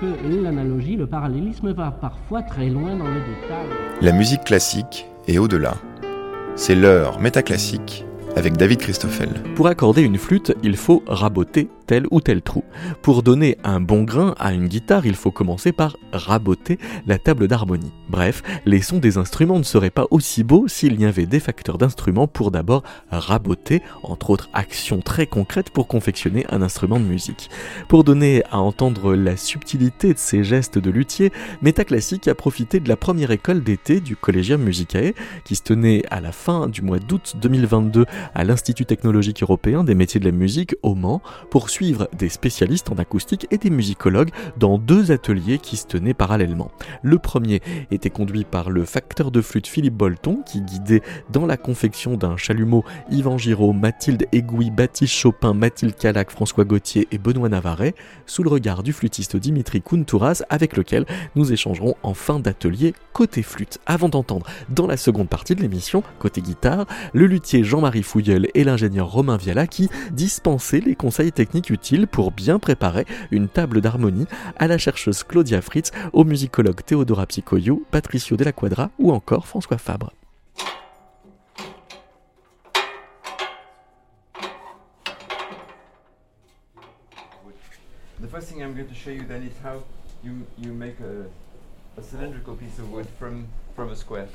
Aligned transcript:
que 0.00 0.42
l'analogie, 0.42 0.96
le 0.96 1.06
parallélisme 1.06 1.72
va 1.72 1.90
parfois 1.90 2.42
très 2.42 2.68
loin 2.68 2.96
dans 2.96 3.08
le 3.08 3.20
détail. 3.20 3.66
La 4.00 4.12
musique 4.12 4.44
classique 4.44 5.06
est 5.26 5.38
au-delà. 5.38 5.74
C'est 6.56 6.74
l'heure 6.74 7.20
métaclassique 7.20 8.04
avec 8.36 8.56
David 8.56 8.78
Christoffel. 8.78 9.28
Pour 9.54 9.68
accorder 9.68 10.02
une 10.02 10.18
flûte, 10.18 10.54
il 10.62 10.76
faut 10.76 11.02
raboter 11.06 11.68
tel 11.86 12.06
ou 12.10 12.20
tel 12.20 12.42
trou. 12.42 12.64
Pour 13.02 13.22
donner 13.22 13.58
un 13.64 13.80
bon 13.80 14.04
grain 14.04 14.34
à 14.38 14.52
une 14.52 14.68
guitare, 14.68 15.06
il 15.06 15.14
faut 15.14 15.30
commencer 15.30 15.72
par 15.72 15.96
raboter 16.12 16.78
la 17.06 17.18
table 17.18 17.48
d'harmonie. 17.48 17.92
Bref, 18.08 18.42
les 18.66 18.82
sons 18.82 18.98
des 18.98 19.18
instruments 19.18 19.58
ne 19.58 19.64
seraient 19.64 19.90
pas 19.90 20.06
aussi 20.10 20.44
beaux 20.44 20.68
s'il 20.68 21.00
y 21.00 21.04
avait 21.04 21.26
des 21.26 21.40
facteurs 21.40 21.78
d'instruments 21.78 22.26
pour 22.26 22.50
d'abord 22.50 22.82
raboter, 23.10 23.82
entre 24.02 24.30
autres 24.30 24.50
actions 24.52 25.00
très 25.00 25.26
concrètes 25.26 25.70
pour 25.70 25.88
confectionner 25.88 26.46
un 26.50 26.62
instrument 26.62 27.00
de 27.00 27.04
musique. 27.04 27.50
Pour 27.88 28.04
donner 28.04 28.42
à 28.50 28.58
entendre 28.58 29.14
la 29.14 29.36
subtilité 29.36 30.12
de 30.14 30.18
ces 30.18 30.44
gestes 30.44 30.78
de 30.78 30.90
luthier, 30.90 31.32
Métaclassique 31.62 32.28
a 32.28 32.34
profité 32.34 32.80
de 32.80 32.88
la 32.88 32.96
première 32.96 33.30
école 33.30 33.62
d'été 33.62 34.00
du 34.00 34.16
Collegium 34.16 34.62
Musicae, 34.62 35.12
qui 35.44 35.56
se 35.56 35.62
tenait 35.62 36.02
à 36.10 36.20
la 36.20 36.32
fin 36.32 36.68
du 36.68 36.82
mois 36.82 36.98
d'août 36.98 37.36
2022 37.40 38.06
à 38.34 38.44
l'Institut 38.44 38.86
technologique 38.86 39.42
européen 39.42 39.84
des 39.84 39.94
métiers 39.94 40.20
de 40.20 40.26
la 40.26 40.32
musique 40.32 40.74
au 40.82 40.94
Mans 40.94 41.22
pour 41.50 41.70
suivre 41.74 42.08
des 42.16 42.28
spécialistes 42.28 42.92
en 42.92 42.94
acoustique 42.98 43.48
et 43.50 43.58
des 43.58 43.68
musicologues 43.68 44.30
dans 44.56 44.78
deux 44.78 45.10
ateliers 45.10 45.58
qui 45.58 45.76
se 45.76 45.86
tenaient 45.86 46.14
parallèlement. 46.14 46.70
Le 47.02 47.18
premier 47.18 47.62
était 47.90 48.10
conduit 48.10 48.44
par 48.44 48.70
le 48.70 48.84
facteur 48.84 49.32
de 49.32 49.40
flûte 49.40 49.66
Philippe 49.66 49.94
Bolton 49.94 50.42
qui 50.46 50.60
guidait 50.60 51.02
dans 51.30 51.46
la 51.46 51.56
confection 51.56 52.16
d'un 52.16 52.36
chalumeau 52.36 52.84
Yvan 53.10 53.38
Giraud, 53.38 53.72
Mathilde 53.72 54.26
Égouy, 54.30 54.70
Baptiste 54.70 55.14
Chopin, 55.14 55.52
Mathilde 55.52 55.96
Calac, 55.96 56.30
François 56.30 56.64
Gauthier 56.64 57.08
et 57.10 57.18
Benoît 57.18 57.48
Navarret 57.48 57.94
sous 58.26 58.44
le 58.44 58.50
regard 58.50 58.84
du 58.84 58.92
flûtiste 58.92 59.36
Dimitri 59.36 59.82
Kountouras 59.82 60.44
avec 60.50 60.76
lequel 60.76 61.06
nous 61.34 61.52
échangerons 61.52 61.96
en 62.04 62.14
fin 62.14 62.38
d'atelier 62.38 62.94
côté 63.12 63.42
flûte. 63.42 63.80
Avant 63.86 64.08
d'entendre 64.08 64.46
dans 64.68 64.86
la 64.86 64.96
seconde 64.96 65.28
partie 65.28 65.56
de 65.56 65.60
l'émission, 65.60 66.04
côté 66.20 66.40
guitare, 66.40 66.86
le 67.12 67.26
luthier 67.26 67.64
Jean-Marie 67.64 68.04
Fouilleul 68.04 68.46
et 68.54 68.62
l'ingénieur 68.62 69.10
Romain 69.10 69.36
Viala 69.36 69.66
qui 69.66 69.88
dispensaient 70.12 70.80
les 70.80 70.94
conseils 70.94 71.32
techniques 71.32 71.63
utiles 71.70 72.06
pour 72.06 72.30
bien 72.30 72.58
préparer 72.58 73.06
une 73.30 73.48
table 73.48 73.80
d'harmonie 73.80 74.26
à 74.56 74.66
la 74.66 74.78
chercheuse 74.78 75.22
Claudia 75.22 75.60
Fritz, 75.60 75.90
au 76.12 76.24
musicologue 76.24 76.82
Théodora 76.84 77.26
Psicoyou, 77.26 77.84
Patricio 77.90 78.36
Della 78.36 78.52
Quadra 78.52 78.90
ou 78.98 79.12
encore 79.12 79.46
François 79.46 79.78
Fabre. 79.78 80.12
The 88.20 88.28
first 88.28 88.48
thing 88.48 88.62
I'm 88.62 88.74
going 88.74 88.88
to 88.88 88.94
show 88.94 89.10
you 89.10 89.24
then 89.28 89.42
is 89.42 89.52
how 89.62 89.82
you, 90.22 90.46
you 90.56 90.72
make 90.72 90.98
a, 91.00 91.26
a 92.00 92.02
cylindrical 92.02 92.54
piece 92.54 92.78
of 92.78 92.90
wood 92.90 93.06
from, 93.18 93.46
from 93.76 93.90
a 93.90 93.96
square. 93.96 94.28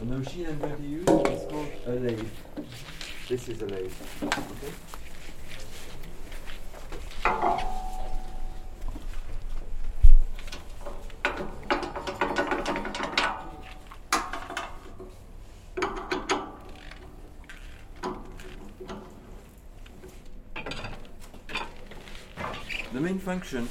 And 0.00 0.10
the 0.10 0.18
machine 0.18 0.46
I'm 0.46 0.58
going 0.58 0.76
to 0.76 0.82
use 0.82 1.08
is 1.08 1.50
called 1.50 1.68
a 1.86 1.90
lathe. 1.90 2.28
This 3.28 3.48
is 3.48 3.62
a 3.62 3.66
lathe. 3.66 3.92
Okay? 4.22 4.72
The 22.92 23.00
main 23.00 23.18
function 23.18 23.68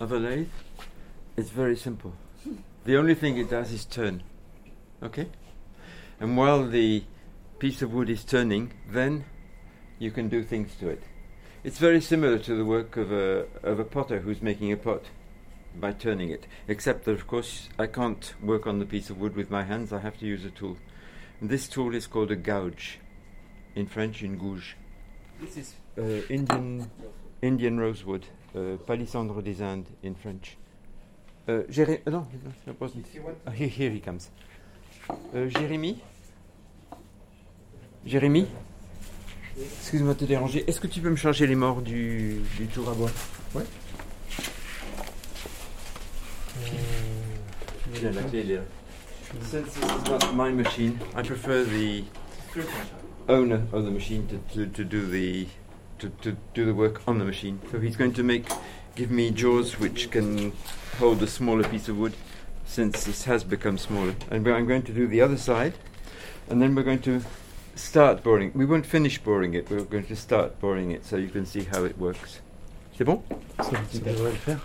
of 0.00 0.10
a 0.10 0.18
lathe 0.18 0.48
is 1.36 1.50
very 1.50 1.76
simple. 1.76 2.12
The 2.84 2.96
only 2.96 3.14
thing 3.14 3.36
it 3.36 3.50
does 3.50 3.70
is 3.70 3.84
turn. 3.84 4.22
Okay? 5.02 5.28
And 6.18 6.36
while 6.36 6.66
the 6.66 7.04
piece 7.58 7.82
of 7.82 7.92
wood 7.92 8.10
is 8.10 8.24
turning, 8.24 8.72
then 8.88 9.24
you 9.98 10.10
can 10.10 10.28
do 10.28 10.42
things 10.42 10.74
to 10.80 10.88
it. 10.88 11.02
It's 11.64 11.78
very 11.78 12.00
similar 12.00 12.38
to 12.40 12.56
the 12.56 12.64
work 12.64 12.96
of 12.96 13.12
a, 13.12 13.46
of 13.62 13.78
a 13.78 13.84
potter 13.84 14.18
who's 14.18 14.42
making 14.42 14.72
a 14.72 14.76
pot 14.76 15.04
by 15.76 15.92
turning 15.92 16.30
it, 16.30 16.48
except 16.66 17.04
that, 17.04 17.12
of 17.12 17.28
course, 17.28 17.68
I 17.78 17.86
can't 17.86 18.34
work 18.42 18.66
on 18.66 18.80
the 18.80 18.84
piece 18.84 19.10
of 19.10 19.18
wood 19.18 19.36
with 19.36 19.48
my 19.48 19.62
hands, 19.62 19.92
I 19.92 20.00
have 20.00 20.18
to 20.18 20.26
use 20.26 20.44
a 20.44 20.50
tool. 20.50 20.76
And 21.40 21.48
this 21.48 21.68
tool 21.68 21.94
is 21.94 22.08
called 22.08 22.32
a 22.32 22.36
gouge, 22.36 22.98
in 23.76 23.86
French, 23.86 24.24
in 24.24 24.38
gouge. 24.38 24.76
This 25.40 25.56
is 25.56 25.74
uh, 25.96 26.02
Indian, 26.28 26.90
Indian 27.40 27.78
rosewood, 27.78 28.26
uh, 28.56 28.76
Palisandre 28.84 29.40
des 29.40 29.62
Indes 29.62 29.86
in 30.02 30.16
French. 30.16 30.56
Uh, 31.46 31.62
Jérémy, 31.70 32.00
no, 32.06 32.26
it 32.66 32.80
wasn't. 32.80 33.06
Oh, 33.46 33.50
here, 33.52 33.68
here 33.68 33.90
he 33.90 34.00
comes. 34.00 34.30
Euh, 35.32 35.48
Jérémy 35.48 36.00
Jérémy 38.04 38.48
Excuse-moi 39.60 40.14
de 40.14 40.18
te 40.20 40.24
déranger. 40.24 40.64
Est-ce 40.66 40.80
que 40.80 40.86
tu 40.86 41.00
peux 41.00 41.10
me 41.10 41.16
charger 41.16 41.46
les 41.46 41.54
morts 41.54 41.82
du, 41.82 42.40
du 42.58 42.66
tour 42.66 42.88
à 42.88 42.94
bois? 42.94 43.10
Ouais. 43.54 43.64
Yeah, 48.00 48.10
la 48.12 48.22
clé, 48.22 48.40
elle 48.40 48.50
est 48.50 48.54
là. 48.56 48.62
Since 49.50 49.74
this 49.74 49.84
is 49.84 50.10
not 50.10 50.34
my 50.34 50.52
machine, 50.52 50.98
I 51.16 51.22
prefer 51.22 51.64
the 51.64 52.04
owner 53.28 53.62
of 53.72 53.84
the 53.84 53.90
machine 53.90 54.26
to, 54.28 54.38
to, 54.54 54.66
to 54.66 54.84
do 54.84 55.06
the 55.06 55.46
to, 55.98 56.08
to 56.22 56.36
do 56.54 56.66
the 56.66 56.74
work 56.74 57.02
on 57.06 57.18
the 57.18 57.24
machine. 57.24 57.60
So 57.70 57.78
he's 57.78 57.96
going 57.96 58.12
to 58.14 58.22
make 58.22 58.46
give 58.94 59.10
me 59.10 59.30
jaws 59.30 59.78
which 59.78 60.10
can 60.10 60.52
hold 60.98 61.22
a 61.22 61.26
smaller 61.26 61.64
piece 61.64 61.88
of 61.88 61.96
wood 61.98 62.14
since 62.66 63.04
this 63.04 63.24
has 63.24 63.44
become 63.44 63.78
smaller. 63.78 64.14
And 64.30 64.46
I'm 64.48 64.66
going 64.66 64.82
to 64.82 64.92
do 64.92 65.06
the 65.06 65.20
other 65.20 65.38
side 65.38 65.74
and 66.50 66.60
then 66.60 66.74
we're 66.74 66.82
going 66.82 67.02
to 67.02 67.22
start 67.74 68.22
boring. 68.22 68.52
We 68.54 68.64
won't 68.66 68.86
finish 68.86 69.18
boring 69.18 69.54
it, 69.54 69.70
we're 69.70 69.84
going 69.84 70.06
to 70.06 70.16
start 70.16 70.60
boring 70.60 70.90
it 70.90 71.04
so 71.04 71.16
you 71.16 71.28
can 71.28 71.44
see 71.46 71.64
how 71.72 71.84
it 71.84 71.96
works. 71.98 72.40
C'est 72.96 73.04
bon? 73.04 73.22
Ça, 73.58 73.70
tu 73.90 73.98
devrais 73.98 74.30
le 74.32 74.36
faire. 74.36 74.58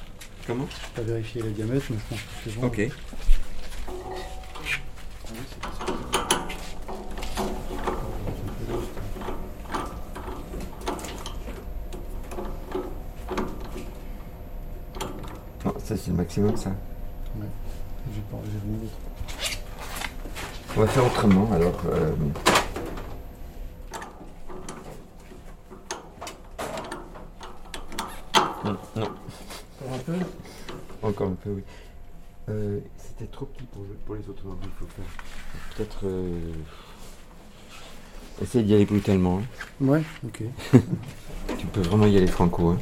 Comment? 0.45 0.67
Pas 0.95 1.01
vérifier 1.01 1.41
le 1.41 1.51
diamètre, 1.51 1.85
mais 1.89 1.97
je 1.97 2.03
pense 2.09 2.19
que 2.19 2.49
c'est 2.49 2.59
bon. 2.59 2.67
Ok. 2.67 2.89
Non, 15.65 15.73
ça 15.83 15.95
c'est 15.97 16.11
le 16.11 16.17
maximum 16.17 16.55
ça. 16.57 16.71
J'ai 18.13 18.21
pas 18.31 18.37
j'ai 18.45 18.59
rien 18.69 18.77
d'autre. 18.79 18.93
On 20.75 20.81
va 20.81 20.87
faire 20.87 21.05
autrement 21.05 21.51
alors. 21.53 21.81
euh, 21.91 22.11
Non, 28.67 28.77
non. 29.01 29.09
Encore 29.81 29.93
un 29.93 29.99
peu 29.99 30.13
Encore 31.03 31.27
un 31.27 31.35
peu, 31.43 31.49
oui. 31.51 31.63
Euh, 32.49 32.79
C'était 32.97 33.29
trop 33.31 33.45
petit 33.45 33.65
pour, 33.65 33.83
pour 34.05 34.15
les 34.15 34.27
automobiles, 34.29 34.69
il 34.73 34.79
faut 34.79 34.91
faire. 34.95 35.05
Peut-être. 35.75 35.99
Euh... 36.05 36.51
Essayer 38.41 38.63
d'y 38.63 38.73
aller 38.75 38.85
brutalement. 38.85 39.39
hein. 39.39 39.85
Ouais, 39.85 40.03
ok. 40.25 40.43
Tu 41.57 41.65
peux 41.67 41.81
vraiment 41.81 42.05
y 42.05 42.17
aller 42.17 42.27
franco. 42.27 42.69
Hein. 42.69 42.77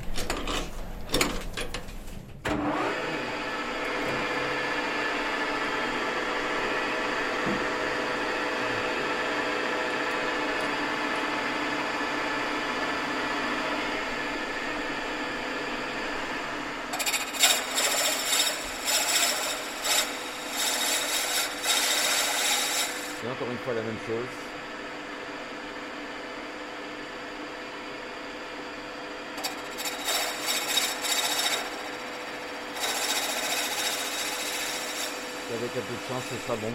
Putain, 36.07 36.19
c'est 36.29 36.45
pas 36.45 36.55
bon. 36.55 36.71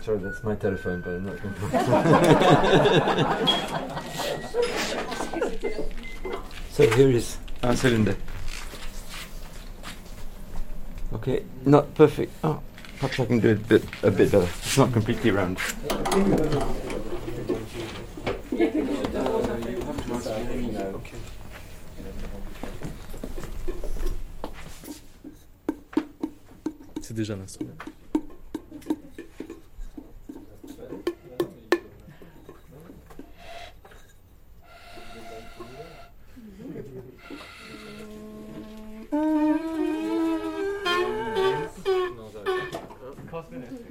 Sorry, 0.00 0.18
that's 0.20 0.42
my 0.42 0.54
telephone, 0.54 1.02
but 1.02 1.10
I'm 1.10 1.26
not 1.26 1.36
going 1.42 1.54
to. 4.94 5.04
so 6.78 6.88
here 6.90 7.10
is 7.10 7.38
our 7.64 7.74
cylinder. 7.74 8.14
Okay, 11.12 11.42
not 11.66 11.92
perfect. 11.96 12.30
Oh, 12.44 12.60
perhaps 13.00 13.18
I 13.18 13.24
can 13.26 13.40
do 13.40 13.48
it 13.48 13.58
a 13.58 13.64
bit, 13.64 13.84
a 14.04 14.10
bit 14.12 14.30
better. 14.30 14.46
It's 14.62 14.78
not 14.78 14.92
completely 14.92 15.32
round. 15.32 15.58
C'est 27.00 27.14
déjà 27.14 27.34
l'instrument. 27.34 27.87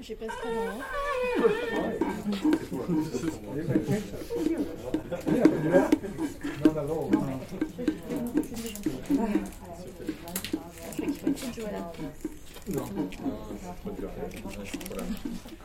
J'ai 0.07 0.15
pas 0.15 0.25
ce 0.25 0.41
talent. 0.41 0.79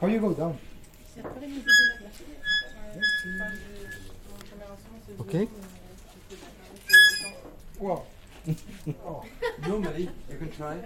How 0.00 0.06
you 0.08 0.18
go 0.18 0.32
down? 0.32 0.58
Okay. 5.20 5.48
Wow. 7.78 8.06
Normally, 9.68 10.08
you 10.28 10.36
can 10.36 10.50
try. 10.50 10.78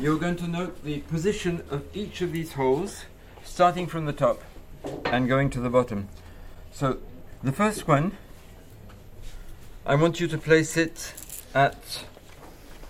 You're 0.00 0.18
going 0.18 0.36
to 0.36 0.48
note 0.48 0.84
the 0.84 1.00
position 1.00 1.62
of 1.70 1.84
each 1.94 2.20
of 2.20 2.32
these 2.32 2.52
holes, 2.54 3.04
starting 3.42 3.86
from 3.86 4.06
the 4.06 4.12
top 4.12 4.42
and 5.06 5.28
going 5.28 5.50
to 5.50 5.60
the 5.60 5.70
bottom. 5.70 6.08
So, 6.72 6.98
the 7.42 7.52
first 7.52 7.86
one, 7.86 8.12
I 9.86 9.94
want 9.94 10.20
you 10.20 10.28
to 10.28 10.38
place 10.38 10.76
it 10.76 11.14
at 11.54 12.04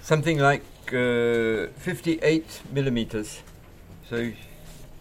something 0.02 0.38
like 0.38 0.62
uh, 0.88 1.68
58 1.76 2.62
millimeters. 2.72 3.42
So, 4.08 4.32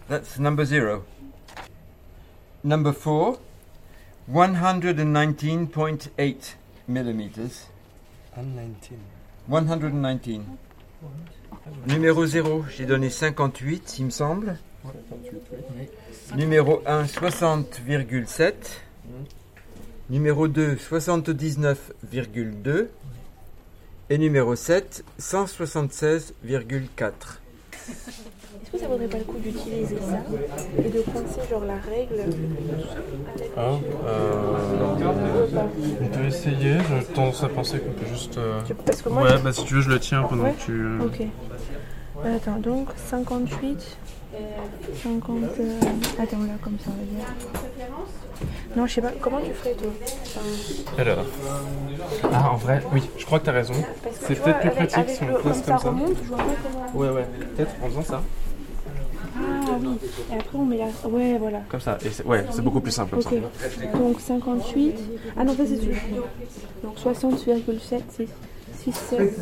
that's 0.08 0.38
number 0.38 0.64
zero. 0.64 1.04
Number 2.62 2.92
four, 2.92 3.38
119.8 4.32 6.56
millimeters. 6.88 7.68
119. 9.48 10.40
Numéro 11.86 12.26
0, 12.26 12.64
j'ai 12.74 12.86
donné 12.86 13.10
58, 13.10 13.98
il 13.98 14.06
me 14.06 14.10
semble. 14.10 14.56
Numéro 16.36 16.82
1, 16.86 17.04
60,7. 17.04 18.54
Numéro 20.10 20.48
2, 20.48 20.74
79,2. 20.74 22.88
Et 24.10 24.18
numéro 24.18 24.56
7, 24.56 25.04
176,4. 25.20 27.12
Que 28.74 28.80
ça 28.80 28.88
vaudrait 28.88 29.06
pas 29.06 29.18
le 29.18 29.24
coup 29.24 29.38
d'utiliser 29.38 29.96
ça 30.00 30.18
et 30.78 30.88
de 30.88 31.00
coincer 31.02 31.40
genre 31.48 31.64
la 31.64 31.74
règle 31.76 32.20
avec 32.20 33.50
Ah, 33.56 33.60
euh, 34.06 34.56
on 36.02 36.06
peut 36.08 36.24
essayer. 36.26 36.78
J'ai 36.88 37.04
tendance 37.14 37.44
à 37.44 37.48
penser 37.48 37.78
qu'on 37.78 37.92
peut 37.92 38.06
juste. 38.12 38.36
euh, 38.36 38.60
Parce 38.84 39.00
que 39.02 39.08
moi, 39.10 39.22
Ouais, 39.22 39.38
bah 39.44 39.52
si 39.52 39.64
tu 39.64 39.74
veux, 39.74 39.80
je 39.80 39.90
le 39.90 40.00
tiens 40.00 40.24
pendant 40.24 40.42
Ouais. 40.44 40.54
que 40.58 40.62
tu. 40.64 40.72
euh, 40.72 41.06
Ok. 41.06 41.20
Euh, 42.24 42.36
Attends, 42.36 42.58
donc 42.58 42.88
58, 42.96 43.96
50. 45.04 45.36
euh, 45.60 45.80
Attends, 46.20 46.38
là, 46.38 46.54
comme 46.62 46.76
ça, 46.84 46.90
on 46.90 46.98
va 46.98 47.04
dire. 47.04 47.26
Non, 48.76 48.86
je 48.86 48.94
sais 48.94 49.00
pas, 49.02 49.12
comment 49.20 49.38
tu 49.40 49.52
ferais 49.52 49.74
toi? 49.74 49.90
Enfin, 50.24 51.00
Alors. 51.00 51.24
Ah, 52.32 52.50
en 52.52 52.56
vrai, 52.56 52.82
oui, 52.92 53.02
je 53.18 53.24
crois 53.24 53.38
que 53.38 53.44
t'as 53.44 53.52
raison. 53.52 53.74
parce 54.02 54.18
que 54.18 54.24
C'est 54.26 54.34
peut-être 54.42 54.58
plus 54.60 54.68
avec- 54.70 54.74
pratique 54.90 54.98
avec 54.98 55.10
si 55.16 55.22
on 55.22 55.26
le- 55.28 55.34
place 55.34 55.44
comme 55.44 55.54
ça 55.54 55.70
comme 55.72 55.78
ça. 55.80 55.88
remonte, 55.90 56.16
je 56.24 56.28
vois 56.28 56.38
pas 56.38 56.44
comment. 56.92 57.00
Ouais, 57.00 57.10
ouais, 57.10 57.26
peut-être 57.56 57.70
en 57.82 57.86
faisant 57.88 58.02
ça. 58.02 58.22
Oui, 59.82 59.88
et 60.32 60.34
après 60.34 60.58
on 60.58 60.64
met 60.64 60.78
la. 60.78 61.08
Ouais, 61.08 61.36
voilà. 61.38 61.60
Comme 61.68 61.80
ça, 61.80 61.98
et 62.04 62.10
c'est- 62.10 62.24
ouais, 62.24 62.44
c'est 62.50 62.62
beaucoup 62.62 62.80
plus 62.80 62.92
simple 62.92 63.10
comme 63.16 63.20
Ok. 63.20 63.98
Donc 63.98 64.20
58. 64.20 64.94
Ah 65.36 65.44
non, 65.44 65.52
ça 65.54 65.64
c'est 65.66 65.76
celui 65.76 65.96
Donc 66.82 66.96
60,7, 66.98 68.00
c'est 68.10 68.28
6, 68.82 68.92
7. 68.92 69.32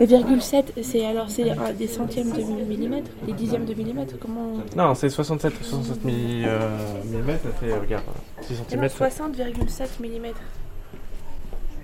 Et 0.00 0.06
virgule 0.06 0.40
7, 0.42 0.72
c'est 0.82 1.04
alors 1.04 1.28
c'est 1.28 1.50
euh, 1.50 1.54
des 1.78 1.86
centièmes 1.86 2.30
de 2.30 2.40
millimètre, 2.64 3.10
des 3.26 3.32
dixièmes 3.32 3.64
de 3.66 3.74
millimètre, 3.74 4.14
comment 4.18 4.54
ça. 4.70 4.76
Non, 4.76 4.94
c'est 4.94 5.08
67, 5.10 5.52
67 5.62 6.04
milli, 6.04 6.44
euh, 6.46 6.68
millimètres, 7.04 7.42
ça 7.60 7.80
regarde, 7.80 8.04
6 8.42 8.54
Ah 8.72 8.76
non, 8.76 8.88
cm. 8.88 9.08
60,7 9.08 10.00
millimètres. 10.00 10.40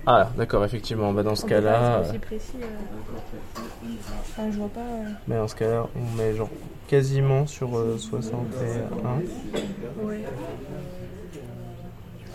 Ah, 0.05 0.29
d'accord, 0.37 0.65
effectivement, 0.65 1.13
bah 1.13 1.23
dans 1.23 1.35
ce 1.35 1.45
cas-là. 1.45 1.99
être 2.01 2.09
aussi 2.09 2.19
précis. 2.19 2.57
euh. 2.61 2.65
Enfin, 4.21 4.43
je 4.51 4.57
vois 4.57 4.69
pas. 4.69 4.79
euh. 4.81 5.03
Mais 5.27 5.35
dans 5.35 5.47
ce 5.47 5.55
cas-là, 5.55 5.87
on 5.95 6.17
met 6.17 6.33
genre 6.33 6.49
quasiment 6.87 7.45
sur 7.47 7.77
euh, 7.77 7.97
61. 7.97 9.17
Ouais. 10.03 10.23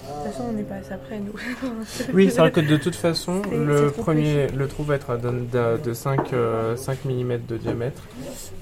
De 0.06 0.22
toute 0.22 0.32
façon, 0.32 0.44
on 0.50 0.52
n'est 0.52 0.62
pas 0.62 0.76
assez 0.76 0.94
près, 1.06 1.18
nous. 1.18 1.32
Oui, 2.14 2.30
c'est 2.30 2.38
vrai 2.40 2.50
que 2.52 2.60
de 2.60 2.76
toute 2.76 2.94
façon, 2.94 3.42
le 3.52 3.90
premier, 3.90 4.46
le 4.48 4.68
trou 4.68 4.82
va 4.84 4.94
être 4.94 5.10
à 5.10 5.16
de, 5.16 5.28
de- 5.30 5.80
de 5.82 5.92
5, 5.94 6.32
euh, 6.32 6.76
5 6.76 7.04
mm 7.04 7.38
de 7.48 7.56
diamètre. 7.56 8.02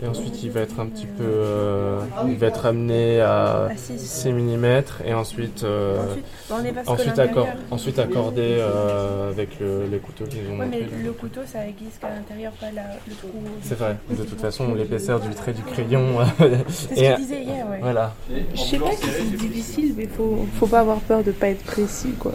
Et 0.02 0.06
ensuite, 0.06 0.42
il 0.42 0.50
va 0.50 0.60
être 0.60 0.80
un 0.80 0.86
petit 0.86 1.06
peu. 1.06 1.22
euh, 1.24 2.00
il 2.26 2.36
va 2.36 2.46
être 2.48 2.66
amené 2.66 3.20
à 3.20 3.66
À 3.66 3.76
6. 3.76 3.98
6 3.98 4.28
mm. 4.32 4.82
Et 5.06 5.14
ensuite. 5.14 5.64
euh, 5.64 5.98
Ensuite, 6.02 6.24
on 6.50 6.64
est 6.64 6.88
ensuite, 6.88 7.16
accor- 7.18 7.46
ensuite 7.70 7.98
accordé 7.98 8.56
euh, 8.58 9.30
avec 9.30 9.60
le- 9.60 9.86
les 9.90 9.98
couteaux 9.98 10.24
qu'ils 10.24 10.48
ont 10.50 10.58
Ouais, 10.58 10.66
mais 10.70 10.80
le 11.02 11.12
couteau, 11.12 11.40
ça 11.46 11.66
aiguise 11.66 11.98
qu'à 12.00 12.10
l'intérieur, 12.10 12.52
pas 12.52 12.70
la- 12.74 12.82
le 13.06 13.14
trou. 13.14 13.28
C'est 13.62 13.78
vrai, 13.78 13.96
de 14.10 14.22
toute 14.24 14.40
façon, 14.40 14.74
l'épaisseur 14.74 15.20
du 15.20 15.30
trait 15.34 15.52
du 15.52 15.62
crayon. 15.62 16.04
C'est 16.68 16.94
ce 16.96 17.16
disait 17.16 17.42
hier, 17.42 17.66
ouais. 17.70 17.78
Voilà. 17.80 18.14
Je 18.54 18.60
sais 18.60 18.78
pas 18.78 18.92
si 18.92 19.06
c'est 19.08 19.36
difficile, 19.36 19.94
mais 19.96 20.06
faut, 20.06 20.46
faut 20.58 20.66
pas 20.66 20.80
avoir 20.80 20.98
peur 20.98 21.22
de 21.22 21.32
pas 21.34 21.48
être 21.48 21.64
précis, 21.64 22.14
quoi. 22.18 22.32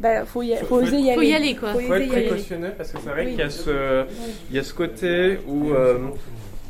Bah, 0.00 0.24
faut, 0.26 0.42
y 0.42 0.52
a- 0.54 0.58
faut 0.64 0.76
oser 0.76 0.98
y 0.98 1.08
aller. 1.10 1.14
Faut 1.14 1.22
y 1.22 1.32
aller, 1.34 1.56
quoi. 1.56 1.72
Faut 1.72 1.80
faut 1.80 1.94
être 1.94 2.08
précautionneux 2.08 2.72
parce 2.76 2.92
que 2.92 2.98
c'est 3.02 3.08
vrai 3.10 3.24
Oui. 3.24 3.30
qu'il 3.32 3.40
y 3.40 3.42
a 3.42 3.50
ce, 3.50 4.04
il 4.50 4.56
y 4.56 4.58
a 4.58 4.62
ce 4.62 4.74
côté 4.74 5.38
où 5.46 5.70
euh, 5.72 5.98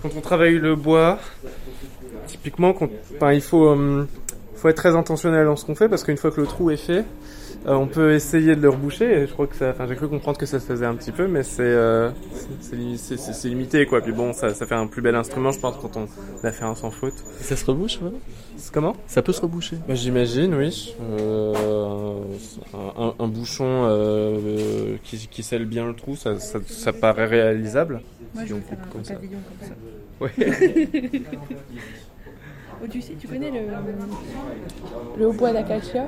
quand 0.02 0.11
on 0.16 0.21
travaille 0.21 0.59
le 0.59 0.76
bois, 0.76 1.18
typiquement, 2.26 2.73
quand, 2.73 2.88
il 3.33 3.40
faut, 3.40 3.68
euh, 3.68 4.06
faut 4.54 4.68
être 4.68 4.76
très 4.76 4.95
intentionnel 4.97 5.47
dans 5.47 5.56
ce 5.56 5.64
qu'on 5.64 5.75
fait 5.75 5.88
parce 5.88 6.04
qu'une 6.04 6.16
fois 6.16 6.30
que 6.30 6.40
le 6.40 6.47
trou 6.47 6.71
est 6.71 6.76
fait, 6.76 7.04
euh, 7.67 7.75
on 7.75 7.87
peut 7.87 8.13
essayer 8.13 8.55
de 8.57 8.61
le 8.63 8.69
reboucher. 8.71 9.23
Et 9.23 9.27
je 9.27 9.33
crois 9.33 9.47
que 9.47 9.57
ça, 9.57 9.71
enfin, 9.71 9.87
j'ai 9.89 9.97
cru 9.97 10.09
comprendre 10.09 10.39
que 10.39 10.47
ça 10.47 10.61
se 10.61 10.67
faisait 10.67 10.87
un 10.87 10.95
petit 10.95 11.13
peu, 11.13 11.27
mais 11.27 11.43
c'est, 11.43 11.63
euh, 11.63 12.11
c'est- 12.33 12.49
c'est 12.71 12.77
li- 12.77 12.99
c'est- 12.99 13.17
c'est- 13.17 13.33
c'est 13.33 13.49
limité 13.49 13.87
quoi. 13.87 14.01
Puis 14.01 14.13
bon, 14.13 14.33
ça, 14.33 14.53
ça 14.55 14.67
fait 14.67 14.75
un 14.75 14.87
plus 14.87 15.03
bel 15.03 15.15
instrument, 15.15 15.51
je 15.53 15.61
pense, 15.61 15.77
quand 15.81 15.97
on 15.97 16.07
l'a 16.43 16.53
fait 16.53 16.65
un 16.65 16.75
sans 16.75 16.91
faute. 16.91 17.15
Ça 17.41 17.57
se 17.57 17.65
rebouche, 17.65 18.01
ouais 18.03 18.11
comment? 18.73 18.97
Ça 19.07 19.23
peut 19.23 19.33
se 19.33 19.41
reboucher. 19.41 19.77
bah, 19.87 19.95
J'imagine, 19.95 20.55
oui. 20.55 20.95
Euh, 21.01 22.15
un, 23.19 23.29
bouchon 23.29 23.65
euh, 23.89 24.97
qui, 25.05 25.29
qui 25.29 25.43
scelle 25.43 25.67
bien 25.67 25.87
le 25.87 25.95
trou, 25.95 26.17
ça, 26.17 26.39
ça, 26.41 26.59
ça 26.67 26.93
paraît 26.93 27.27
réalisable. 27.27 28.01
Moi, 28.35 28.43
Si 28.43 28.49
je 28.51 28.55
on 28.55 28.61
coupe 28.61 28.79
comme 28.93 29.05
ça. 29.05 29.15
pavillon 29.15 29.39
comme 29.59 29.69
ça. 29.69 29.75
Ouais. 30.21 30.33
Oh, 32.83 32.87
tu 32.90 33.00
sais, 33.00 33.14
tu 33.18 33.26
connais 33.26 33.50
le, 33.50 33.61
le 35.16 35.26
hautbois 35.28 35.52
d'acacia? 35.52 36.06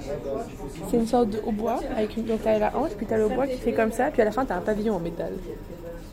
C'est 0.91 0.97
une 0.97 1.07
sorte 1.07 1.31
de 1.31 1.39
hautbois 1.45 1.81
avec 1.97 2.17
une 2.17 2.25
donc 2.27 2.43
t'as 2.43 2.59
la 2.59 2.77
hanche, 2.77 2.91
puis 2.97 3.07
t'as 3.07 3.17
le 3.17 3.29
bois 3.29 3.47
qui 3.47 3.57
fait 3.59 3.73
comme 3.73 3.93
ça, 3.93 4.11
puis 4.11 4.21
à 4.23 4.25
la 4.27 4.33
fin 4.33 4.45
t'as 4.45 4.57
un 4.57 4.61
pavillon 4.61 4.97
en 4.97 5.01
métal. 5.01 5.33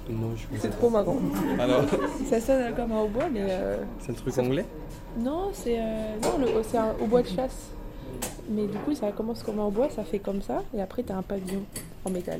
Non, 0.09 0.29
je 0.35 0.45
C'est 0.59 0.69
trop 0.69 0.89
marrant. 0.89 1.17
Alors, 1.59 1.83
Ça 2.29 2.39
sonne 2.39 2.74
comme 2.75 2.91
un 2.91 3.01
hautbois, 3.01 3.27
mais 3.31 3.41
euh, 3.50 3.77
c'est 4.00 4.09
le 4.09 4.15
truc 4.17 4.38
anglais? 4.38 4.65
Non, 5.17 5.50
c'est 5.53 5.77
euh, 5.79 6.15
non, 6.24 6.38
le- 6.39 6.63
c'est 6.63 6.77
un 6.77 6.91
hautbois 7.01 7.21
de 7.24 7.27
chasse. 7.27 7.69
Mais 8.50 8.67
du 8.67 8.77
coup, 8.77 8.93
ça 8.93 9.12
commence 9.12 9.41
comme 9.43 9.59
un 9.59 9.65
hautbois, 9.65 9.89
ça 9.89 10.03
fait 10.03 10.19
comme 10.19 10.41
ça, 10.41 10.62
et 10.77 10.81
après 10.81 11.03
t'as 11.03 11.15
un 11.15 11.21
pavillon 11.24 11.63
en 12.05 12.09
métal. 12.12 12.38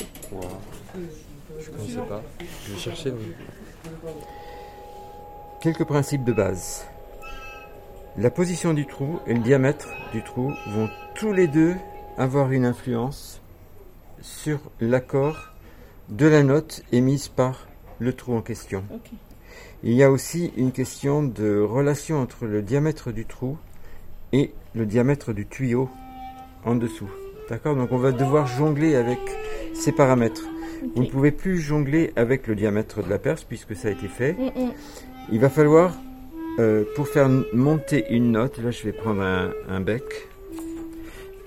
Je 1.60 1.70
connaissais 1.70 1.98
pas. 2.08 2.22
Je 2.68 2.74
vais 2.74 2.80
chercher. 2.80 3.12
mais- 3.12 4.02
Quelques 5.62 5.86
principes 5.86 6.24
de 6.24 6.34
base. 6.34 6.86
La 8.18 8.32
position 8.32 8.74
du 8.74 8.86
trou 8.86 9.20
et 9.28 9.34
le 9.34 9.42
diamètre 9.42 9.90
du 10.14 10.24
trou 10.24 10.54
vont 10.68 10.90
tous 11.16 11.34
les 11.34 11.48
deux 11.48 11.76
avoir 12.18 12.52
une 12.54 12.64
influence 12.64 13.42
sur 14.22 14.60
l'accord 14.80 15.52
de 16.08 16.26
la 16.26 16.42
note 16.42 16.84
émise 16.94 17.28
par 17.28 17.68
le 18.00 18.14
trou 18.14 18.34
en 18.34 18.42
question. 18.42 18.86
Il 19.84 19.94
y 19.94 20.04
a 20.04 20.10
aussi 20.10 20.54
une 20.56 20.72
question 20.72 21.24
de 21.24 21.60
relation 21.60 22.22
entre 22.22 22.46
le 22.46 22.62
diamètre 22.62 23.12
du 23.12 23.26
trou 23.26 23.58
et 24.32 24.54
le 24.74 24.86
diamètre 24.86 25.34
du 25.34 25.46
tuyau 25.46 25.90
en 26.64 26.76
dessous. 26.76 27.10
D'accord? 27.50 27.76
Donc 27.76 27.92
on 27.92 27.98
va 27.98 28.14
devoir 28.14 28.48
jongler 28.48 28.96
avec 28.96 29.20
ces 29.74 29.92
paramètres. 29.92 30.48
Vous 30.96 31.04
ne 31.04 31.10
pouvez 31.10 31.32
plus 31.32 31.60
jongler 31.60 32.14
avec 32.16 32.48
le 32.48 32.56
diamètre 32.56 33.04
de 33.04 33.10
la 33.10 33.20
perce 33.20 33.44
puisque 33.44 33.76
ça 33.76 33.90
a 33.90 33.92
été 33.92 34.08
fait. 34.08 34.34
Mm, 34.34 34.68
mm. 34.68 34.72
Il 35.32 35.40
va 35.40 35.50
falloir, 35.50 35.94
euh, 36.60 36.84
pour 36.96 37.08
faire 37.08 37.30
monter 37.54 38.06
une 38.10 38.32
note, 38.32 38.58
là 38.60 38.72
je 38.72 38.84
vais 38.84 38.92
prendre 38.94 39.22
un, 39.22 39.52
un 39.68 39.82
bec 39.82 40.04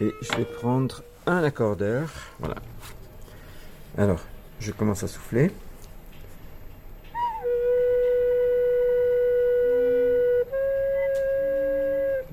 et 0.00 0.10
je 0.20 0.36
vais 0.36 0.44
prendre 0.44 1.02
un 1.26 1.42
accordeur. 1.42 2.08
Voilà. 2.40 2.56
Alors, 3.96 4.20
je 4.60 4.70
commence 4.72 5.02
à 5.02 5.08
souffler. 5.08 5.50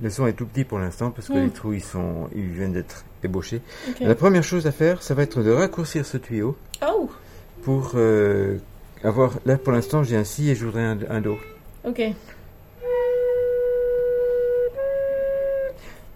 Le 0.02 0.10
son 0.10 0.28
est 0.28 0.34
tout 0.34 0.46
petit 0.46 0.66
pour 0.66 0.78
l'instant 0.80 1.10
parce 1.12 1.28
que 1.30 1.34
Mm. 1.34 1.44
les 1.46 1.50
trous 1.52 1.74
ils 1.74 1.84
sont, 1.84 2.30
ils 2.36 2.50
viennent 2.50 2.74
d'être 2.74 3.06
ébauchés. 3.24 3.62
La 4.02 4.14
première 4.16 4.44
chose 4.44 4.68
à 4.68 4.72
faire, 4.72 5.02
ça 5.02 5.14
va 5.14 5.24
être 5.24 5.42
de 5.42 5.52
raccourcir 5.52 6.06
ce 6.06 6.18
tuyau 6.18 6.58
Oh, 6.86 7.10
pour 7.64 7.94
euh, 7.96 8.58
avoir. 9.04 9.32
Là 9.46 9.58
pour 9.58 9.72
l'instant 9.72 10.04
j'ai 10.04 10.18
un 10.18 10.26
si 10.26 10.50
et 10.50 10.56
je 10.56 10.66
voudrais 10.66 10.84
un, 10.84 10.98
un 11.10 11.22
do. 11.22 11.38
ok. 11.86 12.02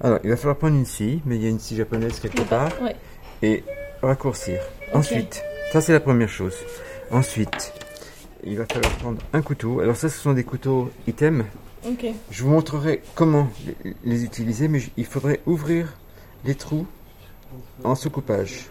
Alors 0.02 0.20
il 0.24 0.30
va 0.30 0.38
falloir 0.38 0.58
prendre 0.58 0.76
une 0.78 0.86
scie, 0.86 1.22
mais 1.26 1.36
il 1.36 1.44
y 1.44 1.46
a 1.46 1.50
une 1.50 1.60
scie 1.60 1.76
japonaise 1.76 2.20
quelque 2.20 2.42
part, 2.44 2.72
Ouais. 2.82 2.96
et 3.42 3.64
raccourcir. 4.02 4.60
Ensuite, 4.94 5.44
ça 5.72 5.82
c'est 5.82 5.92
la 5.94 6.00
première 6.00 6.30
chose. 6.30 6.56
Ensuite, 7.12 7.74
il 8.44 8.58
va 8.58 8.66
falloir 8.66 8.92
prendre 8.98 9.22
un 9.34 9.42
couteau. 9.42 9.80
Alors 9.82 9.96
ça 9.98 10.10
ce 10.10 10.18
sont 10.18 10.34
des 10.34 10.44
couteaux 10.44 10.90
item. 11.08 11.44
Ok. 11.86 12.06
Je 12.32 12.44
vous 12.44 12.50
montrerai 12.50 13.02
comment 13.16 13.50
les, 13.84 13.96
les 14.04 14.24
utiliser, 14.24 14.68
mais 14.68 14.82
il 14.98 15.06
faudrait 15.06 15.42
ouvrir 15.46 15.98
les 16.46 16.56
trous 16.56 16.86
en 17.84 17.96
sous-coupage. 17.96 18.68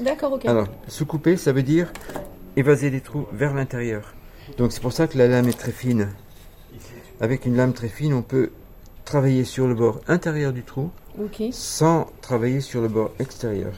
D'accord, 0.00 0.32
ok. 0.34 0.46
Alors, 0.46 0.68
sous-couper, 0.88 1.36
ça 1.36 1.52
veut 1.52 1.62
dire 1.62 1.92
évaser 2.56 2.88
les 2.90 3.00
trous 3.00 3.26
vers 3.32 3.52
l'intérieur. 3.54 4.14
Donc 4.58 4.72
c'est 4.72 4.80
pour 4.82 4.92
ça 4.92 5.06
que 5.06 5.16
la 5.18 5.28
lame 5.28 5.48
est 5.48 5.58
très 5.58 5.72
fine. 5.72 6.08
Avec 7.20 7.46
une 7.46 7.56
lame 7.56 7.72
très 7.72 7.88
fine, 7.88 8.12
on 8.14 8.22
peut 8.22 8.50
travailler 9.04 9.44
sur 9.44 9.66
le 9.66 9.74
bord 9.74 10.00
intérieur 10.08 10.52
du 10.52 10.62
trou 10.62 10.90
sans 11.50 12.06
travailler 12.20 12.60
sur 12.60 12.80
le 12.80 12.88
bord 12.88 13.10
extérieur. 13.18 13.72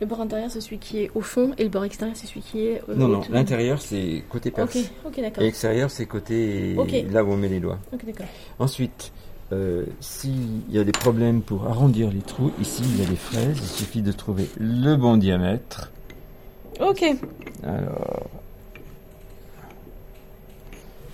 Le 0.00 0.06
bord 0.06 0.20
intérieur, 0.20 0.48
c'est 0.50 0.60
celui 0.60 0.78
qui 0.78 1.02
est 1.02 1.10
au 1.16 1.20
fond, 1.22 1.52
et 1.58 1.64
le 1.64 1.70
bord 1.70 1.84
extérieur, 1.84 2.16
c'est 2.16 2.28
celui 2.28 2.42
qui 2.42 2.66
est. 2.66 2.82
euh, 2.88 2.94
non, 2.94 3.08
non, 3.08 3.22
l'intérieur 3.30 3.80
c'est 3.82 4.22
côté. 4.28 4.52
Ok, 4.56 5.20
d'accord. 5.20 5.42
Et 5.42 5.46
l'extérieur 5.46 5.90
c'est 5.90 6.06
côté 6.06 6.76
là 7.10 7.24
où 7.24 7.32
on 7.32 7.36
met 7.36 7.48
les 7.48 7.58
doigts. 7.58 7.78
Ok, 7.92 8.04
d'accord. 8.06 8.26
Ensuite, 8.60 9.12
euh, 9.50 9.86
s'il 10.00 10.70
y 10.70 10.78
a 10.78 10.84
des 10.84 10.92
problèmes 10.92 11.42
pour 11.42 11.66
arrondir 11.66 12.10
les 12.10 12.20
trous, 12.20 12.52
ici 12.60 12.82
il 12.84 13.00
y 13.00 13.02
a 13.04 13.08
des 13.08 13.16
fraises, 13.16 13.58
il 13.60 13.66
suffit 13.68 14.02
de 14.02 14.12
trouver 14.12 14.48
le 14.60 14.94
bon 14.94 15.16
diamètre. 15.16 15.90
Ok. 16.80 17.04
Alors, 17.64 18.28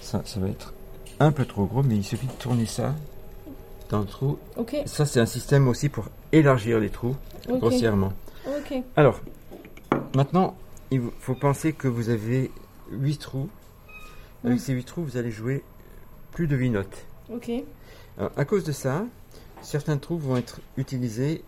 ça, 0.01 0.21
ça 0.27 0.41
va 0.41 0.49
être 0.49 0.74
un 1.21 1.33
peu 1.33 1.45
trop 1.45 1.65
gros, 1.67 1.83
mais 1.83 1.97
il 1.97 2.05
suffit 2.05 2.27
de 2.27 2.33
tourner 2.33 2.67
ça 2.67 2.95
dans 3.91 4.01
le 4.01 4.07
trou. 4.07 4.39
Ça, 4.87 5.07
c'est 5.07 5.21
un 5.21 5.27
système 5.27 5.69
aussi 5.69 5.89
pour 5.89 6.07
élargir 6.33 6.81
les 6.81 6.91
trous 6.91 7.17
grossièrement. 7.49 8.13
Alors, 8.97 9.21
maintenant, 10.15 10.57
il 10.91 11.03
faut 11.21 11.35
penser 11.35 11.73
que 11.73 11.89
vous 11.89 12.09
avez 12.09 12.51
8 12.91 13.19
trous. 13.19 13.49
Avec 14.45 14.57
Mm. 14.57 14.61
ces 14.61 14.73
8 14.75 14.85
trous, 14.85 15.03
vous 15.05 15.17
allez 15.17 15.31
jouer 15.31 15.63
plus 16.33 16.47
de 16.47 16.57
8 16.57 16.71
notes. 16.71 17.07
Ok. 17.33 17.51
Alors, 18.19 18.31
à 18.37 18.45
cause 18.45 18.65
de 18.65 18.73
ça, 18.73 19.05
certains 19.63 19.97
trous 19.97 20.19
vont 20.19 20.37
être 20.37 20.61
utilisés 20.77 21.43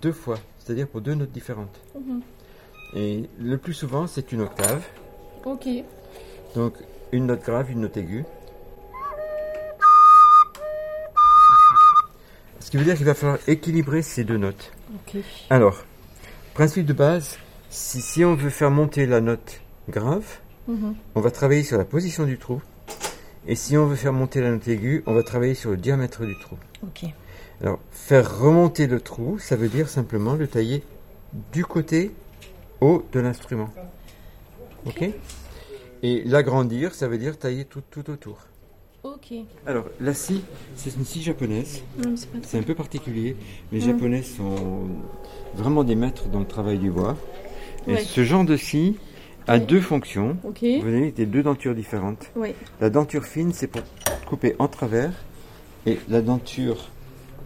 deux 0.00 0.12
fois, 0.12 0.38
c'est-à-dire 0.58 0.88
pour 0.88 1.00
deux 1.00 1.14
notes 1.14 1.32
différentes. 1.32 1.78
Mhm. 1.94 2.20
Et 2.94 3.28
le 3.38 3.58
plus 3.58 3.74
souvent, 3.74 4.06
c'est 4.06 4.32
une 4.32 4.40
octave. 4.40 4.84
Ok. 5.44 5.68
Donc 6.54 6.74
une 7.12 7.26
note 7.26 7.42
grave, 7.42 7.70
une 7.70 7.80
note 7.80 7.96
aiguë. 7.96 8.24
Ce 12.66 12.70
qui 12.72 12.78
veut 12.78 12.82
dire 12.84 12.96
qu'il 12.96 13.06
va 13.06 13.14
falloir 13.14 13.38
équilibrer 13.46 14.02
ces 14.02 14.24
deux 14.24 14.38
notes. 14.38 14.72
Alors, 15.50 15.84
principe 16.52 16.84
de 16.84 16.92
base, 16.92 17.38
si, 17.70 18.00
si 18.00 18.24
on 18.24 18.34
veut 18.34 18.50
faire 18.50 18.72
monter 18.72 19.06
la 19.06 19.20
note 19.20 19.60
grave, 19.88 20.24
Mhm. 20.66 20.96
on 21.14 21.20
va 21.20 21.30
travailler 21.30 21.62
sur 21.62 21.78
la 21.78 21.84
position 21.84 22.24
du 22.24 22.38
trou. 22.38 22.60
Et 23.46 23.54
si 23.54 23.76
on 23.76 23.86
veut 23.86 23.94
faire 23.94 24.12
monter 24.12 24.40
la 24.40 24.50
note 24.50 24.66
aiguë, 24.66 25.04
on 25.06 25.14
va 25.14 25.22
travailler 25.22 25.54
sur 25.54 25.70
le 25.70 25.76
diamètre 25.76 26.26
du 26.26 26.36
trou. 26.40 26.56
Alors, 27.60 27.78
faire 27.92 28.40
remonter 28.40 28.88
le 28.88 28.98
trou, 28.98 29.38
ça 29.38 29.54
veut 29.54 29.68
dire 29.68 29.88
simplement 29.88 30.34
le 30.34 30.48
tailler 30.48 30.82
du 31.52 31.64
côté 31.64 32.10
haut 32.80 33.06
de 33.12 33.20
l'instrument. 33.20 33.70
Ok? 34.86 35.08
Et 36.02 36.24
l'agrandir, 36.24 36.96
ça 36.96 37.06
veut 37.06 37.18
dire 37.18 37.38
tailler 37.38 37.64
tout, 37.64 37.82
tout 37.92 38.10
autour. 38.10 38.38
Ok. 39.14 39.32
Alors, 39.66 39.84
la 40.00 40.14
scie, 40.14 40.42
c'est 40.74 40.94
une 40.96 41.04
scie 41.04 41.22
japonaise. 41.22 41.82
C'est 42.42 42.58
un 42.58 42.62
peu 42.62 42.74
particulier. 42.74 43.36
Les. 43.72 43.80
Japonais 43.80 44.22
sont 44.22 44.88
vraiment 45.54 45.84
des 45.84 45.94
maîtres 45.94 46.28
dans 46.28 46.40
le 46.40 46.46
travail 46.46 46.78
du 46.78 46.90
bois. 46.90 47.16
Et 47.86 47.92
Ouais. 47.94 48.02
ce 48.04 48.24
genre 48.24 48.44
de 48.44 48.56
scie 48.56 48.96
a 49.46 49.54
Ouais. 49.54 49.60
deux 49.60 49.80
fonctions. 49.80 50.36
Vous 50.42 50.86
avez 50.88 51.12
des 51.12 51.24
deux 51.26 51.42
dentures 51.42 51.74
différentes. 51.74 52.30
Ouais. 52.34 52.54
La 52.80 52.90
denture 52.90 53.24
fine, 53.24 53.52
c'est 53.52 53.68
pour 53.68 53.82
couper 54.26 54.56
en 54.58 54.66
travers. 54.68 55.12
Et 55.86 55.98
la 56.08 56.20
denture 56.20 56.88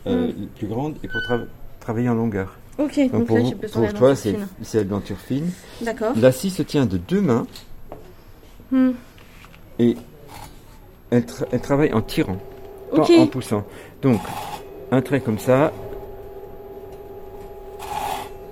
euh, 0.07 0.33
plus 0.57 0.67
grande 0.67 0.95
est 1.03 1.09
pour 1.09 1.21
tra- 1.21 1.45
travailler 1.79 2.09
en 2.09 2.15
longueur. 2.15 2.57
Ok. 2.79 2.97
Donc, 2.99 3.13
Donc 3.13 3.27
pour, 3.27 3.37
là, 3.37 3.43
vous- 3.43 3.49
j'ai 3.51 3.55
besoin 3.55 3.73
pour 3.73 3.81
de 3.83 3.93
la 3.93 3.99
toi, 3.99 4.17
c'est 4.17 4.79
la 4.79 4.85
denture 4.85 5.19
fine. 5.19 5.51
D'accord. 5.83 6.15
La 6.17 6.33
scie 6.33 6.49
se 6.49 6.63
tient 6.63 6.87
de 6.87 6.97
deux 6.97 7.21
mains 7.21 7.47
Hmm. 8.71 8.93
et 9.79 9.97
elle, 11.11 11.23
tra- 11.23 11.47
elle 11.53 11.61
travaille 11.61 11.93
en 11.93 12.03
tirant, 12.03 12.37
pas 12.95 13.03
en 13.19 13.27
poussant. 13.27 13.65
Donc, 14.03 14.21
un 14.93 15.03
trait 15.03 15.21
comme 15.21 15.39
ça, 15.39 15.73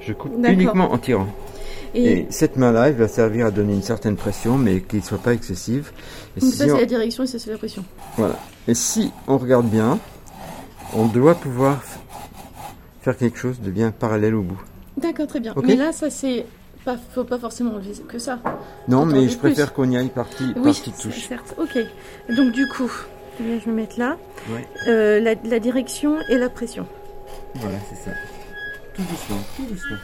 je 0.00 0.12
coupe 0.12 0.32
uniquement 0.52 0.92
en 0.92 0.98
tirant. 0.98 1.26
Et, 1.94 2.04
Et 2.20 2.26
cette 2.30 2.56
main-là, 2.56 2.88
elle 2.88 2.96
va 2.96 3.08
servir 3.08 3.46
à 3.46 3.50
donner 3.50 3.72
une 3.72 3.82
certaine 3.82 4.16
pression, 4.16 4.58
mais 4.58 4.80
qu'il 4.82 4.98
ne 5.00 5.04
soit 5.04 5.18
pas 5.18 5.32
excessive. 5.32 5.90
Et 6.36 6.40
donc 6.40 6.50
si 6.50 6.56
ça, 6.56 6.64
on- 6.66 6.68
c'est 6.68 6.80
la 6.80 6.86
direction 6.86 7.24
et 7.24 7.26
ça, 7.26 7.38
c'est 7.38 7.50
la 7.50 7.56
pression. 7.58 7.82
Voilà. 8.16 8.36
Et 8.66 8.74
si 8.74 9.10
on 9.26 9.38
regarde 9.38 9.66
bien, 9.66 9.98
on 10.94 11.06
doit 11.06 11.34
pouvoir 11.34 11.82
faire 13.00 13.16
quelque 13.16 13.38
chose 13.38 13.60
de 13.60 13.70
bien 13.70 13.90
parallèle 13.90 14.34
au 14.34 14.42
bout. 14.42 14.60
D'accord, 14.98 15.26
très 15.28 15.40
bien. 15.40 15.54
Mais 15.64 15.76
là, 15.76 15.92
ça, 15.92 16.10
c'est. 16.10 16.44
Pas, 16.88 16.96
faut 16.96 17.24
pas 17.24 17.38
forcément 17.38 17.72
enlever 17.74 17.92
que 18.08 18.18
ça. 18.18 18.38
Non, 18.88 19.04
mais 19.04 19.28
je 19.28 19.36
préfère 19.36 19.74
qu'on 19.74 19.90
y 19.90 19.96
aille 19.98 20.08
partie, 20.08 20.54
Oui, 20.56 20.62
partie 20.62 20.90
c'est- 20.96 21.02
touche. 21.10 21.26
certes. 21.28 21.54
Ok. 21.58 21.76
Donc, 22.34 22.52
du 22.52 22.66
coup, 22.66 22.90
eh 23.40 23.60
je 23.60 23.66
vais 23.66 23.72
mettre 23.72 23.98
là. 23.98 24.16
Ouais. 24.48 24.66
Euh, 24.88 25.20
la, 25.20 25.34
la 25.34 25.58
direction 25.60 26.16
et 26.30 26.38
la 26.38 26.48
pression. 26.48 26.86
Voilà, 27.56 27.76
c'est 27.90 28.10
ça. 28.10 28.16
Tout 28.94 29.02
doucement, 29.02 29.36
tout 29.54 29.64
doucement. 29.66 29.98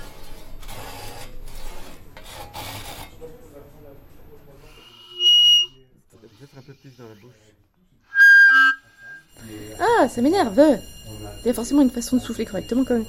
Peut-être 6.20 6.58
un 6.58 6.62
peu 6.62 6.72
plus 6.74 6.96
dans 6.98 7.04
la 7.08 7.14
bouche. 7.14 7.32
Ah, 9.80 10.08
ça 10.08 10.22
m'énerve 10.22 10.60
Il 11.42 11.46
y 11.46 11.50
a 11.50 11.54
forcément 11.54 11.82
une 11.82 11.90
façon 11.90 12.16
de 12.16 12.22
souffler 12.22 12.46
correctement 12.46 12.84
quand 12.84 12.94
même. 12.94 13.06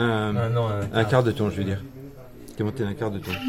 Un, 0.00 0.34
Ah 0.36 0.48
non, 0.48 0.68
un 0.92 1.04
quart 1.04 1.22
de 1.22 1.32
ton, 1.32 1.50
je 1.50 1.56
veux 1.56 1.64
dire. 1.64 1.82
T'es 2.56 2.64
monté 2.64 2.82
d'un 2.84 2.94
quart 2.94 3.10
de 3.10 3.18
ton? 3.18 3.30
Donc 3.30 3.40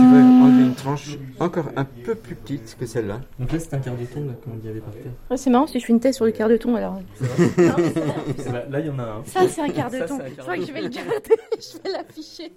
tu 0.00 0.06
vas 0.06 0.18
enlever 0.44 0.62
une 0.64 0.74
tranche 0.74 1.16
encore 1.40 1.66
un 1.76 1.84
peu 1.84 2.14
plus 2.14 2.34
petite 2.34 2.76
que 2.78 2.86
celle-là. 2.86 3.20
Donc 3.38 3.52
là, 3.52 3.58
c'est 3.58 3.74
un 3.74 3.78
quart 3.78 3.96
de 3.96 4.04
ton, 4.04 4.20
là, 4.26 4.32
comme 4.42 4.54
on 4.54 4.56
dit 4.56 4.68
avait 4.68 4.80
par 4.80 4.92
terre. 4.92 5.12
Ouais, 5.30 5.36
c'est 5.36 5.50
marrant 5.50 5.66
si 5.66 5.78
je 5.80 5.86
fais 5.86 5.92
une 5.92 6.00
thèse 6.00 6.16
sur 6.16 6.24
le 6.24 6.32
quart 6.32 6.48
de 6.48 6.56
ton 6.56 6.74
alors. 6.76 7.00
Là, 8.70 8.80
il 8.80 8.86
y 8.86 8.90
en 8.90 8.98
a 8.98 9.02
un. 9.02 9.22
Ça, 9.24 9.40
c'est 9.48 9.60
un 9.62 9.68
quart 9.68 9.90
de 9.90 9.98
Ça, 9.98 10.04
ton. 10.06 10.18
Je 10.36 10.40
crois 10.42 10.56
que 10.56 10.66
je 10.66 10.72
vais 10.72 10.82
le 10.82 10.88
garder. 10.88 11.10
Je 11.58 11.78
vais 11.82 11.90
l'afficher. 11.96 12.52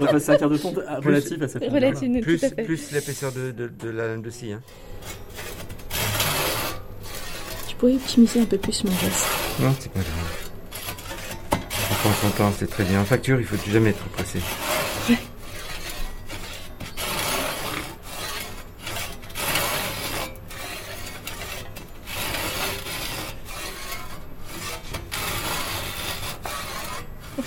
Enfin, 0.00 0.18
c'est 0.18 0.32
un 0.32 0.36
quart 0.36 0.50
de 0.50 0.56
ton 0.58 0.72
ah, 0.86 0.98
relatif 1.00 1.40
à 1.42 1.48
cette. 1.48 1.64
Relative, 1.64 2.20
Plus, 2.22 2.38
tout 2.40 2.46
à 2.46 2.48
fait. 2.50 2.62
plus 2.64 2.92
l'épaisseur 2.92 3.32
de, 3.32 3.50
de, 3.52 3.68
de 3.68 3.88
la 3.90 4.08
lame 4.08 4.22
de 4.22 4.30
scie. 4.30 4.52
Hein 4.52 4.60
pourrais 7.80 7.94
optimiser 7.94 8.40
un 8.40 8.44
peu 8.44 8.58
plus 8.58 8.84
mon 8.84 8.90
geste. 8.90 9.26
Non, 9.58 9.74
c'est 9.80 9.90
pas 9.90 10.00
grave. 10.00 10.50
On 11.90 11.94
prend 11.94 12.12
son 12.20 12.30
temps, 12.36 12.52
c'est 12.58 12.68
très 12.68 12.84
bien. 12.84 13.00
En 13.00 13.04
facture, 13.06 13.40
il 13.40 13.46
faut 13.46 13.56
jamais 13.70 13.88
être 13.90 14.04
pressé. 14.10 14.38
Ouais. 15.08 15.16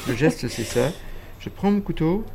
Le 0.07 0.15
geste, 0.15 0.47
c'est 0.47 0.63
ça. 0.63 0.89
Je 1.39 1.49
prends 1.49 1.69
mon 1.69 1.81
couteau, 1.81 2.25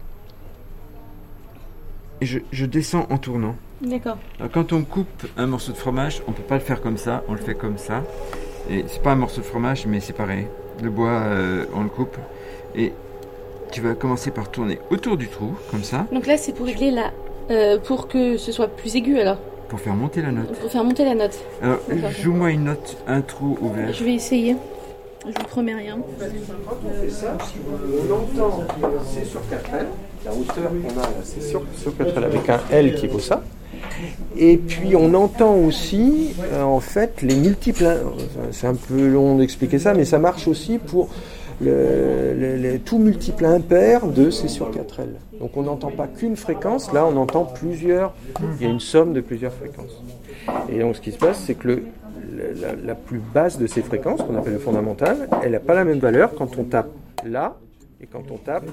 et 2.20 2.26
je, 2.26 2.38
je 2.52 2.66
descends 2.66 3.06
en 3.10 3.18
tournant. 3.18 3.54
D'accord. 3.80 4.16
Alors, 4.38 4.50
quand 4.50 4.72
on 4.72 4.82
coupe 4.82 5.26
un 5.36 5.46
morceau 5.46 5.72
de 5.72 5.76
fromage, 5.76 6.22
on 6.26 6.32
peut 6.32 6.42
pas 6.42 6.54
le 6.56 6.60
faire 6.60 6.80
comme 6.80 6.96
ça, 6.98 7.22
on 7.28 7.32
le 7.32 7.38
fait 7.38 7.54
comme 7.54 7.78
ça. 7.78 8.02
Et 8.70 8.84
c'est 8.88 9.02
pas 9.02 9.12
un 9.12 9.16
morceau 9.16 9.40
de 9.40 9.46
fromage, 9.46 9.86
mais 9.86 10.00
c'est 10.00 10.12
pareil. 10.12 10.46
Le 10.82 10.90
bois, 10.90 11.10
euh, 11.10 11.64
on 11.74 11.82
le 11.82 11.88
coupe. 11.88 12.16
Et 12.74 12.92
tu 13.72 13.80
vas 13.80 13.94
commencer 13.94 14.30
par 14.30 14.50
tourner 14.50 14.78
autour 14.90 15.16
du 15.16 15.28
trou, 15.28 15.54
comme 15.70 15.84
ça, 15.84 16.06
Donc 16.12 16.26
là, 16.26 16.36
c'est 16.36 16.52
pour 16.52 16.66
régler 16.66 16.90
la. 16.90 17.12
euh, 17.50 17.78
pour 17.78 18.08
que 18.08 18.36
ce 18.36 18.50
soit 18.52 18.68
plus 18.68 18.96
aigu 18.96 19.18
alors, 19.20 19.38
pour 19.68 19.78
faire 19.80 19.94
monter 19.94 20.22
la 20.22 20.32
note. 20.32 20.52
pour 20.58 20.70
faire 20.70 20.84
monter 20.84 21.04
la 21.04 21.14
note. 21.14 21.38
Alors, 21.62 21.78
joue-moi 22.10 22.50
une 22.50 22.64
note, 22.64 22.96
un 23.06 23.20
trou 23.20 23.56
ouvert. 23.60 23.92
Je 23.92 24.02
vais 24.04 24.14
essayer. 24.14 24.56
Je 25.26 25.32
vous 25.38 25.46
promets 25.48 25.74
rien. 25.74 25.98
On 25.98 26.02
entend 28.14 28.62
C 29.04 29.24
sur 29.24 29.40
4L, 29.40 29.86
la 30.24 30.32
hauteur 30.32 30.70
qu'on 30.70 30.98
a 31.00 31.02
là, 31.02 31.08
c'est 31.24 31.42
sur, 31.42 31.62
sur 31.76 31.92
4L 31.92 32.24
avec 32.24 32.48
un 32.48 32.60
L 32.70 32.94
qui 32.94 33.06
vaut 33.08 33.18
ça. 33.18 33.42
Et 34.36 34.56
puis 34.56 34.94
on 34.96 35.12
entend 35.14 35.54
aussi 35.56 36.30
euh, 36.52 36.62
en 36.62 36.80
fait 36.80 37.22
les 37.22 37.36
multiples. 37.36 37.86
C'est 38.52 38.66
un 38.66 38.74
peu 38.74 39.08
long 39.08 39.36
d'expliquer 39.36 39.78
ça, 39.78 39.94
mais 39.94 40.04
ça 40.04 40.18
marche 40.18 40.46
aussi 40.48 40.78
pour 40.78 41.08
tout 42.84 42.98
multiple 42.98 43.44
impair 43.44 44.06
de 44.06 44.30
C 44.30 44.48
sur 44.48 44.70
4L. 44.70 45.08
Donc 45.40 45.56
on 45.56 45.62
n'entend 45.62 45.90
pas 45.90 46.06
qu'une 46.06 46.36
fréquence, 46.36 46.92
là 46.92 47.04
on 47.06 47.16
entend 47.16 47.44
plusieurs. 47.44 48.14
Il 48.60 48.66
y 48.66 48.68
a 48.68 48.72
une 48.72 48.80
somme 48.80 49.12
de 49.12 49.20
plusieurs 49.20 49.52
fréquences. 49.52 50.02
Et 50.72 50.78
donc 50.78 50.96
ce 50.96 51.00
qui 51.00 51.12
se 51.12 51.18
passe, 51.18 51.40
c'est 51.44 51.54
que 51.54 51.68
le- 51.68 51.82
la, 52.60 52.74
la 52.74 52.94
plus 52.94 53.18
basse 53.18 53.58
de 53.58 53.66
ces 53.66 53.82
fréquences, 53.82 54.22
qu'on 54.22 54.36
appelle 54.36 54.54
le 54.54 54.58
fondamental, 54.58 55.28
elle 55.42 55.52
n'a 55.52 55.60
pas 55.60 55.74
la 55.74 55.84
même 55.84 55.98
valeur 55.98 56.34
quand 56.34 56.56
on 56.58 56.64
tape 56.64 56.90
là 57.24 57.56
et 58.00 58.06
quand 58.06 58.22
on 58.30 58.36
tape 58.36 58.64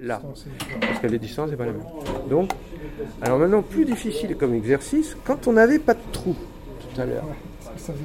là. 0.00 0.20
Parce 0.80 0.98
que 1.00 1.06
les 1.06 1.18
distances 1.18 1.50
n'est 1.50 1.56
pas 1.56 1.66
la 1.66 1.72
même. 1.72 1.82
Donc, 2.30 2.50
alors 3.22 3.38
maintenant, 3.38 3.62
plus 3.62 3.84
difficile 3.84 4.36
comme 4.36 4.54
exercice, 4.54 5.16
quand 5.24 5.46
on 5.46 5.52
n'avait 5.52 5.78
pas 5.78 5.94
de 5.94 6.00
trou 6.12 6.34
tout 6.80 7.00
à 7.00 7.04
l'heure, 7.04 7.26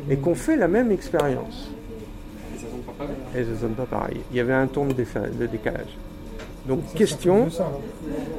et 0.09 0.17
qu'on 0.17 0.35
fait 0.35 0.55
la 0.55 0.67
même 0.67 0.91
expérience. 0.91 1.71
Et 3.35 3.43
ça 3.43 3.61
sonne 3.61 3.73
pas 3.73 3.85
pareil. 3.85 4.21
Il 4.31 4.37
y 4.37 4.39
avait 4.39 4.53
un 4.53 4.67
ton 4.67 4.85
de, 4.85 4.93
décalage. 5.45 5.97
Donc, 6.67 6.93
question, 6.93 7.47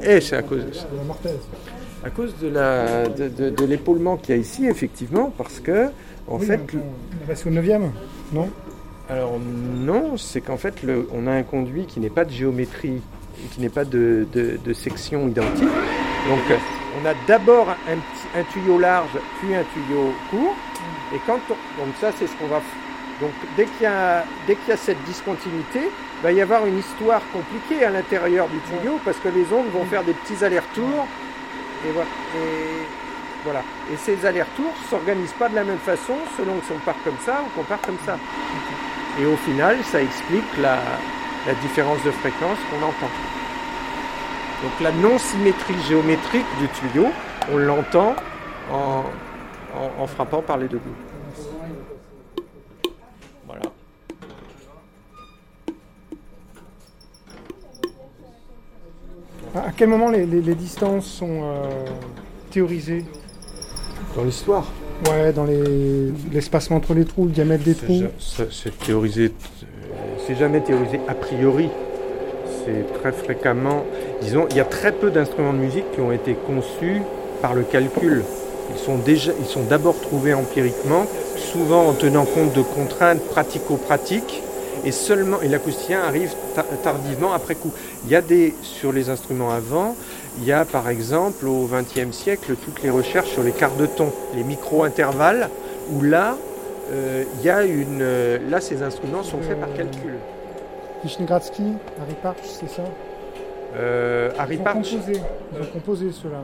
et 0.01 0.21
c'est 0.21 0.37
à 0.37 0.41
cause 0.41 0.65
de 0.65 0.73
ça. 0.73 0.87
À 2.03 2.09
cause 2.09 2.35
de 2.39 3.65
l'épaulement 3.65 4.17
qu'il 4.17 4.35
y 4.35 4.37
a 4.37 4.41
ici, 4.41 4.67
effectivement, 4.67 5.31
parce 5.37 5.59
que 5.59 5.89
en 6.27 6.37
Oui, 6.37 6.45
fait, 6.45 6.59
on 6.73 7.27
reste 7.27 7.45
au 7.45 7.49
9 7.49 7.65
non? 8.33 8.49
Alors 9.09 9.33
non, 9.39 10.17
c'est 10.17 10.41
qu'en 10.41 10.57
fait, 10.57 10.81
le- 10.81 11.07
on 11.13 11.27
a 11.27 11.31
un 11.31 11.43
conduit 11.43 11.85
qui 11.85 11.99
n'est 11.99 12.09
pas 12.09 12.25
de 12.25 12.31
géométrie, 12.31 13.01
qui 13.51 13.61
n'est 13.61 13.69
pas 13.69 13.85
de, 13.85 14.25
de- 14.33 14.57
de 14.63 14.73
section 14.73 15.27
identique. 15.27 15.61
Donc, 15.63 16.57
on 17.01 17.05
a 17.07 17.13
d'abord 17.27 17.69
un, 17.69 18.43
tuyau 18.51 18.79
large, 18.79 19.09
puis 19.39 19.53
un 19.53 19.63
tuyau 19.73 20.11
court. 20.31 20.55
Et 21.13 21.19
quand 21.27 21.39
on- 21.49 21.85
donc 21.85 21.93
ça, 22.01 22.11
c'est 22.17 22.25
ce 22.25 22.33
qu'on 22.37 22.47
va. 22.47 22.61
Donc, 23.21 23.31
dès 23.55 23.65
qu'il 23.65 23.83
y 23.83 23.85
a 23.85 24.25
dès 24.47 24.55
qu'il 24.55 24.69
y 24.69 24.71
a 24.71 24.77
cette 24.77 25.01
discontinuité, 25.03 25.81
il 26.19 26.23
va 26.23 26.31
y 26.31 26.41
avoir 26.41 26.65
une 26.65 26.79
histoire 26.79 27.21
compliquée 27.31 27.85
à 27.85 27.91
l'intérieur 27.91 28.47
du 28.47 28.57
tuyau 28.61 28.99
parce 29.05 29.17
que 29.17 29.27
les 29.29 29.45
ondes 29.53 29.67
vont 29.71 29.85
faire 29.85 30.03
des 30.03 30.13
petits 30.13 30.43
allers-retours. 30.43 31.05
Et 31.87 31.91
voilà. 31.91 32.09
Et 32.35 33.04
Et 33.91 33.97
ces 33.97 34.25
allers-retours 34.25 34.73
s'organisent 34.89 35.33
pas 35.33 35.49
de 35.49 35.55
la 35.55 35.63
même 35.63 35.77
façon 35.77 36.15
selon 36.35 36.59
si 36.65 36.71
on 36.71 36.79
part 36.79 36.95
comme 37.03 37.17
ça 37.23 37.43
ou 37.43 37.49
qu'on 37.55 37.65
part 37.65 37.81
comme 37.81 37.99
ça. 38.05 38.17
Et 39.19 39.25
au 39.25 39.35
final, 39.37 39.77
ça 39.83 40.01
explique 40.01 40.57
la, 40.61 40.79
différence 41.61 42.03
de 42.03 42.09
fréquence 42.09 42.57
qu'on 42.71 42.83
entend. 42.83 43.11
Donc 44.63 44.71
la 44.81 44.91
non-symétrie 44.91 45.79
géométrique 45.87 46.45
du 46.59 46.67
tuyau, 46.69 47.09
on 47.51 47.57
l'entend 47.57 48.15
en, 48.71 50.07
frappant 50.07 50.41
par 50.41 50.57
les 50.57 50.67
deux 50.67 50.79
bouts. 50.79 50.95
Voilà. 53.45 53.61
À 59.55 59.71
quel 59.77 59.89
moment 59.89 60.09
les 60.09 60.55
distances 60.55 61.05
sont 61.05 61.41
euh, 61.43 61.85
théorisées? 62.49 63.05
Dans 64.15 64.23
l'histoire, 64.23 64.65
Ouais, 65.09 65.33
dans 65.33 65.43
les- 65.43 66.13
l'espacement 66.31 66.77
entre 66.77 66.93
les 66.93 67.03
trous, 67.03 67.25
le 67.25 67.31
diamètre 67.31 67.65
des 67.65 67.75
trous. 67.75 68.03
c'est- 68.17 68.77
théorisé, 68.85 69.25
euh, 69.25 69.65
c'est 70.25 70.35
jamais 70.35 70.61
théorisé 70.61 71.01
a 71.09 71.13
priori. 71.13 71.67
C'est 72.63 72.93
très 73.01 73.11
fréquemment, 73.11 73.83
disons, 74.21 74.47
il 74.51 74.55
y 74.55 74.61
a 74.61 74.63
très 74.65 74.93
peu 74.93 75.11
d'instruments 75.11 75.51
de 75.51 75.57
musique 75.57 75.91
qui 75.93 75.99
ont 75.99 76.13
été 76.13 76.33
conçus 76.47 77.01
par 77.41 77.53
le 77.55 77.63
calcul. 77.63 78.23
Ils 78.73 78.79
sont 78.79 78.95
déjà, 78.97 79.33
ils 79.37 79.45
sont 79.45 79.63
d'abord 79.63 79.99
trouvés 79.99 80.33
empiriquement, 80.33 81.05
souvent 81.35 81.87
en 81.89 81.93
tenant 81.93 82.23
compte 82.25 82.53
de 82.53 82.61
contraintes 82.61 83.19
pratico-pratiques, 83.27 84.41
et 84.85 84.91
seulement, 84.93 85.41
et 85.41 85.49
l'acousticien 85.49 85.99
arrive 86.01 86.31
ta- 86.55 86.63
tardivement 86.63 87.33
après 87.33 87.55
coup. 87.55 87.71
Il 88.05 88.11
y 88.11 88.15
a 88.15 88.21
des, 88.21 88.53
sur 88.61 88.93
les 88.93 89.09
instruments 89.09 89.51
avant, 89.51 89.95
il 90.37 90.45
y 90.45 90.51
a 90.51 90.65
par 90.65 90.89
exemple 90.89 91.47
au 91.47 91.67
XXe 91.67 92.15
siècle 92.15 92.55
toutes 92.55 92.83
les 92.83 92.89
recherches 92.89 93.29
sur 93.29 93.43
les 93.43 93.51
quarts 93.51 93.75
de 93.75 93.85
ton, 93.85 94.11
les 94.35 94.43
micro-intervalles, 94.43 95.49
où 95.91 96.01
là, 96.01 96.35
euh, 96.91 97.23
il 97.39 97.45
y 97.45 97.49
a 97.49 97.63
une, 97.63 98.01
euh, 98.01 98.37
là 98.49 98.61
ces 98.61 98.83
instruments 98.83 99.23
sont 99.23 99.41
faits 99.41 99.59
par 99.59 99.73
calcul. 99.73 100.15
Vishnegradsky, 101.03 101.73
Harry 102.01 102.15
Parch, 102.21 102.37
c'est 102.43 102.69
ça? 102.69 102.83
Euh, 103.75 104.31
Harry 104.37 104.55
Ils 104.55 104.61
ont 104.61 104.73
composé, 104.73 105.21
ils 105.53 105.61
ont 105.61 105.71
composé 105.73 106.11
ceux-là. 106.11 106.43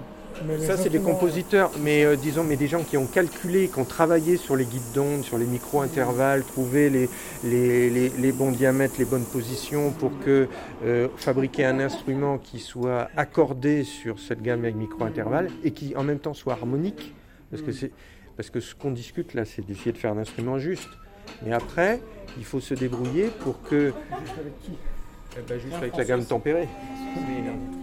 Ça, 0.66 0.78
c'est 0.78 0.90
des 0.90 1.00
compositeurs, 1.00 1.72
mais 1.82 2.04
euh, 2.06 2.16
disons, 2.16 2.44
mais 2.44 2.56
des 2.56 2.68
gens 2.68 2.84
qui 2.84 2.98
ont 2.98 3.06
calculé, 3.06 3.68
qui 3.68 3.80
ont 3.80 3.86
travaillé 3.86 4.38
sur 4.38 4.56
les 4.56 4.66
guides 4.66 4.92
d'onde, 4.94 5.24
sur 5.24 5.38
les 5.38 5.46
micro-intervalles, 5.46 6.44
trouvé 6.44 6.90
les, 6.90 7.10
les, 7.44 7.90
les- 7.90 8.10
les 8.10 8.32
bons 8.32 8.52
diamètres, 8.52 8.96
les 9.00 9.06
bonnes 9.06 9.26
positions 9.26 9.92
pour 9.92 10.12
que 10.26 10.48
euh, 10.86 11.08
fabriquer 11.18 11.66
un 11.66 11.80
instrument 11.80 12.38
qui 12.38 12.60
soit 12.60 13.10
accordé 13.18 13.84
sur 13.84 14.20
cette 14.20 14.42
gamme 14.42 14.62
avec 14.62 14.76
micro-intervalles 14.76 15.50
et 15.64 15.72
qui 15.72 15.96
en 15.96 16.04
même 16.04 16.20
temps 16.20 16.34
soit 16.34 16.54
harmonique. 16.54 17.14
Parce 17.50 17.62
que, 17.64 17.72
c'est, 17.72 17.92
parce 18.38 18.50
que 18.50 18.60
ce 18.60 18.74
qu'on 18.76 18.92
discute 18.92 19.34
là, 19.34 19.46
c'est 19.46 19.66
d'essayer 19.66 19.92
de 19.92 19.98
faire 19.98 20.14
un 20.14 20.18
instrument 20.18 20.58
juste. 20.60 20.90
Mais 21.46 21.54
après, 21.54 22.00
il 22.38 22.46
faut 22.46 22.60
se 22.60 22.74
débrouiller 22.74 23.28
pour 23.42 23.62
que. 23.64 23.94
Eh 25.38 25.42
ben, 25.48 25.60
juste 25.60 25.76
avec 25.76 25.96
la 25.98 26.04
gamme 26.06 26.26
tempérée. 26.26 26.68
C'est 27.14 27.81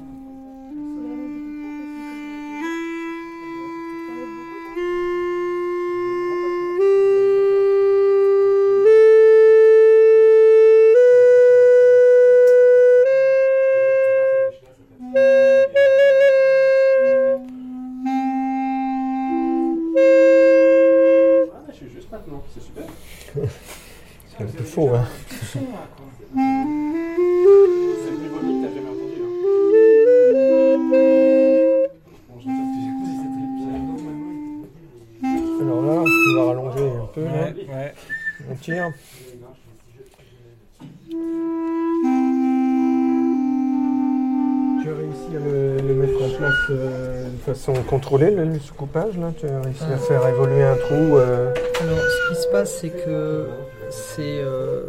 euh, 46.70 47.28
de 47.30 47.38
façon 47.52 47.72
contrôlée, 47.88 48.30
le, 48.30 48.44
le 48.44 48.58
sous-coupage 48.58 49.16
là 49.18 49.32
Tu 49.38 49.46
as 49.46 49.60
réussi 49.60 49.84
à 49.84 49.96
faire 49.98 50.26
évoluer 50.28 50.62
un 50.62 50.76
trou 50.76 51.16
euh, 51.16 51.52
Alors, 51.80 51.98
ce 51.98 52.34
qui 52.34 52.42
se 52.42 52.48
passe, 52.48 52.78
c'est 52.80 52.90
que 52.90 53.46
c'est 53.90 54.40
euh, 54.42 54.82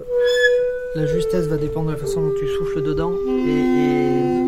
la 0.96 1.06
justesse 1.06 1.48
va 1.48 1.58
dépendre 1.58 1.88
de 1.88 1.92
la 1.94 1.98
façon 1.98 2.22
dont 2.22 2.34
tu 2.40 2.48
souffles 2.48 2.82
dedans. 2.82 3.14
Et, 3.28 3.52
et- 3.52 4.40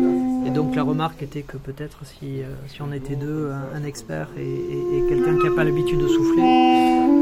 et 0.44 0.50
donc, 0.50 0.74
la 0.74 0.82
remarque 0.82 1.22
était 1.22 1.42
que 1.42 1.56
peut-être 1.56 1.98
si, 2.04 2.40
euh, 2.42 2.46
si 2.66 2.82
on 2.82 2.92
était 2.92 3.14
deux, 3.14 3.50
un, 3.52 3.78
un 3.80 3.84
expert 3.86 4.26
et, 4.36 4.42
et- 4.42 4.98
et 4.98 5.08
quelqu'un 5.08 5.38
qui 5.38 5.48
n'a 5.48 5.54
pas 5.54 5.62
l'habitude 5.62 6.00
de 6.00 6.08
souffler, 6.08 6.42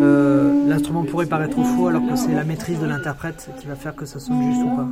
euh, 0.02 0.66
l'instrument 0.66 1.04
pourrait 1.04 1.26
paraître 1.26 1.62
faux 1.62 1.88
alors 1.88 2.00
que 2.08 2.16
c'est 2.16 2.32
la 2.34 2.44
maîtrise 2.44 2.80
de 2.80 2.86
l'interprète 2.86 3.50
qui 3.60 3.66
va 3.66 3.74
faire 3.74 3.94
que 3.94 4.06
ça 4.06 4.18
sonne 4.20 4.42
juste 4.42 4.62
ou 4.64 4.74
pas. 4.74 4.86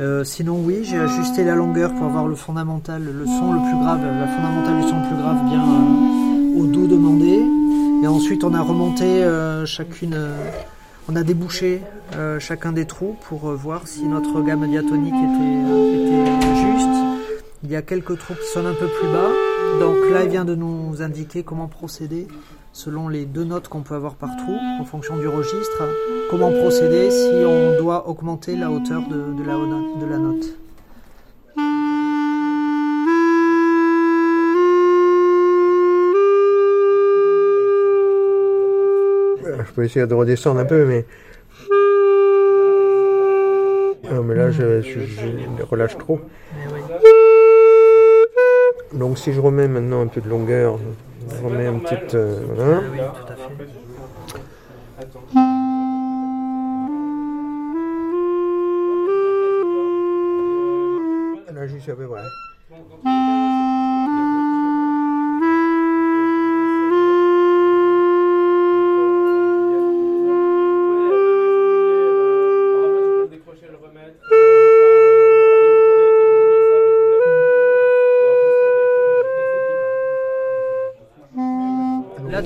Euh, 0.00 0.24
sinon, 0.24 0.60
oui, 0.64 0.80
j'ai 0.84 0.98
ajusté 0.98 1.44
la 1.44 1.54
longueur 1.54 1.92
pour 1.94 2.06
avoir 2.06 2.26
le 2.26 2.34
fondamental, 2.34 3.02
le 3.02 3.26
son 3.26 3.52
le 3.52 3.60
plus 3.60 3.78
grave, 3.78 4.00
la 4.02 4.26
fondamentale 4.26 4.80
du 4.80 4.88
son 4.88 5.00
le 5.00 5.06
plus 5.06 5.16
grave 5.16 5.44
bien 5.48 5.62
euh, 5.62 6.60
au 6.60 6.66
do 6.66 6.86
demandé. 6.86 7.40
Et 8.02 8.06
ensuite, 8.06 8.42
on 8.44 8.54
a 8.54 8.62
remonté 8.62 9.04
euh, 9.04 9.66
chacune. 9.66 10.16
on 11.08 11.16
a 11.16 11.22
débouché 11.22 11.82
chacun 12.38 12.72
des 12.72 12.84
trous 12.86 13.16
pour 13.28 13.50
voir 13.52 13.86
si 13.86 14.04
notre 14.04 14.42
gamme 14.42 14.68
diatonique 14.68 15.14
était, 15.14 16.04
était 16.04 16.56
juste. 16.56 16.88
Il 17.64 17.70
y 17.70 17.76
a 17.76 17.82
quelques 17.82 18.18
trous 18.18 18.34
qui 18.34 18.48
sonnent 18.52 18.66
un 18.66 18.74
peu 18.74 18.86
plus 18.86 19.08
bas. 19.08 19.30
Donc 19.80 19.96
là, 20.10 20.24
il 20.24 20.30
vient 20.30 20.44
de 20.44 20.54
nous 20.54 21.00
indiquer 21.00 21.42
comment 21.42 21.68
procéder 21.68 22.26
selon 22.72 23.08
les 23.08 23.24
deux 23.26 23.44
notes 23.44 23.68
qu'on 23.68 23.82
peut 23.82 23.94
avoir 23.94 24.14
par 24.14 24.30
trou 24.36 24.54
en 24.80 24.84
fonction 24.84 25.16
du 25.16 25.28
registre. 25.28 25.82
Comment 26.30 26.50
procéder 26.50 27.10
si 27.10 27.44
on 27.46 27.78
doit 27.78 28.08
augmenter 28.08 28.56
la 28.56 28.70
hauteur 28.70 29.02
de, 29.08 29.16
de 29.42 29.44
la, 29.46 29.54
de 29.54 30.10
la 30.10 30.18
note. 30.18 30.46
Je 39.44 39.72
peux 39.74 39.84
essayer 39.84 40.06
de 40.06 40.14
redescendre 40.14 40.60
un 40.60 40.64
peu, 40.64 40.84
mais. 40.84 41.04
Non, 44.10 44.22
mais 44.22 44.34
là, 44.34 44.50
je, 44.50 44.82
je- 44.82 45.00
je 45.00 45.62
relâche 45.68 45.96
trop. 45.98 46.20
Donc, 48.92 49.18
si 49.18 49.32
je 49.32 49.40
remets 49.40 49.68
maintenant 49.68 50.02
un 50.02 50.06
peu 50.06 50.20
de 50.20 50.28
longueur, 50.28 50.78
je 51.28 51.44
remets 51.44 51.66
un 51.66 51.78
petit. 51.78 52.16
euh, 52.16 52.40
voilà. 52.54 52.80
Oui, 52.90 52.98
tout 52.98 53.32
à 53.32 53.36
fait. 53.36 53.66
Là, 61.52 61.66
j'y 61.66 61.80
suis 61.80 61.90
à 61.92 61.96
peu 61.96 62.08
près. 62.08 62.22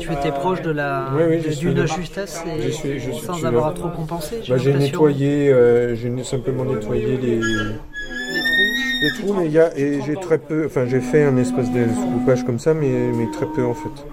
Tu 0.06 0.12
étais 0.12 0.32
proche 0.32 0.62
de 0.62 0.70
la 0.70 1.08
Oui, 1.16 1.22
oui, 1.28 1.36
de- 1.38 1.86
suis 1.86 2.00
justesse 2.00 2.42
et 2.46 2.62
Je 2.62 2.70
suis- 2.70 2.98
je 2.98 3.10
suis 3.10 3.24
sans 3.26 3.44
avoir 3.44 3.68
là. 3.68 3.74
trop 3.74 3.88
compensé. 3.88 4.36
Bah, 4.48 4.56
j'ai 4.58 4.72
l'impression. 4.72 4.78
nettoyé, 4.78 5.52
euh, 5.52 5.94
j'ai 5.94 6.24
simplement 6.24 6.64
nettoyé 6.64 7.16
les, 7.16 7.36
les 7.36 7.40
trous. 7.40 9.02
les 9.02 9.10
trous, 9.22 9.34
mais 9.34 9.46
il 9.46 9.52
y 9.52 9.58
a, 9.58 9.76
et 9.78 10.00
j'ai 10.06 10.14
très 10.16 10.38
peu, 10.38 10.66
enfin 10.66 10.86
j'ai 10.86 11.00
fait 11.00 11.24
un 11.24 11.36
espèce 11.36 11.70
de 11.70 11.84
coupage 12.14 12.44
comme 12.44 12.58
ça, 12.58 12.74
mais, 12.74 13.10
mais 13.14 13.30
très 13.30 13.46
peu 13.46 13.64
en 13.64 13.74
fait. 13.74 14.06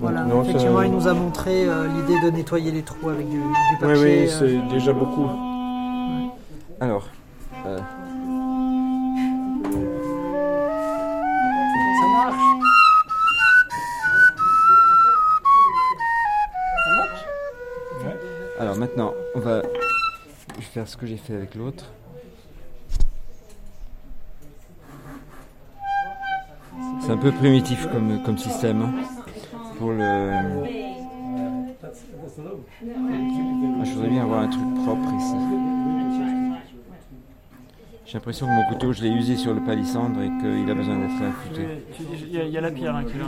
Voilà, 0.00 0.22
Non, 0.24 0.42
ça- 0.44 0.50
effectivement, 0.50 0.82
il 0.82 0.90
nous 0.92 1.08
a 1.08 1.14
montré 1.14 1.50
euh, 1.66 1.86
l'idée 1.86 2.20
de 2.24 2.30
nettoyer 2.36 2.70
les 2.70 2.82
trous 2.82 3.08
avec 3.08 3.26
du, 3.28 3.36
du 3.36 3.42
Oui, 3.42 3.76
papier. 3.80 4.02
oui, 4.02 4.28
euh, 4.28 4.28
c'est 4.28 4.74
déjà 4.74 4.92
beaucoup. 4.92 5.28
Alors, 6.80 7.08
que 20.98 21.06
j'ai 21.06 21.16
fait 21.16 21.34
avec 21.34 21.54
l'autre. 21.54 21.84
C'est 27.00 27.12
un 27.12 27.16
peu 27.16 27.32
primitif 27.32 27.86
comme, 27.90 28.22
comme 28.22 28.38
système 28.38 28.82
hein, 28.82 28.92
pour 29.78 29.90
le. 29.92 30.64
Ah, 31.80 33.84
je 33.84 33.92
voudrais 33.92 34.08
bien 34.10 34.22
avoir 34.22 34.40
un 34.40 34.48
truc 34.48 34.62
propre 34.84 35.08
ici. 35.16 35.34
J'ai 38.06 38.14
l'impression 38.14 38.46
que 38.46 38.52
mon 38.52 38.64
couteau, 38.68 38.92
je 38.92 39.02
l'ai 39.02 39.10
usé 39.10 39.36
sur 39.36 39.52
le 39.52 39.60
palissandre 39.60 40.20
et 40.22 40.28
qu'il 40.40 40.70
a 40.70 40.74
besoin 40.74 40.96
d'être 40.96 41.22
affûté. 41.22 41.66
Il 42.22 42.34
y, 42.34 42.38
a- 42.40 42.44
il 42.44 42.50
y 42.50 42.56
a 42.56 42.60
la 42.62 42.70
pierre 42.70 42.96
hein, 42.96 43.04
qui 43.04 43.16
est 43.16 43.18
là. 43.18 43.26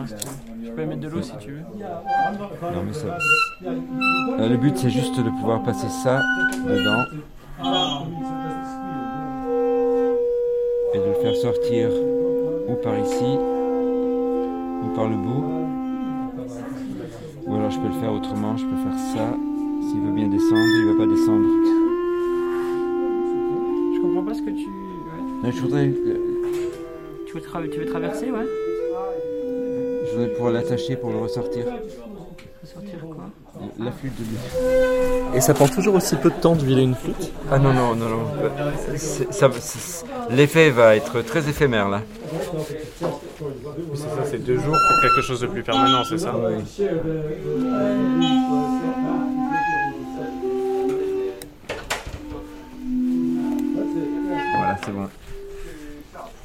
Je 0.64 0.70
peux 0.70 0.86
mettre 0.86 1.00
de 1.00 1.08
l'eau 1.08 1.20
si 1.22 1.32
tu 1.38 1.50
veux. 1.52 1.60
Non 1.60 2.82
mais 2.86 2.92
ça. 2.94 3.18
Euh, 3.66 4.48
le 4.48 4.56
but 4.56 4.76
c'est 4.78 4.88
juste 4.90 5.16
de 5.18 5.28
pouvoir 5.30 5.62
passer 5.62 5.88
ça 5.88 6.22
dedans 6.66 7.04
et 10.94 10.98
de 10.98 11.04
le 11.04 11.14
faire 11.14 11.36
sortir 11.36 11.88
ou 12.68 12.74
par 12.82 12.98
ici 12.98 13.36
ou 14.82 14.88
par 14.96 15.08
le 15.08 15.16
bout. 15.16 15.44
Ou 17.46 17.54
alors 17.54 17.70
je 17.70 17.78
peux 17.78 17.88
le 17.88 17.94
faire 18.00 18.12
autrement, 18.12 18.56
je 18.56 18.64
peux 18.64 18.76
faire 18.76 18.98
ça. 19.14 19.36
S'il 19.90 20.00
veut 20.00 20.12
bien 20.12 20.28
descendre, 20.28 20.54
il 20.82 20.86
va 20.92 21.04
pas 21.04 21.10
descendre. 21.10 21.46
Je 23.94 24.00
comprends 24.02 24.22
pas 24.24 24.34
ce 24.34 24.42
que 24.42 24.50
tu. 24.50 24.66
ouais. 25.44 25.52
Je 25.52 25.60
voudrais, 25.60 25.86
euh, 25.88 26.16
Tu, 27.26 27.34
veux 27.34 27.40
tra- 27.40 27.68
tu 27.68 27.78
veux 27.80 27.86
traverser, 27.86 28.30
ouais 28.30 28.46
je 30.06 30.16
voudrais 30.16 30.32
pouvoir 30.34 30.52
l'attacher 30.52 30.96
pour 30.96 31.10
le 31.10 31.18
ressortir. 31.18 31.64
La 33.78 33.90
flûte 33.90 34.12
de 34.18 34.24
lui. 34.24 34.36
Et 35.34 35.40
ça 35.40 35.54
prend 35.54 35.66
toujours 35.66 35.94
aussi 35.94 36.16
peu 36.16 36.28
de 36.30 36.34
temps 36.34 36.54
de 36.54 36.62
huiler 36.64 36.82
une 36.82 36.94
flûte? 36.94 37.32
Ah 37.50 37.58
non, 37.58 37.72
non, 37.72 37.94
non, 37.94 38.08
non. 38.08 38.24
L'effet 40.30 40.70
va 40.70 40.94
être 40.96 41.22
très 41.22 41.48
éphémère 41.48 41.88
là. 41.88 42.02
C'est 43.94 44.02
ça, 44.02 44.24
c'est 44.30 44.44
deux 44.44 44.58
jours 44.58 44.76
pour 44.76 45.00
quelque 45.00 45.22
chose 45.22 45.40
de 45.40 45.46
plus 45.46 45.62
permanent, 45.62 46.04
c'est 46.04 46.18
ça? 46.18 46.34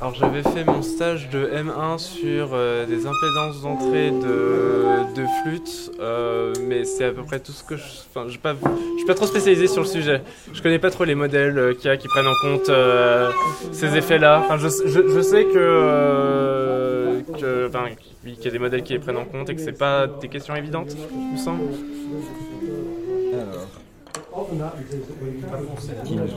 Alors 0.05 0.13
j'avais 0.13 0.43
fait 0.43 0.63
mon 0.63 0.83
stage 0.83 1.29
de 1.29 1.47
M1 1.47 1.97
sur 1.97 2.49
euh, 2.53 2.85
des 2.85 3.07
impédances 3.07 3.63
d'entrée 3.63 4.11
de, 4.11 5.11
de 5.15 5.25
flûte, 5.41 5.91
euh, 5.99 6.53
mais 6.67 6.83
c'est 6.83 7.05
à 7.05 7.11
peu 7.11 7.23
près 7.23 7.39
tout 7.39 7.51
ce 7.51 7.63
que 7.63 7.75
je... 7.75 7.81
Enfin, 8.11 8.25
je 8.27 8.33
je 8.33 8.97
suis 8.97 9.07
pas 9.07 9.15
trop 9.15 9.25
spécialisé 9.25 9.65
sur 9.65 9.81
le 9.81 9.87
sujet. 9.87 10.21
Je 10.53 10.61
connais 10.61 10.77
pas 10.77 10.91
trop 10.91 11.05
les 11.05 11.15
modèles 11.15 11.57
euh, 11.57 11.73
qu'il 11.73 11.85
y 11.85 11.89
a 11.89 11.97
qui 11.97 12.07
prennent 12.07 12.27
en 12.27 12.35
compte 12.39 12.69
euh, 12.69 13.31
ces 13.71 13.97
effets-là. 13.97 14.43
Enfin, 14.45 14.59
je, 14.59 14.67
je, 14.67 15.21
sais 15.21 15.45
que... 15.45 17.23
que 17.39 17.67
enfin, 17.67 17.85
qu'il 18.23 18.45
y 18.45 18.47
a 18.47 18.51
des 18.51 18.59
modèles 18.59 18.83
qui 18.83 18.93
les 18.93 18.99
prennent 18.99 19.17
en 19.17 19.25
compte 19.25 19.49
et 19.49 19.55
que 19.55 19.61
c'est 19.61 19.71
pas 19.71 20.05
des 20.05 20.27
questions 20.27 20.55
évidentes, 20.55 20.95
il 21.11 21.31
me 21.31 21.37
semble. 21.37 21.63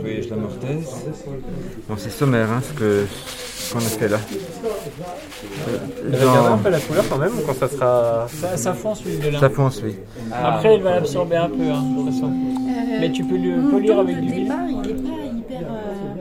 Jouer 0.00 0.22
Je 0.22 0.30
la 0.30 0.36
mortaise. 0.36 0.86
Bon, 1.88 1.94
c'est 1.96 2.10
sommaire 2.10 2.50
hein, 2.50 2.60
ce 2.62 2.72
que 2.72 3.04
qu'on 3.72 3.78
a 3.78 3.82
fait 3.82 4.08
là. 4.08 4.16
Euh, 5.68 5.78
Il 6.10 6.16
va 6.16 6.24
garder 6.24 6.48
un 6.48 6.58
peu 6.58 6.70
la 6.70 6.80
couleur 6.80 7.04
quand 7.08 7.18
même 7.18 7.32
quand 7.46 7.52
ça 7.54 7.68
sera... 7.68 8.26
ça, 8.28 8.56
ça 8.56 8.72
fonce 8.72 9.04
l'huile 9.04 9.20
de 9.20 9.28
lin. 9.30 9.40
Ça 9.40 9.50
fonce, 9.50 9.82
oui. 9.84 9.96
Après, 10.32 10.76
il 10.76 10.82
va 10.82 10.92
l'absorber 10.94 11.36
un 11.36 11.48
peu, 11.50 11.62
hein, 11.70 11.82
de 11.82 11.96
toute 12.02 12.14
façon. 12.14 12.32
Mais 13.00 13.12
tu 13.12 13.24
peux 13.24 13.36
le 13.36 13.68
polir 13.70 13.98
avec 13.98 14.20
du 14.20 14.28
huile. 14.32 14.52
il 14.84 14.90
est 14.90 14.94
pas 14.94 15.10
hyper. 15.54 15.68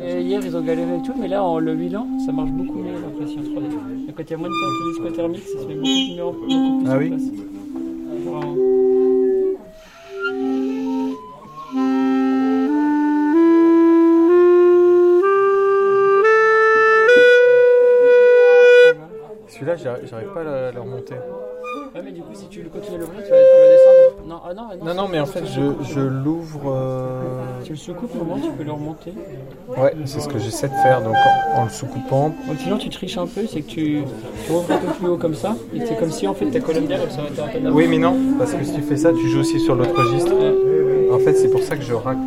euh, 0.01 0.19
hier, 0.19 0.41
ils 0.43 0.57
ont 0.57 0.61
galéré 0.61 0.97
et 0.97 1.01
tout, 1.05 1.13
mais 1.19 1.27
là, 1.29 1.41
en 1.43 1.59
le 1.59 1.73
huilant, 1.73 2.07
ça 2.25 2.31
marche 2.33 2.49
beaucoup 2.51 2.79
mieux 2.79 2.93
l'impression 2.93 3.41
3D. 3.41 4.09
Et 4.09 4.13
quand 4.13 4.23
il 4.23 4.31
y 4.31 4.33
a 4.33 4.37
moins 4.37 4.49
de 4.49 4.53
perte 4.53 5.05
discothermique, 5.05 5.43
ça 5.43 5.59
se 5.61 5.67
met 5.67 5.75
beaucoup, 5.75 6.15
mieux 6.15 6.23
en- 6.23 6.33
beaucoup 6.33 6.79
plus 6.83 6.91
Ah 6.91 6.97
oui 6.97 7.07
place. 7.09 7.21
Vraiment. 8.25 8.55
Celui-là, 19.75 19.97
j'arrive 20.09 20.29
pas 20.33 20.41
à 20.41 20.43
la, 20.43 20.71
la 20.71 20.79
remonter. 20.79 21.15
Ouais, 21.93 22.01
mais 22.03 22.11
du 22.11 22.21
coup, 22.21 22.33
si 22.33 22.47
tu 22.47 22.63
continues 22.65 22.97
à 22.97 22.99
l'ouvrir, 22.99 23.23
tu 23.23 23.29
vas, 23.29 23.35
vas 23.37 23.69
descendre. 23.69 24.27
Non, 24.27 24.39
ah 24.45 24.53
non, 24.53 24.85
Non, 24.85 24.93
non, 24.93 25.07
mais 25.09 25.19
en 25.19 25.25
fait, 25.25 25.45
je, 25.45 25.61
je 25.93 25.99
l'ouvre... 25.99 26.71
euh, 26.73 27.19
Tu 27.63 27.71
le 27.71 27.77
secoues 27.77 28.07
comment 28.07 28.35
Tu 28.39 28.49
peux 28.51 28.63
le 28.63 28.71
remonter. 28.71 29.13
Ouais, 29.77 29.93
c'est 30.05 30.21
ce 30.21 30.29
que 30.29 30.37
j'essaie 30.39 30.67
de 30.69 30.73
faire, 30.83 31.01
donc 31.01 31.15
en, 31.15 31.61
en 31.61 31.63
le 31.65 31.69
sous-coupant. 31.69 32.29
Donc, 32.47 32.57
sinon, 32.59 32.77
tu 32.77 32.89
triches 32.89 33.17
un 33.17 33.27
peu, 33.27 33.45
c'est 33.47 33.61
que 33.61 33.67
tu, 33.67 34.03
tu 34.45 34.51
ouvres 34.51 34.71
un 34.71 34.77
peu 34.77 34.93
plus 34.99 35.07
haut 35.07 35.17
comme 35.17 35.35
ça, 35.35 35.55
et 35.73 35.85
c'est 35.85 35.97
comme 35.97 36.11
si 36.11 36.27
en 36.27 36.33
fait 36.33 36.45
ta 36.45 36.59
colonne 36.61 36.85
d'air 36.87 36.99
elle 37.03 37.11
s'arrêtait 37.11 37.41
un 37.41 37.61
peu. 37.63 37.69
Oui, 37.71 37.87
mais 37.89 37.97
non, 37.97 38.15
parce 38.37 38.53
que 38.53 38.63
si 38.63 38.73
tu 38.73 38.81
fais 38.81 38.95
ça, 38.97 39.11
tu 39.11 39.27
joues 39.29 39.39
aussi 39.41 39.59
sur 39.59 39.75
l'autre 39.75 39.95
registre. 40.01 40.31
En 41.11 41.19
fait, 41.19 41.33
c'est 41.33 41.49
pour 41.49 41.61
ça 41.61 41.75
que 41.75 41.83
je 41.83 41.93
racle 41.93 42.19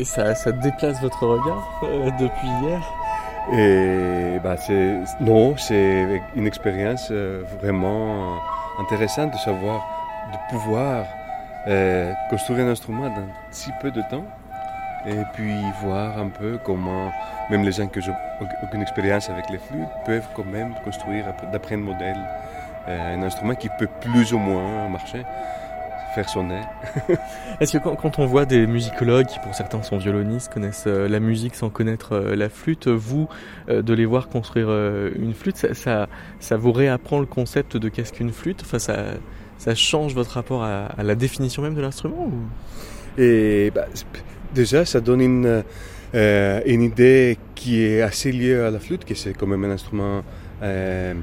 Et 0.01 0.03
ça, 0.03 0.33
ça 0.33 0.51
déplace 0.51 0.99
votre 0.99 1.27
regard 1.27 1.79
euh, 1.83 2.09
depuis 2.19 2.47
hier. 2.63 2.81
Et 3.53 4.39
bah, 4.39 4.57
c'est, 4.57 4.97
non, 5.19 5.55
c'est 5.57 6.23
une 6.35 6.47
expérience 6.47 7.09
euh, 7.11 7.43
vraiment 7.61 8.39
intéressante 8.79 9.31
de 9.31 9.37
savoir, 9.37 9.85
de 10.33 10.57
pouvoir 10.57 11.05
euh, 11.67 12.13
construire 12.31 12.65
un 12.65 12.69
instrument 12.69 13.09
dans 13.09 13.27
si 13.51 13.69
peu 13.79 13.91
de 13.91 14.01
temps 14.09 14.25
et 15.05 15.21
puis 15.35 15.53
voir 15.83 16.17
un 16.17 16.29
peu 16.29 16.57
comment 16.65 17.11
même 17.51 17.63
les 17.63 17.71
gens 17.71 17.85
qui 17.85 17.99
n'ont 17.99 18.15
aucune 18.63 18.81
expérience 18.81 19.29
avec 19.29 19.51
les 19.51 19.59
flûtes 19.59 19.87
peuvent 20.03 20.27
quand 20.35 20.45
même 20.45 20.73
construire 20.83 21.25
d'après 21.51 21.75
un 21.75 21.79
modèle 21.79 22.17
un 22.87 23.21
instrument 23.21 23.53
qui 23.53 23.69
peut 23.77 23.89
plus 23.99 24.33
ou 24.33 24.39
moins 24.39 24.89
marcher, 24.89 25.23
faire 26.15 26.29
sonner. 26.29 26.61
Est-ce 27.59 27.77
que 27.77 27.83
quand, 27.83 27.95
quand 27.95 28.19
on 28.19 28.25
voit 28.25 28.45
des 28.45 28.67
musicologues 28.67 29.27
qui 29.27 29.39
pour 29.39 29.53
certains 29.53 29.81
sont 29.83 29.97
violonistes, 29.97 30.53
connaissent 30.53 30.85
euh, 30.87 31.07
la 31.07 31.19
musique 31.19 31.55
sans 31.55 31.69
connaître 31.69 32.13
euh, 32.13 32.35
la 32.35 32.49
flûte, 32.49 32.87
vous, 32.87 33.27
euh, 33.69 33.81
de 33.81 33.93
les 33.93 34.05
voir 34.05 34.29
construire 34.29 34.67
euh, 34.69 35.11
une 35.17 35.33
flûte, 35.33 35.57
ça, 35.57 35.73
ça, 35.73 36.07
ça 36.39 36.57
vous 36.57 36.71
réapprend 36.71 37.19
le 37.19 37.25
concept 37.25 37.77
de 37.77 37.89
qu'est-ce 37.89 38.13
qu'une 38.13 38.31
flûte? 38.31 38.61
Enfin, 38.63 38.79
ça, 38.79 38.97
ça 39.57 39.75
change 39.75 40.13
votre 40.13 40.31
rapport 40.31 40.63
à, 40.63 40.85
à 40.85 41.03
la 41.03 41.15
définition 41.15 41.61
même 41.61 41.75
de 41.75 41.81
l'instrument 41.81 42.25
ou... 42.25 42.33
Et 43.17 43.71
bah, 43.75 43.87
déjà, 44.53 44.85
ça 44.85 45.01
donne 45.01 45.21
une, 45.21 45.63
euh, 46.13 46.61
une 46.65 46.81
idée 46.81 47.37
qui 47.55 47.83
est 47.83 48.01
assez 48.01 48.31
liée 48.31 48.55
à 48.55 48.71
la 48.71 48.79
flûte, 48.79 49.05
que 49.05 49.15
c'est 49.15 49.33
quand 49.33 49.47
même 49.47 49.63
un 49.63 49.71
instrument 49.71 50.23
euh, 50.61 51.13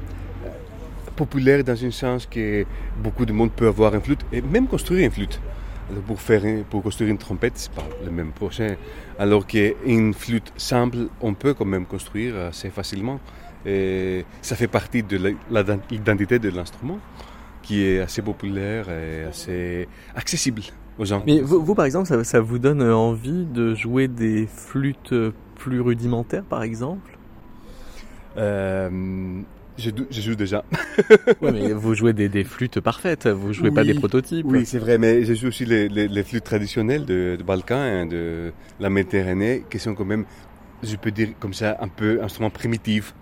populaire 1.23 1.61
dans 1.65 1.79
un 1.85 1.91
sens 1.91 2.21
que 2.35 2.65
beaucoup 3.05 3.27
de 3.31 3.35
monde 3.39 3.53
peut 3.59 3.69
avoir 3.75 3.91
une 3.95 4.05
flûte 4.07 4.25
et 4.33 4.41
même 4.41 4.67
construire 4.75 5.05
une 5.05 5.11
flûte. 5.19 5.41
Alors, 5.91 6.03
pour, 6.03 6.21
faire, 6.21 6.43
pour 6.71 6.81
construire 6.83 7.11
une 7.11 7.19
trompette, 7.19 7.57
c'est 7.57 7.73
pas 7.73 7.89
le 8.05 8.11
même 8.11 8.33
projet. 8.41 8.79
Alors 9.19 9.45
qu'une 9.47 10.13
flûte 10.15 10.53
simple, 10.57 10.99
on 11.21 11.35
peut 11.35 11.55
quand 11.55 11.65
même 11.75 11.87
construire 11.87 12.33
assez 12.51 12.71
facilement. 12.71 13.19
Et 13.67 14.25
ça 14.43 14.55
fait 14.55 14.69
partie 14.69 15.03
de 15.03 15.17
l'identité 15.91 16.39
de 16.39 16.51
l'instrument 16.51 16.99
qui 17.63 17.85
est 17.85 18.01
assez 18.01 18.23
populaire 18.23 18.85
et 18.89 19.25
assez 19.25 19.89
accessible 20.15 20.63
aux 20.99 21.05
gens. 21.05 21.23
Mais 21.27 21.41
vous, 21.41 21.61
vous, 21.67 21.75
par 21.75 21.87
exemple, 21.87 22.07
ça, 22.07 22.23
ça 22.23 22.41
vous 22.41 22.59
donne 22.59 22.83
envie 22.83 23.45
de 23.45 23.75
jouer 23.75 24.07
des 24.09 24.47
flûtes 24.47 25.15
plus 25.57 25.81
rudimentaires, 25.81 26.45
par 26.45 26.63
exemple? 26.63 27.19
Euh, 28.37 29.43
je 29.79 30.21
joue 30.21 30.35
déjà. 30.35 30.65
Ouais, 31.41 31.53
mais 31.53 31.73
vous 31.73 31.95
jouez 31.95 32.13
des, 32.13 32.29
des 32.29 32.45
flûtes 32.45 32.81
parfaites, 32.81 33.27
vous 33.29 33.53
jouez 33.53 33.71
pas 33.71 33.85
des 33.85 33.95
prototypes. 33.95 34.45
Oui, 34.49 34.67
c'est 34.67 34.79
vrai, 34.79 34.99
mais 34.99 35.25
je 35.25 35.35
joue 35.35 35.49
aussi 35.49 35.65
les, 35.65 35.89
les, 35.89 36.09
les 36.09 36.23
flûtes 36.25 36.45
traditionnelles 36.45 37.05
de, 37.05 37.37
de 37.39 37.43
Balkan, 37.43 37.77
hein, 37.77 38.07
de 38.07 38.53
la 38.81 38.91
Méditerranée, 38.91 39.65
qui 39.71 39.79
sont 39.79 39.95
quand 39.95 40.05
même, 40.05 40.25
je 40.83 40.97
peux 40.97 41.11
dire 41.13 41.29
comme 41.39 41.55
ça, 41.55 41.77
un 41.81 41.89
peu 41.89 42.21
instruments 42.23 42.51
primitifs. 42.51 43.15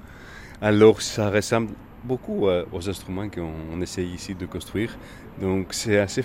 Alors 0.63 1.03
ça 1.03 1.31
ressemble 1.31 1.71
beaucoup 2.05 2.49
euh, 2.49 2.65
aux 2.73 2.89
instruments 2.89 3.29
qu'on 3.29 3.53
on 3.75 3.81
essaye 3.83 4.09
ici 4.15 4.35
de 4.35 4.47
construire. 4.47 4.97
Donc 5.41 5.69
c'est 5.73 5.99
assez... 5.99 6.25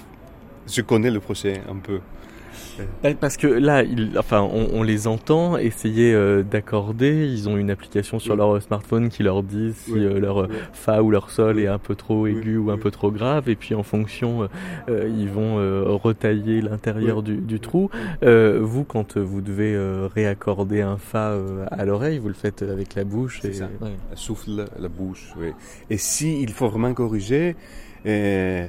Je 0.67 0.82
connais 0.82 1.12
le 1.12 1.20
procès 1.20 1.62
un 1.70 1.78
peu. 1.78 2.00
Bah, 3.03 3.10
Parce 3.19 3.38
que 3.38 3.47
là, 3.47 3.84
ils, 3.84 4.17
enfin, 4.17 4.41
on, 4.41 4.67
on 4.73 4.84
les 4.84 5.07
entend 5.07 5.57
essayer 5.57 6.13
euh, 6.13 6.43
d'accorder. 6.43 7.27
Ils 7.31 7.49
ont 7.49 7.57
une 7.57 7.69
application 7.71 8.19
sur 8.19 8.34
Oui. 8.34 8.38
leur 8.39 8.62
smartphone 8.62 9.10
qui 9.10 9.23
leur 9.23 9.43
dit 9.43 9.73
si 9.75 9.91
Oui. 9.93 10.05
euh, 10.05 10.19
leur 10.19 10.41
euh, 10.43 10.47
Oui. 10.49 10.55
fa 10.73 11.03
ou 11.03 11.12
leur 11.12 11.29
sol 11.29 11.60
est 11.60 11.67
un 11.67 11.77
peu 11.79 11.95
trop 11.95 12.27
aigu 12.27 12.57
ou 12.57 12.71
un 12.71 12.77
peu 12.77 12.91
trop 12.91 13.12
grave. 13.12 13.49
Et 13.49 13.55
puis 13.55 13.75
en 13.75 13.84
fonction, 13.84 14.43
euh, 14.43 14.47
euh, 14.89 15.10
ils 15.17 15.29
vont 15.29 15.57
euh, 15.60 15.84
retailler 15.88 16.62
l'intérieur 16.62 17.23
du, 17.23 17.38
du 17.38 17.60
trou. 17.60 17.89
Euh, 18.23 18.60
vous, 18.62 18.84
quand 18.84 19.17
euh, 19.17 19.21
vous 19.21 19.41
devez 19.41 19.73
euh, 19.75 20.07
réaccorder 20.13 20.81
un 20.81 20.97
fa 20.97 21.31
euh, 21.31 21.65
à 21.71 21.86
l'oreille, 21.86 22.19
vous 22.19 22.27
le 22.29 22.34
faites 22.34 22.62
avec 22.62 22.95
la 22.95 23.03
bouche. 23.03 23.43
Et- 23.45 23.53
ça. 23.53 23.69
ouais. 23.81 23.89
Souffle 24.15 24.65
la 24.79 24.88
bouche. 24.88 25.34
Oui. 25.39 25.47
Et 25.89 25.97
si 25.97 26.41
il 26.41 26.51
faut 26.51 26.67
vraiment 26.69 26.93
corriger, 26.93 27.55
euh, 28.05 28.65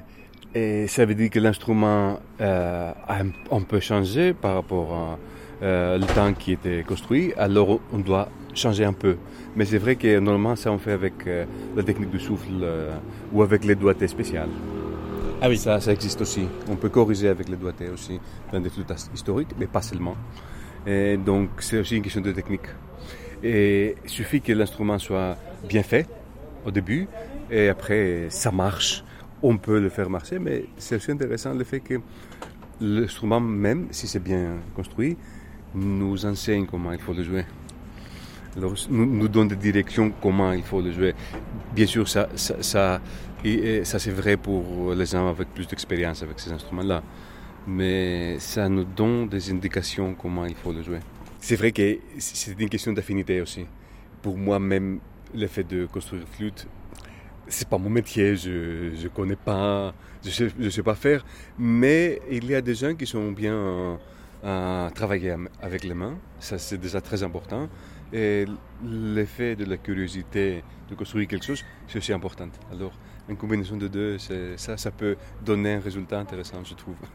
et 0.54 0.86
ça 0.86 1.04
veut 1.04 1.14
dire 1.14 1.30
que 1.30 1.38
l'instrument 1.38 2.18
euh, 2.40 2.92
a 3.08 3.18
un, 3.50 3.62
peu 3.62 3.80
changé 3.80 4.34
par 4.34 4.54
rapport 4.54 4.92
à 4.92 5.18
euh, 5.62 5.98
le 5.98 6.06
temps 6.06 6.32
qui 6.34 6.52
était 6.52 6.82
construit, 6.82 7.32
alors 7.36 7.80
on 7.92 7.98
doit 7.98 8.28
changer 8.54 8.84
un 8.84 8.92
peu. 8.92 9.16
Mais 9.56 9.64
c'est 9.64 9.78
vrai 9.78 9.96
que 9.96 10.18
normalement 10.18 10.56
ça 10.56 10.70
on 10.72 10.78
fait 10.78 10.92
avec 10.92 11.26
euh, 11.26 11.44
la 11.76 11.82
technique 11.82 12.10
du 12.10 12.20
souffle 12.20 12.50
euh, 12.62 12.90
ou 13.32 13.42
avec 13.42 13.64
les 13.64 13.74
doigtés 13.74 14.08
spéciales. 14.08 14.50
Ah 15.40 15.48
oui. 15.48 15.56
Ça, 15.56 15.80
ça 15.80 15.92
existe 15.92 16.20
aussi. 16.20 16.46
On 16.68 16.76
peut 16.76 16.88
corriger 16.88 17.28
avec 17.28 17.48
les 17.48 17.56
doigtés 17.56 17.88
aussi 17.88 18.20
dans 18.52 18.60
des 18.60 18.70
flûtes 18.70 18.92
historiques, 19.14 19.50
mais 19.58 19.66
pas 19.66 19.82
seulement. 19.82 20.16
Et 20.86 21.16
donc 21.16 21.48
c'est 21.60 21.78
aussi 21.78 21.96
une 21.96 22.02
question 22.02 22.20
de 22.20 22.32
technique. 22.32 22.66
Et 23.42 23.96
il 24.04 24.10
suffit 24.10 24.40
que 24.40 24.52
l'instrument 24.52 24.98
soit 24.98 25.36
bien 25.68 25.82
fait 25.82 26.06
au 26.64 26.70
début, 26.70 27.08
et 27.50 27.68
après 27.68 28.26
ça 28.28 28.52
marche. 28.52 29.02
On 29.42 29.56
peut 29.56 29.80
le 29.80 29.88
faire 29.88 30.08
marcher, 30.08 30.38
mais 30.38 30.66
c'est 30.76 30.96
aussi 30.96 31.10
intéressant 31.10 31.52
le 31.54 31.64
fait 31.64 31.80
que 31.80 32.00
l'instrument 32.80 33.40
même, 33.40 33.88
si 33.90 34.06
c'est 34.06 34.22
bien 34.22 34.58
construit, 34.74 35.16
nous 35.74 36.24
enseigne 36.26 36.66
comment 36.66 36.92
il 36.92 37.00
faut 37.00 37.14
le 37.14 37.22
jouer. 37.22 37.44
Alors, 38.56 38.74
nous, 38.90 39.28
donne 39.28 39.48
des 39.48 39.56
directions 39.56 40.12
comment 40.20 40.52
il 40.52 40.62
faut 40.62 40.82
le 40.82 40.92
jouer. 40.92 41.14
Bien 41.74 41.86
sûr, 41.86 42.06
ça, 42.06 42.28
ça, 42.34 42.62
ça, 42.62 43.00
ça 43.84 43.98
c'est 43.98 44.10
vrai 44.10 44.36
pour 44.36 44.94
les 44.94 45.06
gens 45.06 45.28
avec 45.28 45.48
plus 45.54 45.66
d'expérience 45.66 46.22
avec 46.22 46.38
ces 46.38 46.52
instruments-là. 46.52 47.02
Mais 47.66 48.38
ça 48.38 48.68
nous 48.68 48.84
donne 48.84 49.28
des 49.28 49.50
indications 49.50 50.14
comment 50.14 50.44
il 50.44 50.54
faut 50.54 50.72
le 50.72 50.82
jouer. 50.82 50.98
C'est 51.40 51.56
vrai 51.56 51.72
que 51.72 51.98
c'est 52.18 52.60
une 52.60 52.68
question 52.68 52.92
d'affinité 52.92 53.40
aussi. 53.40 53.64
Pour 54.20 54.36
moi, 54.36 54.58
même 54.58 55.00
le 55.34 55.46
fait 55.46 55.64
de 55.64 55.86
construire 55.86 56.24
flûte, 56.28 56.66
c'est 57.52 57.68
pas 57.68 57.78
mon 57.78 57.90
métier, 57.90 58.36
je 58.36 58.90
je 58.94 59.08
connais 59.08 59.36
pas, 59.36 59.94
je 60.24 60.30
sais, 60.30 60.48
je 60.58 60.68
sais 60.68 60.82
pas 60.82 60.94
faire. 60.94 61.24
Mais 61.58 62.20
il 62.30 62.46
y 62.50 62.54
a 62.54 62.60
des 62.60 62.74
gens 62.74 62.94
qui 62.94 63.06
sont 63.06 63.32
bien 63.32 63.54
euh, 63.54 63.96
à 64.42 64.90
travailler 64.94 65.34
avec 65.60 65.84
les 65.84 65.94
mains, 65.94 66.16
ça 66.40 66.58
c'est 66.58 66.78
déjà 66.78 67.00
très 67.00 67.22
important. 67.22 67.68
Et 68.12 68.44
l'effet 68.84 69.56
de 69.56 69.64
la 69.64 69.78
curiosité 69.78 70.62
de 70.90 70.94
construire 70.94 71.26
quelque 71.26 71.46
chose, 71.46 71.64
c'est 71.88 71.98
aussi 71.98 72.12
important. 72.12 72.48
Alors, 72.70 72.92
une 73.28 73.36
combinaison 73.36 73.76
de 73.76 73.88
deux, 73.88 74.18
ça, 74.56 74.76
ça 74.76 74.90
peut 74.90 75.16
donner 75.44 75.74
un 75.74 75.80
résultat 75.80 76.18
intéressant, 76.18 76.62
je 76.64 76.74
trouve. 76.74 76.96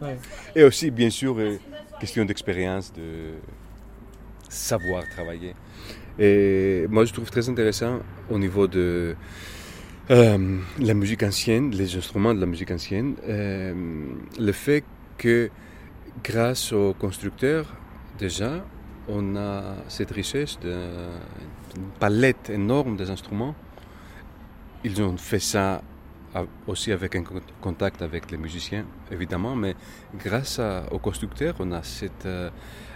Ouais. 0.00 0.18
Et 0.56 0.64
aussi, 0.64 0.90
bien 0.90 1.10
sûr, 1.10 1.38
euh, 1.38 1.58
question 2.00 2.24
d'expérience, 2.24 2.92
de 2.92 3.34
savoir 4.48 5.08
travailler. 5.08 5.54
Et 6.18 6.86
moi, 6.90 7.04
je 7.04 7.12
trouve 7.12 7.30
très 7.30 7.48
intéressant 7.48 8.00
au 8.28 8.36
niveau 8.36 8.66
de 8.66 9.14
euh, 10.10 10.58
la 10.78 10.94
musique 10.94 11.22
ancienne, 11.22 11.70
les 11.70 11.96
instruments 11.96 12.34
de 12.34 12.40
la 12.40 12.46
musique 12.46 12.70
ancienne, 12.70 13.14
euh, 13.28 13.74
le 14.38 14.52
fait 14.52 14.84
que 15.18 15.50
grâce 16.24 16.72
aux 16.72 16.94
constructeurs, 16.94 17.66
déjà, 18.18 18.64
on 19.08 19.36
a 19.36 19.76
cette 19.88 20.10
richesse 20.10 20.58
d'une 20.60 21.90
palette 21.98 22.50
énorme 22.50 22.96
des 22.96 23.10
instruments. 23.10 23.54
Ils 24.84 25.00
ont 25.02 25.16
fait 25.16 25.38
ça 25.38 25.82
aussi 26.66 26.92
avec 26.92 27.14
un 27.14 27.22
con- 27.22 27.40
contact 27.60 28.02
avec 28.02 28.30
les 28.30 28.38
musiciens, 28.38 28.84
évidemment, 29.10 29.54
mais 29.54 29.74
grâce 30.18 30.60
aux 30.90 30.98
constructeurs, 30.98 31.54
on 31.60 31.72
a 31.72 31.82
cette 31.82 32.26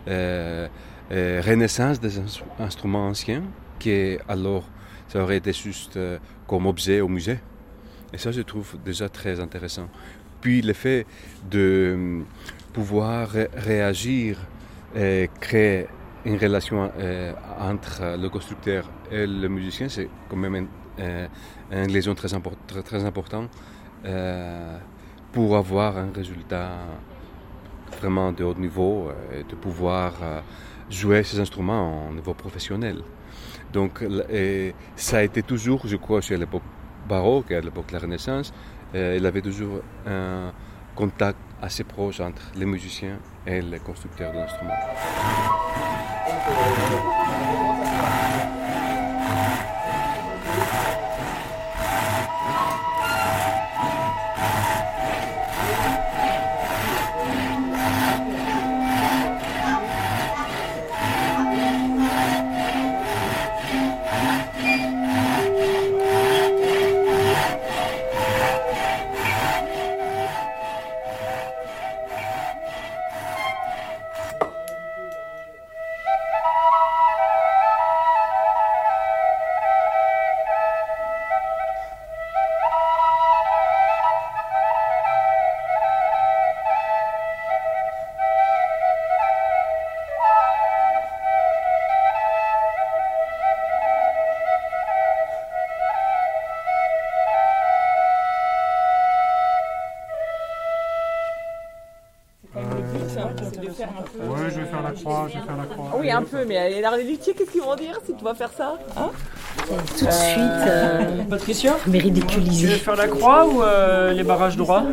euh, 0.08 0.68
renaissance 1.10 2.00
des 2.00 2.18
instru- 2.18 2.44
instruments 2.58 3.06
anciens 3.08 3.42
qui, 3.78 4.16
alors, 4.28 4.64
ça 5.08 5.22
aurait 5.22 5.36
été 5.36 5.52
juste 5.52 5.98
comme 6.46 6.66
objet 6.66 7.00
au 7.00 7.08
musée. 7.08 7.38
Et 8.12 8.18
ça, 8.18 8.30
je 8.32 8.40
trouve 8.42 8.76
déjà 8.84 9.08
très 9.08 9.40
intéressant. 9.40 9.88
Puis 10.40 10.62
le 10.62 10.72
fait 10.72 11.06
de 11.50 11.58
euh, 11.58 12.22
pouvoir 12.72 13.28
ré- 13.30 13.48
réagir 13.54 14.38
et 14.94 15.28
créer 15.40 15.86
une 16.24 16.36
relation 16.36 16.90
euh, 16.98 17.32
entre 17.58 18.16
le 18.18 18.28
constructeur 18.28 18.90
et 19.10 19.26
le 19.26 19.48
musicien, 19.48 19.88
c'est 19.88 20.08
quand 20.28 20.36
même 20.36 20.54
un, 20.54 20.66
euh, 21.00 21.86
liaison 21.86 22.14
très, 22.14 22.28
très, 22.66 22.82
très 22.82 23.04
important 23.04 23.48
euh, 24.04 24.78
pour 25.32 25.56
avoir 25.56 25.96
un 25.98 26.10
résultat 26.14 26.70
vraiment 28.00 28.32
de 28.32 28.44
haut 28.44 28.54
niveau 28.54 29.10
et 29.32 29.42
de 29.42 29.54
pouvoir 29.54 30.14
jouer 30.90 31.22
ces 31.22 31.40
instruments 31.40 32.08
en 32.08 32.12
niveau 32.12 32.34
professionnel. 32.34 33.02
Donc 33.76 34.02
ça 34.96 35.18
a 35.18 35.22
été 35.22 35.42
toujours, 35.42 35.82
je 35.86 35.96
crois, 35.96 36.22
chez 36.22 36.38
l'époque 36.38 36.62
baroque 37.06 37.50
et 37.50 37.56
à 37.56 37.60
l'époque 37.60 37.88
de 37.88 37.92
la 37.92 37.98
Renaissance, 37.98 38.50
euh, 38.94 39.16
il 39.18 39.26
avait 39.26 39.42
toujours 39.42 39.82
un 40.06 40.50
contact 40.94 41.38
assez 41.60 41.84
proche 41.84 42.20
entre 42.20 42.40
les 42.56 42.64
musiciens 42.64 43.18
et 43.46 43.60
les 43.60 43.78
constructeurs 43.78 44.32
de 44.32 44.38
peu, 106.36 106.44
mais 106.46 106.56
alors 106.84 106.96
les 106.96 107.04
luthiers, 107.04 107.34
qu'est-ce 107.34 107.50
qu'ils 107.50 107.62
vont 107.62 107.74
dire 107.76 107.98
si 108.04 108.14
tu 108.14 108.24
vas 108.24 108.34
faire 108.34 108.50
ça 108.52 108.78
hein 108.96 109.10
Tout 109.98 110.04
de 110.04 110.10
suite, 110.10 110.66
euh, 110.66 111.22
Patricia 111.28 111.76
mais 111.86 112.00
Tu 112.00 112.66
veux 112.66 112.76
faire 112.76 112.96
la 112.96 113.08
croix 113.08 113.46
ou 113.46 113.62
euh, 113.62 114.12
les 114.12 114.24
barrages 114.24 114.56
droits 114.56 114.84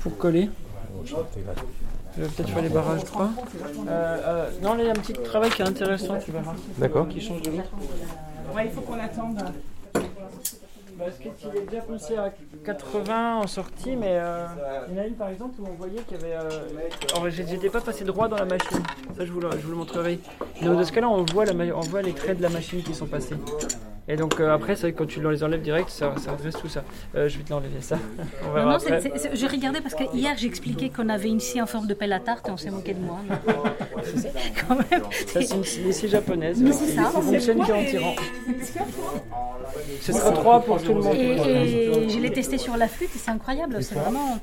Pour 0.00 0.16
coller 0.16 0.50
Tu 1.04 1.14
veux 2.20 2.28
peut-être 2.28 2.50
faire 2.50 2.62
les 2.62 2.68
barrages 2.68 3.04
droits 3.04 3.30
Euh, 3.88 4.16
euh, 4.26 4.50
Non, 4.62 4.74
là, 4.74 4.82
il 4.82 4.86
y 4.86 4.88
a 4.88 4.92
un 4.92 4.94
petit 4.94 5.12
travail 5.12 5.50
qui 5.50 5.62
est 5.62 5.68
intéressant, 5.68 6.18
tu 6.24 6.30
verras. 6.32 6.54
D'accord. 6.78 7.08
Qui 7.08 7.20
change 7.20 7.42
de 7.42 7.50
l'autre. 7.50 7.70
Ouais, 8.54 8.66
il 8.66 8.70
faut 8.70 8.80
qu'on 8.80 8.98
attende. 8.98 9.42
Est 11.56 11.70
déjà 11.70 11.82
poussé 11.82 12.16
à 12.16 12.30
80 12.64 13.38
en 13.38 13.46
sortie, 13.46 13.96
mais 13.96 14.18
euh, 14.18 14.46
il 14.88 14.94
y 14.94 14.98
en 14.98 15.02
a 15.02 15.06
une 15.06 15.14
par 15.14 15.28
exemple 15.28 15.58
où 15.60 15.66
on 15.66 15.74
voyait 15.74 16.02
qu'il 16.02 16.20
y 16.20 16.24
avait. 16.24 16.36
Euh... 16.36 17.30
J'étais 17.30 17.70
pas 17.70 17.80
passé 17.80 18.04
droit 18.04 18.28
dans 18.28 18.36
la 18.36 18.44
machine, 18.44 18.82
ça 19.16 19.24
je 19.24 19.32
vous 19.32 19.40
le, 19.40 19.50
je 19.52 19.58
vous 19.58 19.70
le 19.70 19.76
montrerai. 19.76 20.18
Mais 20.60 20.68
dans 20.68 20.84
ce 20.84 20.92
cas-là, 20.92 21.08
on 21.08 21.24
voit, 21.24 21.46
la, 21.46 21.54
on 21.74 21.80
voit 21.80 22.02
les 22.02 22.12
traits 22.12 22.36
de 22.36 22.42
la 22.42 22.50
machine 22.50 22.82
qui 22.82 22.94
sont 22.94 23.06
passés. 23.06 23.36
Et 24.08 24.14
donc 24.16 24.38
euh, 24.38 24.54
après, 24.54 24.76
c'est 24.76 24.82
vrai 24.82 24.92
que 24.92 24.98
quand 24.98 25.06
tu 25.06 25.20
les 25.20 25.42
enlèves 25.42 25.62
direct, 25.62 25.90
ça, 25.90 26.14
ça 26.24 26.32
redresse 26.32 26.54
tout 26.54 26.68
ça. 26.68 26.84
Euh, 27.16 27.28
je 27.28 27.38
vais 27.38 27.42
te 27.44 27.50
l'enlever 27.50 27.80
ça. 27.80 27.98
On 28.42 28.46
Non, 28.48 28.52
verra 28.54 28.64
non, 28.66 28.70
après. 28.76 29.00
c'est- 29.00 29.10
c'est- 29.14 29.18
c'est- 29.30 29.36
je 29.36 29.46
regardais 29.46 29.80
parce 29.80 29.94
que 29.94 30.04
hier 30.14 30.34
j'expliquais 30.36 30.90
qu'on 30.90 31.08
avait 31.08 31.28
une 31.28 31.40
scie 31.40 31.60
en 31.60 31.66
forme 31.66 31.88
de 31.88 31.94
pelle 31.94 32.12
à 32.12 32.20
tarte 32.20 32.46
et 32.48 32.52
on 32.52 32.56
s'est 32.56 32.70
moqué 32.70 32.94
de 32.94 33.00
moi. 33.00 33.18
Quand 34.68 34.76
même. 34.76 35.02
Ça, 35.26 35.42
c'est 35.42 35.54
une 35.54 35.62
scie- 35.64 35.82
une 35.84 35.92
scie 35.92 36.08
japonaise. 36.08 36.58
Mais 36.60 36.72
c'est 36.72 36.86
ça. 36.94 37.04
Ça 37.10 37.20
fonctionne 37.20 37.58
qu'en 37.58 37.84
tirant. 37.84 38.14
Ce 40.00 40.12
sera 40.12 40.30
3 40.30 40.60
pour 40.60 40.80
tout 40.82 40.94
le 40.94 41.00
monde. 41.02 41.14
Et, 41.16 41.96
et 42.04 42.08
je 42.08 42.18
l'ai 42.20 42.30
testé 42.30 42.58
sur 42.58 42.76
la 42.76 42.88
flûte 42.88 43.10
et 43.14 43.18
c'est 43.18 43.30
incroyable, 43.30 43.82
c'est 43.82 43.94
vraiment. 43.96 44.38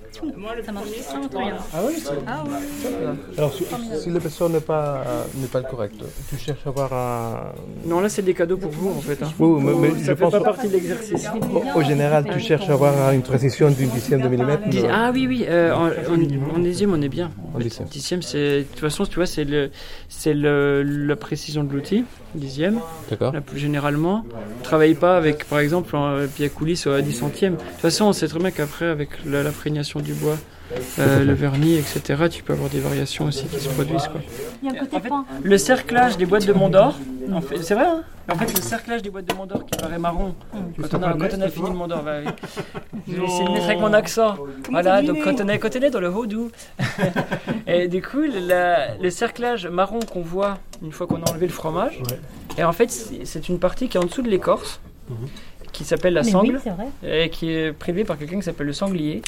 Ça 0.66 0.72
marche 0.72 0.88
rien. 1.34 1.56
Ah 1.74 1.80
oui, 1.88 1.94
c'est. 1.98 2.10
Ah 2.28 2.44
oui. 2.46 2.92
Alors, 3.38 3.54
si, 3.54 3.66
si 4.02 4.10
le 4.10 4.20
personne 4.20 4.52
n'est 4.54 4.60
pas, 4.60 5.04
n'est 5.36 5.48
pas 5.48 5.60
le 5.60 5.66
correct, 5.66 5.96
tu 6.30 6.38
cherches 6.38 6.66
à 6.66 6.70
avoir 6.70 6.94
un. 6.94 7.54
Non, 7.86 8.00
là, 8.02 8.10
c'est 8.10 8.22
des 8.22 8.34
cadeaux 8.34 8.58
pour 8.58 8.72
vous 8.72 8.90
en 8.92 9.02
fait. 9.02 9.22
hein. 9.24 9.32
Oui, 9.40 9.53
mais, 9.60 9.74
mais 9.74 9.90
ça 9.92 9.96
je 10.00 10.04
fait 10.06 10.16
pense 10.16 10.32
pas 10.32 10.40
partie 10.42 10.68
de 10.68 10.74
l'exercice. 10.74 11.28
au, 11.76 11.80
au 11.80 11.84
général, 11.84 12.26
tu 12.32 12.40
cherches 12.40 12.70
à 12.70 12.74
avoir 12.74 13.12
une 13.12 13.22
précision 13.22 13.70
d'une 13.70 13.90
dixième 13.90 14.22
de 14.22 14.28
millimètre. 14.28 14.68
Dix- 14.70 14.84
Ah 14.92 15.12
oui, 15.14 15.26
oui, 15.28 15.46
euh, 15.48 15.74
en, 15.74 15.88
en- 15.88 16.56
en 16.56 16.60
dixième, 16.60 16.94
on 16.94 17.02
est 17.02 17.10
bien. 17.10 17.32
En 17.54 17.60
dixième. 17.60 17.88
Dixième, 17.88 18.22
c'est. 18.22 18.60
De 18.60 18.64
toute 18.64 18.80
façon, 18.80 19.06
tu 19.06 19.16
vois, 19.16 19.26
c'est 19.26 19.44
le, 19.46 19.70
c'est 20.10 20.34
le, 20.34 20.84
la 20.84 21.16
précision 21.16 21.64
de 21.64 21.74
l'outil. 21.74 22.04
Dixième. 22.36 22.80
D'accord. 23.10 23.32
Là, 23.34 23.42
plus 23.42 23.60
généralement. 23.60 24.24
Ne 24.60 24.64
travaille 24.64 24.96
pas 24.96 25.18
avec, 25.18 25.46
par 25.48 25.60
exemple, 25.60 25.96
un 25.96 26.26
pied 26.28 26.46
à 26.48 26.50
coulisses 26.50 26.88
à 26.88 27.02
10 27.02 27.14
centièmes. 27.14 27.54
De 27.54 27.60
toute 27.60 27.80
façon, 27.82 28.06
on 28.06 28.14
sait 28.14 28.28
très 28.28 28.40
bien 28.40 28.52
qu'après, 28.52 28.86
avec 28.88 29.10
la- 29.26 29.44
l'imprégnation 29.44 30.00
du 30.00 30.14
bois, 30.14 30.38
euh, 31.00 31.24
le 31.24 31.34
vernis, 31.34 31.76
etc., 31.76 32.24
tu 32.30 32.44
peux 32.44 32.54
avoir 32.54 32.70
des 32.70 32.80
variations 32.80 33.26
aussi 33.26 33.46
qui 33.46 33.60
se 33.60 33.70
produisent. 33.70 34.08
Quoi. 34.08 34.22
Il 34.62 34.72
y 34.72 34.78
a 34.78 34.82
un 34.82 34.86
côté 34.86 35.08
point. 35.08 35.26
Le 35.42 35.58
cerclage 35.58 36.18
des 36.18 36.26
boîtes 36.26 36.46
de 36.46 36.54
Mont 36.54 36.70
d'Or, 36.70 36.96
en 37.32 37.42
fait, 37.42 37.62
c'est 37.62 37.74
vrai, 37.76 37.86
hein 37.86 38.04
En 38.30 38.36
fait, 38.36 38.54
le 38.56 38.62
cerclage 38.62 39.02
des 39.02 39.10
boîtes 39.10 39.26
de 39.26 39.34
Mont 39.34 39.46
d'Or 39.46 39.66
qui 39.66 39.78
paraît 39.78 39.98
marron, 40.00 40.36
quand 40.80 40.98
on 40.98 41.04
a, 41.04 41.14
quand 41.14 41.38
on 41.38 41.42
a 41.42 41.50
fini 41.50 41.70
le 41.70 41.76
Mont 41.76 41.88
d'Or, 41.88 42.04
bah 42.04 42.22
vais 43.08 43.24
essayer 43.24 43.46
de 43.46 43.52
mettre 43.52 43.66
avec 43.66 43.80
mon 43.80 43.94
accent. 43.94 44.36
voilà, 44.70 45.02
donc 45.02 45.24
quand 45.24 45.40
on 45.42 45.48
est, 45.48 45.60
quand 45.60 45.76
on 45.76 45.82
est 45.82 45.90
dans 45.90 46.00
le 46.00 46.10
Haut-Doubs. 46.10 46.52
et 47.68 47.88
du 47.88 48.02
coup, 48.02 48.22
la- 48.22 48.96
le 48.96 49.10
cerclage 49.10 49.68
marron 49.68 50.00
qu'on 50.00 50.22
voit 50.22 50.58
une 50.82 50.92
fois 50.92 51.08
qu'on 51.08 51.22
a 51.24 51.30
enlevé 51.30 51.48
le 51.48 51.54
fromage, 51.54 52.00
et 52.58 52.64
en 52.64 52.74
fait, 52.74 52.92
c'est 52.92 53.26
c'est 53.26 53.50
une 53.50 53.60
partie 53.60 53.88
qui 53.90 53.98
est 53.98 54.00
en 54.00 54.06
dessous 54.06 54.22
de 54.22 54.30
l'écorce, 54.30 54.80
qui 55.72 55.84
s'appelle 55.84 56.14
la 56.14 56.22
Mais 56.24 56.32
sangle, 56.32 56.62
oui, 56.66 57.10
et 57.10 57.30
qui 57.30 57.50
est 57.52 57.74
prélevée 57.74 58.04
par 58.04 58.18
quelqu'un 58.18 58.38
qui 58.38 58.44
s'appelle 58.44 58.68
le 58.68 58.74
sanglier 58.74 59.22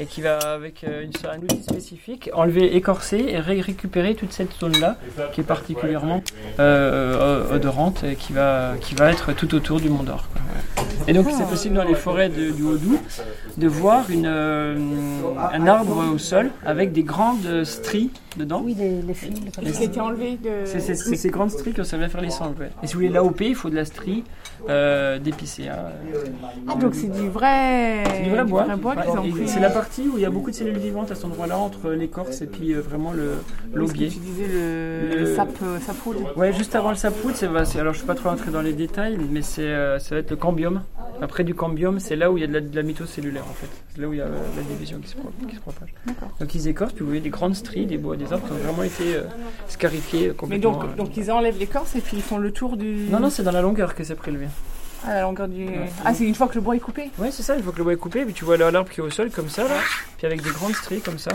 et 0.00 0.06
qui 0.06 0.20
va 0.22 0.38
avec 0.38 0.84
euh, 0.84 1.02
une, 1.04 1.10
un 1.28 1.38
outil 1.42 1.62
spécifique 1.62 2.30
enlever, 2.32 2.76
écorcer 2.76 3.24
et 3.28 3.38
ré- 3.40 3.60
récupérer 3.60 4.14
toute 4.14 4.32
cette 4.32 4.52
zone-là 4.58 4.96
qui 5.32 5.40
est 5.40 5.44
particulièrement 5.44 6.22
euh, 6.60 7.44
euh, 7.50 7.56
odorante 7.56 8.04
et 8.04 8.14
qui 8.14 8.32
va, 8.32 8.74
qui 8.80 8.94
va 8.94 9.10
être 9.10 9.32
tout 9.32 9.54
autour 9.54 9.80
du 9.80 9.88
Mont 9.90 10.04
d'Or. 10.04 10.28
Et 11.08 11.12
donc 11.12 11.26
c'est 11.30 11.48
possible 11.48 11.74
dans 11.74 11.84
les 11.84 11.94
forêts 11.94 12.28
de- 12.28 12.50
du 12.50 12.62
Haut-Doubs 12.62 13.00
de 13.58 13.68
voir 13.68 14.10
une, 14.10 14.26
euh, 14.26 14.76
un 15.52 15.66
arbre 15.66 16.04
au 16.14 16.18
sol 16.18 16.50
avec 16.64 16.92
des 16.92 17.02
grandes 17.02 17.64
stries 17.64 18.10
dedans. 18.36 18.62
Oui, 18.64 18.74
les, 18.78 19.02
les 19.02 19.14
fils. 19.14 19.36
ça. 19.72 19.82
été 19.82 20.00
enlevé 20.00 20.38
de... 20.42 20.64
C'est 20.64 20.94
ces 20.94 21.30
grandes 21.30 21.50
stries 21.50 21.72
qu'on 21.72 21.84
servait 21.84 22.04
à 22.06 22.08
faire 22.08 22.20
les 22.20 22.30
sangles. 22.30 22.60
ouais. 22.60 22.70
Et 22.82 22.86
si 22.86 22.94
vous 22.94 23.00
voulez 23.00 23.12
l'AOP, 23.12 23.40
il 23.40 23.54
faut 23.54 23.70
de 23.70 23.74
la 23.74 23.84
strie 23.84 24.24
euh, 24.68 25.18
d'épicéa. 25.18 25.92
Ah, 26.68 26.74
donc 26.76 26.94
c'est 26.94 27.10
du 27.10 27.28
vrai, 27.28 28.04
du 28.22 28.30
vrai 28.30 28.44
bois. 28.44 28.64
pris. 28.64 29.48
C'est 29.48 29.60
la 29.60 29.70
partie 29.70 30.08
où 30.08 30.16
il 30.16 30.22
y 30.22 30.26
a 30.26 30.30
beaucoup 30.30 30.50
de 30.50 30.56
cellules 30.56 30.78
vivantes 30.78 31.10
à 31.10 31.14
cet 31.14 31.24
endroit-là, 31.24 31.58
entre 31.58 31.90
l'écorce 31.90 32.42
et 32.42 32.46
puis 32.46 32.72
euh, 32.72 32.80
vraiment 32.80 33.12
le 33.12 33.34
que 33.72 33.78
l'aubier. 33.78 34.08
tu 34.08 34.18
disais 34.18 34.46
le, 34.46 35.18
le 35.20 35.34
sap, 35.34 35.48
euh. 35.62 35.78
Ouais, 36.36 36.52
juste 36.52 36.74
avant 36.74 36.90
le 36.90 36.96
sapoudre, 36.96 37.34
c'est, 37.36 37.78
alors 37.78 37.92
je 37.92 37.98
suis 37.98 38.06
pas 38.06 38.14
trop 38.14 38.28
rentré 38.28 38.50
dans 38.50 38.62
les 38.62 38.72
détails, 38.72 39.18
mais 39.30 39.42
c'est, 39.42 39.62
euh, 39.62 39.98
ça 39.98 40.14
va 40.14 40.20
être 40.20 40.30
le 40.30 40.36
cambium. 40.36 40.82
Après 41.20 41.44
du 41.44 41.54
cambium, 41.54 41.98
c'est 42.00 42.16
là 42.16 42.30
où 42.30 42.36
il 42.38 42.40
y 42.42 42.44
a 42.44 42.46
de 42.46 42.52
la, 42.54 42.60
de 42.60 42.74
la 42.76 42.82
mitocellulaire 42.82 43.44
en 43.48 43.54
fait. 43.54 43.68
C'est 43.94 44.00
là 44.00 44.08
où 44.08 44.12
il 44.12 44.18
y 44.18 44.20
a 44.22 44.24
euh, 44.26 44.38
la 44.56 44.62
division 44.62 44.98
qui 45.00 45.08
se, 45.08 45.16
pro- 45.16 45.30
qui 45.48 45.56
se 45.56 45.60
propage. 45.60 45.92
Donc 46.40 46.54
ils 46.54 46.68
écorcent, 46.68 46.92
puis 46.92 47.00
vous 47.02 47.08
voyez 47.08 47.20
des 47.22 47.30
grandes 47.30 47.54
stries, 47.54 47.86
des 47.86 47.98
bois, 47.98 48.16
des 48.16 48.32
arbres 48.32 48.46
qui 48.46 48.52
ont 48.52 48.56
vraiment 48.56 48.82
été 48.84 49.14
euh, 49.16 49.22
scarifiés 49.68 50.26
euh, 50.26 50.30
Mais 50.30 50.34
complètement. 50.36 50.72
donc, 50.72 50.84
euh. 50.84 50.96
donc 50.96 51.16
ils 51.16 51.30
enlèvent 51.30 51.58
l'écorce 51.58 51.96
et 51.96 52.00
puis 52.00 52.16
ils 52.16 52.22
font 52.22 52.38
le 52.38 52.52
tour 52.52 52.76
du. 52.76 53.06
Non, 53.10 53.20
non, 53.20 53.30
c'est 53.30 53.42
dans 53.42 53.52
la 53.52 53.62
longueur 53.62 53.94
que 53.94 54.04
c'est 54.04 54.14
prélevé. 54.14 54.46
À 55.06 55.14
la 55.14 55.22
longueur 55.22 55.46
du. 55.46 55.64
Ouais. 55.64 55.88
Ah, 56.04 56.12
c'est 56.12 56.24
une 56.24 56.34
fois 56.34 56.48
que 56.48 56.56
le 56.56 56.60
bois 56.60 56.74
est 56.74 56.80
coupé 56.80 57.10
Ouais, 57.18 57.30
c'est 57.30 57.44
ça, 57.44 57.54
une 57.56 57.62
fois 57.62 57.72
que 57.72 57.78
le 57.78 57.84
bois 57.84 57.92
est 57.92 57.96
coupé, 57.96 58.24
puis 58.24 58.34
tu 58.34 58.44
vois 58.44 58.56
l'arbre 58.56 58.90
qui 58.90 58.98
est 59.00 59.02
au 59.04 59.10
sol 59.10 59.30
comme 59.30 59.48
ça, 59.48 59.62
là, 59.62 59.76
puis 60.16 60.26
avec 60.26 60.42
des 60.42 60.50
grandes 60.50 60.74
stries 60.74 61.00
comme 61.00 61.18
ça, 61.18 61.30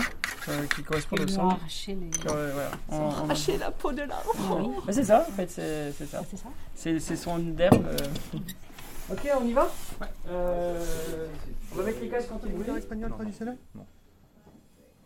euh, 0.49 0.63
qui 0.75 0.83
correspondent 0.83 1.21
au 1.21 1.39
arraché 1.39 1.95
les. 1.99 2.09
Voilà. 2.25 2.71
Ils 2.91 2.95
ont 2.95 3.09
Arracher 3.23 3.57
la 3.57 3.71
peau 3.71 3.93
de 3.93 3.99
l'arbre. 4.01 4.59
Oui. 4.59 4.67
Bah, 4.85 4.91
c'est 4.91 5.05
ça, 5.05 5.25
en 5.29 5.31
fait, 5.31 5.49
c'est, 5.49 5.93
c'est 5.97 6.07
ça. 6.09 6.21
C'est 6.75 7.15
son 7.15 7.37
derme. 7.39 7.83
euh. 7.85 8.37
Ok, 9.13 9.29
on 9.39 9.45
y 9.45 9.53
va 9.53 9.67
Euh, 10.27 11.27
On 11.71 11.75
va 11.75 11.83
mettre 11.83 11.99
les 12.01 12.09
casques 12.09 12.29
quand 12.29 12.39
il 12.45 12.53
guitare 12.57 12.77
espagnole 12.77 13.11
traditionnelle 13.11 13.57
Non. 13.75 13.85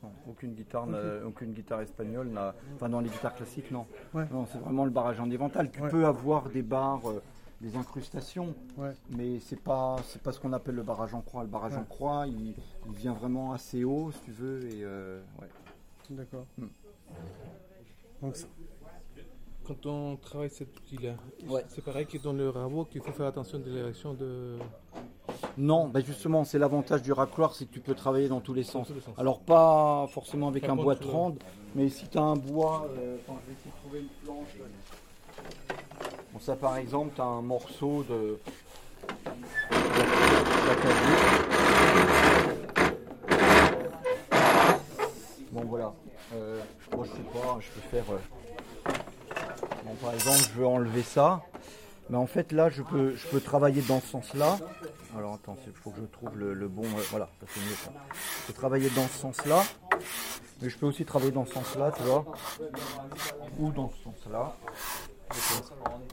Non, 0.03 0.11
Aucune 0.29 0.53
guitare, 0.53 0.85
n'a- 0.87 1.25
aucune 1.25 1.51
guitare 1.53 1.81
espagnole 1.81 2.27
n'a. 2.29 2.53
Enfin, 2.75 2.87
dans 2.89 2.99
les 3.01 3.09
guitares 3.09 3.35
classiques, 3.35 3.71
non. 3.71 3.85
Non, 4.13 4.45
c'est 4.51 4.59
vraiment 4.59 4.85
le 4.85 4.91
barrage 4.91 5.19
en 5.19 5.29
évental. 5.29 5.71
Tu 5.71 5.81
Ouais. 5.81 5.89
peux 5.89 6.05
avoir 6.05 6.49
des 6.49 6.61
barres, 6.61 7.09
euh, 7.09 7.21
des 7.61 7.75
incrustations, 7.75 8.53
Ouais. 8.77 8.91
mais 9.09 9.39
c'est 9.39 9.59
pas, 9.59 9.97
c'est 10.07 10.21
pas 10.21 10.31
ce 10.31 10.39
qu'on 10.39 10.53
appelle 10.53 10.75
le 10.75 10.83
barrage 10.83 11.13
en 11.15 11.21
croix. 11.21 11.41
Le 11.43 11.49
barrage 11.49 11.73
Ouais. 11.73 11.79
en 11.79 11.83
croix, 11.83 12.27
il, 12.27 12.53
il 12.87 12.93
vient 12.95 13.13
vraiment 13.13 13.51
assez 13.53 13.83
haut, 13.83 14.11
si 14.11 14.19
tu 14.21 14.31
veux, 14.31 14.63
et 14.65 14.83
euh, 14.83 15.19
ouais. 15.41 15.47
D'accord. 16.11 16.45
Hmm. 16.57 16.67
Donc, 18.21 18.35
ça- 18.37 18.47
quand 19.67 19.85
on 19.85 20.15
travaille 20.15 20.49
cet 20.49 20.69
outil-là, 20.77 21.13
Ouais. 21.49 21.63
c'est 21.67 21.83
pareil 21.83 22.05
que 22.05 22.17
dans 22.17 22.31
le 22.33 22.49
rabot 22.49 22.85
qu'il 22.85 23.01
faut 23.01 23.11
faire 23.11 23.25
attention 23.27 23.59
de 23.59 23.69
l'érection 23.69 24.13
de, 24.13 24.57
Non, 25.57 25.87
bah 25.89 25.99
justement, 25.99 26.43
c'est 26.45 26.57
l'avantage 26.57 27.01
du 27.01 27.11
racloir, 27.11 27.53
c'est 27.53 27.65
que 27.65 27.73
tu 27.73 27.79
peux 27.81 27.93
travailler 27.93 28.29
dans 28.29 28.39
tous 28.39 28.53
les 28.53 28.63
sens. 28.63 28.87
Alors 29.17 29.39
pas 29.41 30.07
forcément 30.11 30.47
avec 30.47 30.63
Par 30.63 30.71
un 30.71 30.75
bois 30.75 30.95
de 30.95 31.03
euh, 31.03 31.07
trande, 31.07 31.39
mais 31.75 31.89
si 31.89 32.07
tu 32.07 32.17
as 32.17 32.21
un 32.21 32.35
bois, 32.37 32.87
euh, 32.97 33.17
attends, 33.17 33.37
je 33.43 33.47
vais 33.51 33.57
essayer 33.57 33.71
de 33.71 33.81
trouver 33.81 33.99
une 33.99 34.07
planche. 34.23 34.55
Bon, 36.33 36.39
ça 36.39 36.55
par 36.55 36.77
exemple, 36.77 37.11
tu 37.15 37.21
as 37.21 37.25
un 37.25 37.41
morceau 37.41 38.03
de 38.03 38.39
Bon 45.51 45.61
voilà, 45.65 45.93
Euh, 46.33 46.59
moi 46.95 47.05
je 47.05 47.11
sais 47.11 47.23
pas, 47.41 47.57
je 47.61 47.69
peux 47.71 47.87
faire. 47.89 48.03
euh, 48.11 48.91
Bon, 49.85 49.93
par 50.01 50.13
exemple, 50.13 50.39
je 50.53 50.59
veux 50.59 50.67
enlever 50.67 51.03
ça, 51.03 51.41
mais 52.09 52.17
en 52.17 52.27
fait 52.27 52.51
là, 52.51 52.69
je 52.69 52.81
peux, 52.81 53.15
je 53.15 53.27
peux 53.27 53.39
travailler 53.41 53.81
dans 53.83 53.99
ce 54.01 54.07
sens-là. 54.07 54.57
Alors 55.17 55.35
attends, 55.35 55.57
il 55.65 55.73
faut 55.73 55.91
que 55.91 56.01
je 56.01 56.05
trouve 56.05 56.37
le, 56.37 56.67
bon. 56.67 56.83
euh, 56.83 57.01
voilà, 57.09 57.29
ça 57.39 57.47
c'est 57.53 57.61
mieux 57.61 57.75
ça. 57.75 57.91
Je 58.13 58.47
peux 58.47 58.53
travailler 58.53 58.89
dans 58.91 59.07
ce 59.07 59.17
sens-là, 59.19 59.63
mais 60.61 60.69
je 60.69 60.77
peux 60.77 60.85
aussi 60.85 61.05
travailler 61.05 61.31
dans 61.31 61.45
ce 61.45 61.53
sens-là, 61.53 61.91
tu 61.95 62.03
vois, 62.03 62.25
ou 63.59 63.71
dans 63.71 63.89
ce 63.89 64.03
sens-là. 64.03 64.53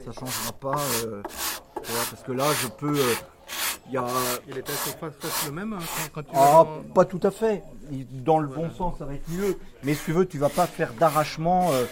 Ça 0.04 0.12
changera 0.12 0.52
pas, 0.60 0.80
euh, 1.04 1.22
vois, 1.74 2.04
parce 2.10 2.22
que 2.22 2.32
là, 2.32 2.46
je 2.62 2.68
peux. 2.68 2.98
euh, 2.98 3.14
il 3.88 3.92
y 3.94 3.96
a... 3.96 4.04
Il 4.48 4.56
est 4.58 4.62
presque 4.62 5.46
le 5.46 5.52
même 5.52 5.72
hein, 5.74 5.78
quand, 6.14 6.22
tu 6.22 6.28
Ah, 6.34 6.64
pas 6.94 7.04
tout 7.04 7.20
à 7.22 7.30
fait. 7.30 7.62
Dans 8.10 8.38
le 8.38 8.48
bon 8.48 8.70
sens, 8.70 8.98
ça 8.98 9.04
va 9.04 9.14
être 9.14 9.28
mieux. 9.28 9.58
Mais 9.82 9.94
si 9.94 10.04
tu 10.04 10.12
veux, 10.12 10.26
tu 10.26 10.38
vas 10.38 10.48
pas 10.48 10.66
faire 10.66 10.92
d'arrachement 10.94 11.70
euh, 11.72 11.84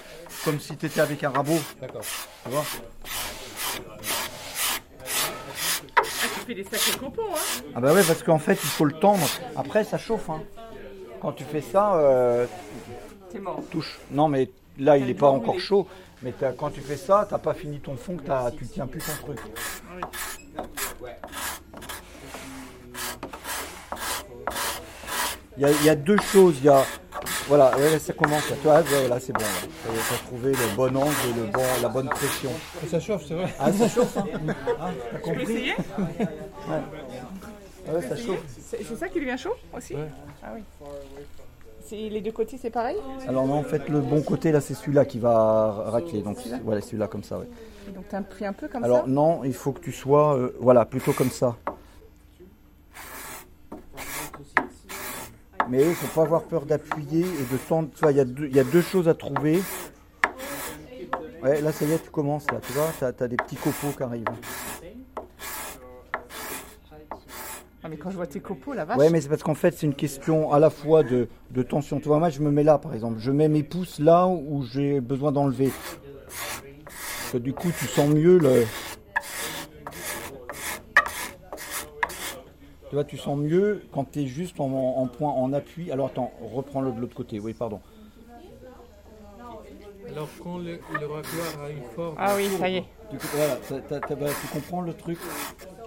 comme 0.44 0.58
si 0.58 0.76
tu 0.76 0.86
étais 0.86 1.00
avec 1.00 1.22
un 1.24 1.30
rabot. 1.30 1.58
D'accord. 1.80 2.02
Tu 2.44 2.50
vois 2.50 2.64
Ah, 5.96 6.02
tu 6.34 6.40
fais 6.46 6.54
des 6.54 6.64
sacrés 6.64 6.98
compos, 6.98 7.22
hein 7.30 7.62
Ah 7.74 7.80
bah 7.80 7.92
ouais, 7.92 8.02
parce 8.04 8.22
qu'en 8.22 8.38
fait, 8.38 8.52
il 8.54 8.68
faut 8.68 8.84
le 8.84 8.92
tendre. 8.98 9.26
Après, 9.56 9.84
ça 9.84 9.98
chauffe. 9.98 10.30
hein. 10.30 10.42
Quand 11.20 11.32
tu 11.32 11.44
fais 11.44 11.60
ça, 11.60 11.94
euh, 11.96 12.46
T'es 13.30 13.38
mort. 13.38 13.60
touche. 13.70 13.98
Non, 14.10 14.28
mais 14.28 14.50
là, 14.78 14.96
il 14.96 15.06
n'est 15.06 15.14
pas 15.14 15.28
encore 15.28 15.60
chaud. 15.60 15.86
Mais 16.22 16.32
t'as- 16.32 16.52
quand 16.52 16.70
tu 16.70 16.80
fais 16.80 16.96
ça, 16.96 17.26
t'as 17.28 17.38
pas 17.38 17.52
fini 17.54 17.80
ton 17.80 17.96
fond, 17.96 18.16
que 18.16 18.22
t'as- 18.22 18.50
tu 18.52 18.66
tiens 18.66 18.86
plus 18.86 19.00
ton 19.00 19.12
truc. 19.26 19.38
Il 25.56 25.62
y, 25.62 25.64
a, 25.66 25.70
il 25.70 25.84
y 25.84 25.90
a 25.90 25.94
deux 25.94 26.16
choses. 26.18 26.56
Il 26.60 26.64
y 26.64 26.68
a, 26.68 26.82
voilà, 27.46 27.72
ça 27.98 28.12
commence. 28.14 28.42
Là, 28.64 28.80
ouais, 28.80 29.08
là, 29.08 29.20
c'est 29.20 29.32
bon. 29.32 29.40
Là. 29.40 29.46
Tu 29.84 30.14
as 30.14 30.18
trouvé 30.26 30.52
le 30.52 30.76
bon 30.76 30.96
angle 30.96 31.10
et 31.30 31.40
le 31.40 31.46
bon, 31.52 31.60
la 31.82 31.88
bonne 31.88 32.08
pression. 32.08 32.50
Ça 32.88 32.98
chauffe, 32.98 33.24
c'est 33.28 33.34
vrai. 33.34 33.52
Ah, 33.60 33.70
ça 33.72 33.88
chauffe. 33.88 34.16
Hein. 34.16 34.24
Ah, 34.80 34.90
t'as 35.12 35.18
Tu 35.18 35.22
peux 35.24 35.30
compris 35.30 35.42
essayer 35.42 35.72
Ouais. 36.18 36.26
Ah 37.88 37.92
ouais, 37.94 38.02
ça 38.02 38.16
chauffe. 38.16 38.42
C'est 38.70 38.96
ça 38.96 39.08
qui 39.08 39.20
devient 39.20 39.36
chaud 39.38 39.54
aussi 39.76 39.94
Ah 40.42 40.52
oui. 40.54 40.62
C'est- 41.84 42.08
Les 42.08 42.20
deux 42.22 42.32
côtés, 42.32 42.58
c'est 42.60 42.70
pareil 42.70 42.96
Alors 43.28 43.46
non, 43.46 43.54
en 43.58 43.64
fait, 43.64 43.88
le 43.90 44.00
bon 44.00 44.22
côté, 44.22 44.52
là, 44.52 44.60
c'est 44.62 44.74
celui-là 44.74 45.04
qui 45.04 45.18
va 45.18 45.84
racler. 45.88 46.22
Donc, 46.22 46.38
Celui-là 46.38 46.60
voilà, 46.64 46.80
celui-là 46.80 47.08
comme 47.08 47.24
ça, 47.24 47.38
ouais. 47.38 47.48
Donc 47.94 48.08
tu 48.08 48.16
pris 48.30 48.46
un 48.46 48.52
peu 48.52 48.68
comme 48.68 48.84
Alors 48.84 49.02
ça 49.02 49.06
non, 49.06 49.44
il 49.44 49.54
faut 49.54 49.72
que 49.72 49.80
tu 49.80 49.92
sois, 49.92 50.36
euh, 50.36 50.56
voilà, 50.60 50.84
plutôt 50.84 51.12
comme 51.12 51.30
ça. 51.30 51.56
Mais 55.68 55.86
il 55.88 55.94
faut 55.94 56.20
pas 56.20 56.22
avoir 56.22 56.42
peur 56.44 56.66
d'appuyer 56.66 57.20
et 57.20 57.52
de 57.52 57.56
tendre. 57.68 57.88
Tu 57.94 58.00
vois, 58.00 58.12
il 58.12 58.16
y, 58.16 58.20
a 58.20 58.24
deux- 58.24 58.46
il 58.46 58.56
y 58.56 58.60
a 58.60 58.64
deux 58.64 58.82
choses 58.82 59.08
à 59.08 59.14
trouver. 59.14 59.62
Ouais, 61.42 61.60
là, 61.60 61.72
ça 61.72 61.84
y 61.84 61.92
est, 61.92 62.02
tu 62.02 62.10
commences, 62.10 62.50
là, 62.50 62.60
tu 62.60 62.72
vois, 62.72 62.90
tu 62.96 63.04
as, 63.04 63.28
des 63.28 63.36
petits 63.36 63.56
copeaux 63.56 63.92
qui 63.96 64.02
arrivent. 64.02 64.24
Ah, 67.84 67.88
mais 67.88 67.96
quand 67.96 68.10
je 68.10 68.16
vois 68.16 68.28
tes 68.28 68.40
copeaux, 68.40 68.74
la 68.74 68.84
vache. 68.84 68.98
Ouais, 68.98 69.10
mais 69.10 69.20
c'est 69.20 69.28
parce 69.28 69.42
qu'en 69.42 69.54
fait, 69.54 69.74
c'est 69.76 69.86
une 69.86 69.94
question 69.94 70.52
à 70.52 70.60
la 70.60 70.70
fois 70.70 71.02
de, 71.02 71.28
de 71.50 71.62
tension. 71.62 71.98
Tu 71.98 72.08
vois, 72.08 72.20
moi, 72.20 72.30
je 72.30 72.40
me 72.40 72.50
mets 72.50 72.62
là, 72.62 72.78
par 72.78 72.94
exemple. 72.94 73.16
Je 73.18 73.32
mets 73.32 73.48
mes 73.48 73.64
pouces 73.64 73.98
là 73.98 74.28
où 74.28 74.62
j'ai 74.64 75.00
besoin 75.00 75.32
d'enlever. 75.32 75.72
Que 77.32 77.38
du 77.38 77.54
coup, 77.54 77.70
tu 77.78 77.86
sens 77.86 78.10
mieux 78.10 78.36
le. 78.36 78.66
Tu 82.90 82.94
vois, 82.94 83.04
tu 83.04 83.16
sens 83.16 83.38
mieux 83.38 83.82
quand 83.90 84.04
tu 84.12 84.20
es 84.20 84.26
juste 84.26 84.60
en, 84.60 84.66
en 84.70 85.06
point, 85.06 85.30
en 85.30 85.54
appui. 85.54 85.90
Alors, 85.90 86.08
attends, 86.08 86.30
reprends-le 86.54 86.92
de 86.92 87.00
l'autre 87.00 87.14
côté. 87.14 87.40
Oui, 87.40 87.54
pardon. 87.54 87.80
Alors 90.10 90.28
quand 90.44 90.58
le, 90.58 90.72
le 91.00 91.06
racloir 91.06 91.64
a 91.64 91.70
une 91.70 91.82
forme. 91.96 92.16
Ah 92.18 92.34
oui, 92.36 92.46
ça 92.58 92.68
y 92.68 92.76
est. 92.76 92.84
Du 93.10 93.16
coup, 93.16 93.26
voilà, 93.34 93.58
bah, 93.90 94.26
tu 94.42 94.46
comprends 94.52 94.82
le 94.82 94.92
truc. 94.92 95.18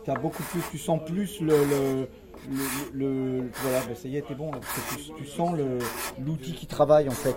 As 0.07 0.15
beaucoup 0.15 0.41
plus, 0.43 0.61
tu 0.71 0.79
sens 0.79 0.99
plus 1.05 1.41
le, 1.41 1.57
le, 1.63 2.07
le- 2.49 2.91
le- 3.39 3.51
voilà, 3.61 3.81
bah, 3.81 3.93
ça 3.93 4.07
y 4.07 4.17
est, 4.17 4.23
t'es 4.23 4.33
bon. 4.33 4.51
là, 4.51 4.57
parce 4.59 4.73
que 4.73 4.95
tu, 4.95 5.13
tu 5.23 5.25
sens 5.27 5.55
le- 5.55 5.77
l'outil 6.23 6.53
qui 6.53 6.65
travaille 6.65 7.07
en 7.07 7.11
fait. 7.11 7.35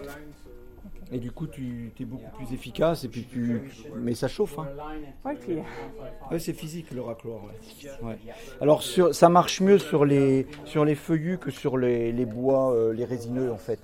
Et 1.10 1.18
du 1.18 1.30
coup, 1.32 1.46
tu 1.46 1.90
es 1.98 2.04
beaucoup 2.04 2.30
plus 2.36 2.52
efficace 2.54 3.04
et 3.04 3.08
puis 3.08 3.24
tu, 3.24 3.62
mais 3.96 4.14
ça 4.14 4.28
chauffe. 4.28 4.58
Hein. 4.58 4.66
Ouais, 6.30 6.38
c'est 6.38 6.52
physique 6.52 6.90
le 6.90 7.00
racloir. 7.00 7.40
ouais. 7.44 8.08
Ouais. 8.08 8.18
Alors 8.60 8.82
sur- 8.82 9.14
ça 9.14 9.28
marche 9.28 9.60
mieux 9.60 9.78
sur 9.78 10.04
les 10.04 10.46
sur 10.64 10.84
les 10.84 10.94
feuillus 10.94 11.38
que 11.38 11.50
sur 11.50 11.78
les, 11.78 12.12
les 12.12 12.26
bois, 12.26 12.72
euh, 12.74 12.92
les 12.92 13.04
résineux 13.04 13.50
en 13.50 13.56
fait. 13.56 13.78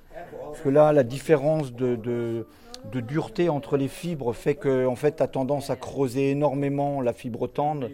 Parce 0.47 0.61
que 0.61 0.69
là, 0.69 0.93
la 0.93 1.03
différence 1.03 1.73
de, 1.73 1.97
de, 1.97 2.47
de 2.93 3.01
dureté 3.01 3.49
entre 3.49 3.77
les 3.77 3.89
fibres 3.89 4.33
fait 4.35 4.55
que 4.55 4.87
en 4.87 4.95
fait, 4.97 5.17
tu 5.17 5.23
as 5.23 5.27
tendance 5.29 5.71
à 5.71 5.77
creuser 5.77 6.31
énormément 6.33 7.01
la 7.01 7.13
fibre 7.15 7.47
tendre 7.49 7.89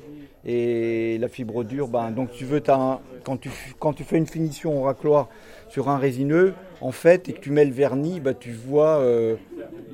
et 0.44 1.18
la 1.18 1.28
fibre 1.28 1.62
dure. 1.64 1.88
Ben, 1.88 2.10
donc 2.10 2.32
tu 2.32 2.44
veux, 2.44 2.62
un- 2.68 3.00
quand, 3.24 3.36
tu, 3.36 3.50
quand 3.78 3.92
tu 3.92 4.02
fais 4.04 4.18
une 4.18 4.26
finition 4.26 4.78
au 4.80 4.82
racloir 4.82 5.28
sur 5.68 5.88
un 5.88 5.98
résineux, 5.98 6.54
en 6.80 6.92
fait, 6.92 7.28
et 7.28 7.32
que 7.32 7.40
tu 7.40 7.50
mets 7.50 7.64
le 7.64 7.72
vernis, 7.72 8.20
tu, 8.40 8.52
vois, 8.52 8.98
euh, 8.98 9.36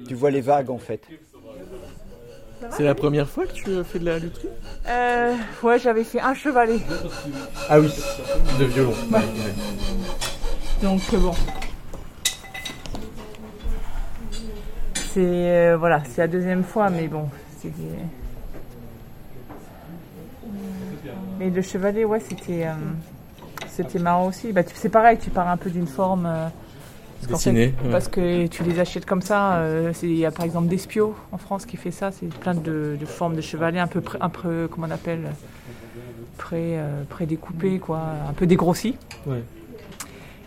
tu 0.06 0.14
vois 0.14 0.30
les 0.30 0.40
vagues 0.40 0.70
en 0.70 0.78
fait. 0.78 1.00
C'est 2.70 2.84
la 2.84 2.94
première 2.94 3.28
fois 3.28 3.46
que 3.46 3.52
tu 3.52 3.84
fais 3.84 3.98
de 3.98 4.04
la 4.04 4.18
lutherie? 4.18 4.48
Euh, 4.88 5.34
ouais, 5.62 5.78
j'avais 5.78 6.04
fait 6.04 6.20
un 6.20 6.34
chevalet. 6.34 6.78
Ah 7.68 7.78
oui, 7.80 7.92
de 8.58 8.64
violon. 8.64 8.92
Ouais. 9.10 9.20
Donc 10.82 11.00
euh, 11.12 11.18
bon. 11.18 11.32
C'est 15.12 15.20
euh, 15.24 15.76
voilà, 15.78 16.02
c'est 16.04 16.18
la 16.22 16.28
deuxième 16.28 16.62
fois, 16.64 16.90
mais 16.90 17.08
bon, 17.08 17.28
c'est. 17.60 17.72
Mais 21.38 21.50
le 21.50 21.62
chevalet, 21.62 22.04
ouais, 22.04 22.20
c'était 22.20 22.66
euh, 22.66 22.72
c'était 23.68 23.98
marrant 23.98 24.26
aussi. 24.26 24.52
Bah, 24.52 24.64
tu- 24.64 24.74
c'est 24.76 24.88
pareil, 24.88 25.18
tu 25.18 25.30
pars 25.30 25.48
un 25.48 25.56
peu 25.56 25.70
d'une 25.70 25.86
forme. 25.86 26.28
Parce 27.18 27.26
qu'en 27.26 27.36
Dessinée, 27.36 27.74
fait, 27.78 27.84
ouais. 27.86 27.90
Parce 27.90 28.08
que 28.08 28.46
tu 28.46 28.62
les 28.64 28.78
achètes 28.80 29.06
comme 29.06 29.22
ça. 29.22 29.56
euh, 29.56 29.92
Il 30.02 30.16
y 30.16 30.24
a 30.26 30.30
par 30.30 30.44
exemple 30.44 30.68
Despio 30.68 31.14
en 31.32 31.38
France 31.38 31.66
qui 31.66 31.76
fait 31.76 31.90
ça. 31.90 32.10
C'est 32.12 32.26
plein 32.26 32.54
de, 32.54 32.96
de 32.98 33.06
formes 33.06 33.34
de 33.36 33.40
chevalet 33.40 33.78
un 33.78 33.86
peu, 33.86 34.00
pré- 34.00 34.18
un 34.20 34.28
peu 34.28 34.68
comment 34.70 34.86
on 34.86 34.90
appelle, 34.90 35.22
pré, 36.38 36.78
euh, 36.78 37.02
pré-découpé, 37.08 37.78
quoi, 37.78 38.00
un 38.28 38.32
peu 38.32 38.46
dégrossi. 38.46 38.96
Ouais. 39.26 39.42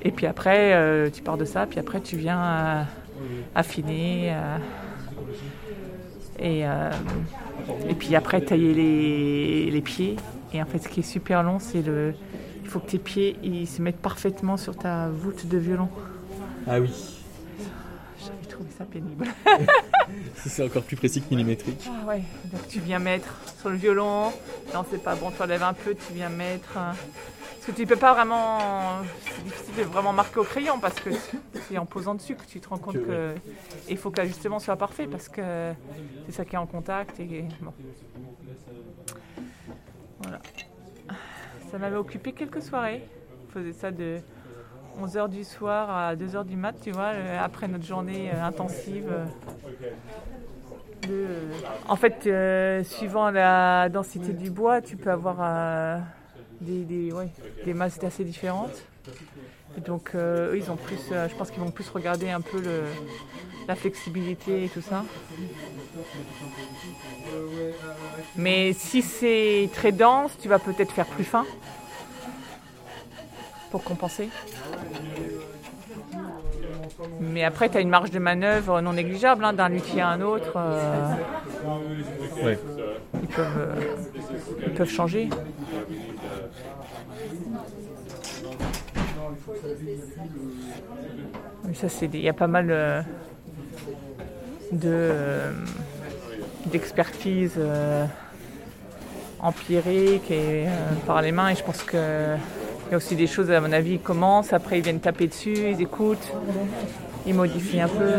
Et 0.04 0.12
puis 0.12 0.26
après, 0.28 0.74
euh, 0.74 1.10
tu 1.12 1.22
pars 1.22 1.38
de 1.38 1.46
ça, 1.46 1.66
puis 1.66 1.80
après 1.80 2.00
tu 2.02 2.16
viens 2.16 2.42
euh, 2.42 2.84
affiner. 3.56 4.32
euh, 4.34 4.58
et, 6.42 6.62
et 7.90 7.94
puis 7.96 8.16
après 8.16 8.40
tailler 8.40 8.74
les, 8.74 9.72
les 9.72 9.82
pieds. 9.82 10.16
Et 10.54 10.62
en 10.62 10.66
fait, 10.66 10.78
ce 10.80 10.88
qui 10.88 11.02
est 11.02 11.04
super 11.04 11.44
long, 11.44 11.60
c'est 11.60 11.82
le. 11.82 12.14
Il 12.64 12.70
faut 12.70 12.80
que 12.80 12.90
tes 12.92 12.98
pieds 13.00 13.36
ils 13.44 13.68
se 13.68 13.82
mettent 13.82 13.98
parfaitement 14.00 14.56
sur 14.56 14.76
ta 14.78 15.10
voûte 15.10 15.48
de 15.48 15.58
violon. 15.58 15.90
Ah 16.70 16.80
oui. 16.80 16.92
J'avais 18.20 18.46
trouvé 18.48 18.70
ça 18.78 18.86
pénible. 18.86 19.26
C'est 20.36 20.64
encore 20.64 20.84
plus 20.84 20.96
précis 20.98 21.22
que 21.22 21.30
millimétrique. 21.32 21.88
Ah 21.90 22.06
ouais, 22.08 22.22
donc 22.46 22.68
tu 22.68 22.80
viens 22.80 23.00
mettre 23.00 23.34
sur 23.60 23.70
le 23.70 23.76
violon. 23.78 24.32
Non, 24.74 24.86
c'est 24.90 25.02
pas 25.04 25.16
bon, 25.16 25.32
tu 25.32 25.42
enlèves 25.42 25.64
un 25.64 25.74
peu, 25.74 25.96
tu 25.96 26.14
viens 26.14 26.30
mettre. 26.30 26.78
euh, 26.78 26.92
Parce 26.92 27.66
que 27.68 27.72
tu 27.72 27.86
peux 27.88 27.96
pas 27.96 28.14
vraiment. 28.14 28.60
C'est 29.26 29.44
difficile 29.44 29.76
de 29.78 29.82
vraiment 29.84 30.14
marquer 30.14 30.40
au 30.40 30.44
crayon 30.44 30.80
parce 30.80 30.96
que 31.00 31.10
c'est 31.68 31.78
en 31.78 31.86
posant 31.86 32.16
dessus 32.16 32.36
que 32.36 32.46
tu 32.46 32.60
te 32.60 32.70
rends 32.70 32.78
compte 32.78 32.96
Que- 32.96 33.00
que. 33.06 33.36
Il 33.90 33.98
faut 33.98 34.12
que 34.12 34.18
l'ajustement 34.18 34.60
soit 34.60 34.76
parfait 34.76 35.08
parce 35.08 35.28
que 35.30 35.72
c'est 36.28 36.32
ça 36.34 36.46
qui 36.46 36.56
est 36.56 36.60
en 36.60 36.66
contact. 36.68 37.20
Et 37.20 37.46
bon. 37.62 37.74
Voilà. 40.22 40.40
Ça 41.72 41.78
m'avait 41.78 41.98
occupé 41.98 42.34
quelques 42.34 42.62
soirées. 42.62 43.04
Je 43.48 43.60
faisais 43.60 43.74
ça 43.74 43.92
de 43.92 44.20
11h 45.00 45.30
du 45.30 45.44
soir 45.44 45.90
à 45.90 46.16
2h 46.16 46.46
du 46.46 46.56
mat, 46.58 46.76
tu 46.82 46.92
vois, 46.92 47.14
euh, 47.14 47.40
après 47.42 47.68
notre 47.68 47.86
journée 47.86 48.30
euh, 48.34 48.44
intensive. 48.44 49.10
euh, 51.10 51.52
en 51.88 51.96
fait, 51.96 52.30
suivant 52.86 53.32
la 53.32 53.90
densité 53.90 54.34
du 54.34 54.52
bois, 54.52 54.82
tu 54.82 54.98
peux 54.98 55.12
avoir 55.12 56.02
des, 56.62 57.14
masses 57.74 58.04
assez 58.04 58.24
différentes. 58.24 58.84
Donc, 59.86 60.12
ils 60.14 60.70
ont 60.70 60.76
plus, 60.76 61.10
je 61.10 61.36
pense 61.36 61.52
qu'ils 61.52 61.62
vont 61.62 61.72
plus 61.72 61.90
regarder 61.90 62.30
un 62.30 62.42
peu 62.42 62.62
la 63.68 63.76
flexibilité 63.76 64.66
et 64.66 64.70
tout 64.70 64.82
ça. 64.82 65.04
Mais 68.36 68.74
si 68.74 69.02
c'est 69.02 69.70
très 69.74 69.92
dense, 69.92 70.38
tu 70.40 70.50
vas 70.50 70.60
peut-être 70.60 70.92
faire 70.92 71.08
plus 71.08 71.24
fin. 71.24 71.46
Pour 73.72 73.84
compenser. 73.84 74.30
Mais 77.22 77.44
après, 77.44 77.70
tu 77.70 77.78
as 77.78 77.82
une 77.82 77.90
marge 77.90 78.12
de 78.12 78.20
manœuvre 78.20 78.82
non 78.82 78.94
négligeable 78.94 79.44
hein, 79.46 79.54
d'un 79.54 79.70
luthier 79.70 80.02
à 80.02 80.10
un 80.10 80.22
autre. 80.22 80.54
euh, 80.58 81.14
Ouais. 82.44 82.58
ils, 83.22 83.28
peuvent, 83.28 83.58
euh, 83.58 83.76
ils 84.68 84.74
peuvent 84.74 84.90
changer. 84.90 85.30
Mais 91.66 91.74
ça, 91.74 91.90
c'est 91.90 92.10
il 92.14 92.22
y 92.22 92.30
a 92.30 92.34
pas 92.34 92.48
mal 92.48 92.68
euh, 92.72 93.02
de 94.72 94.90
euh, 94.92 95.52
d'expertise 96.68 97.60
empirique 99.40 100.30
et 100.32 100.66
par 101.06 101.22
les 101.22 101.32
mains. 101.32 101.50
Et 101.50 101.56
je 101.56 101.64
pense 101.64 101.84
que 101.84 102.36
il 102.90 102.92
y 102.92 102.94
a 102.96 102.98
aussi 102.98 103.16
des 103.16 103.28
choses, 103.28 103.52
à 103.52 103.62
mon 103.62 103.72
avis, 103.72 103.94
ils 103.94 104.00
commencent, 104.00 104.52
après 104.52 104.80
ils 104.80 104.84
viennent 104.84 105.00
taper 105.00 105.28
dessus, 105.28 105.54
ils 105.72 105.80
écoutent, 105.82 106.28
ils 107.28 107.36
modifient 107.36 107.82
un 107.82 107.88
peu. 107.88 108.10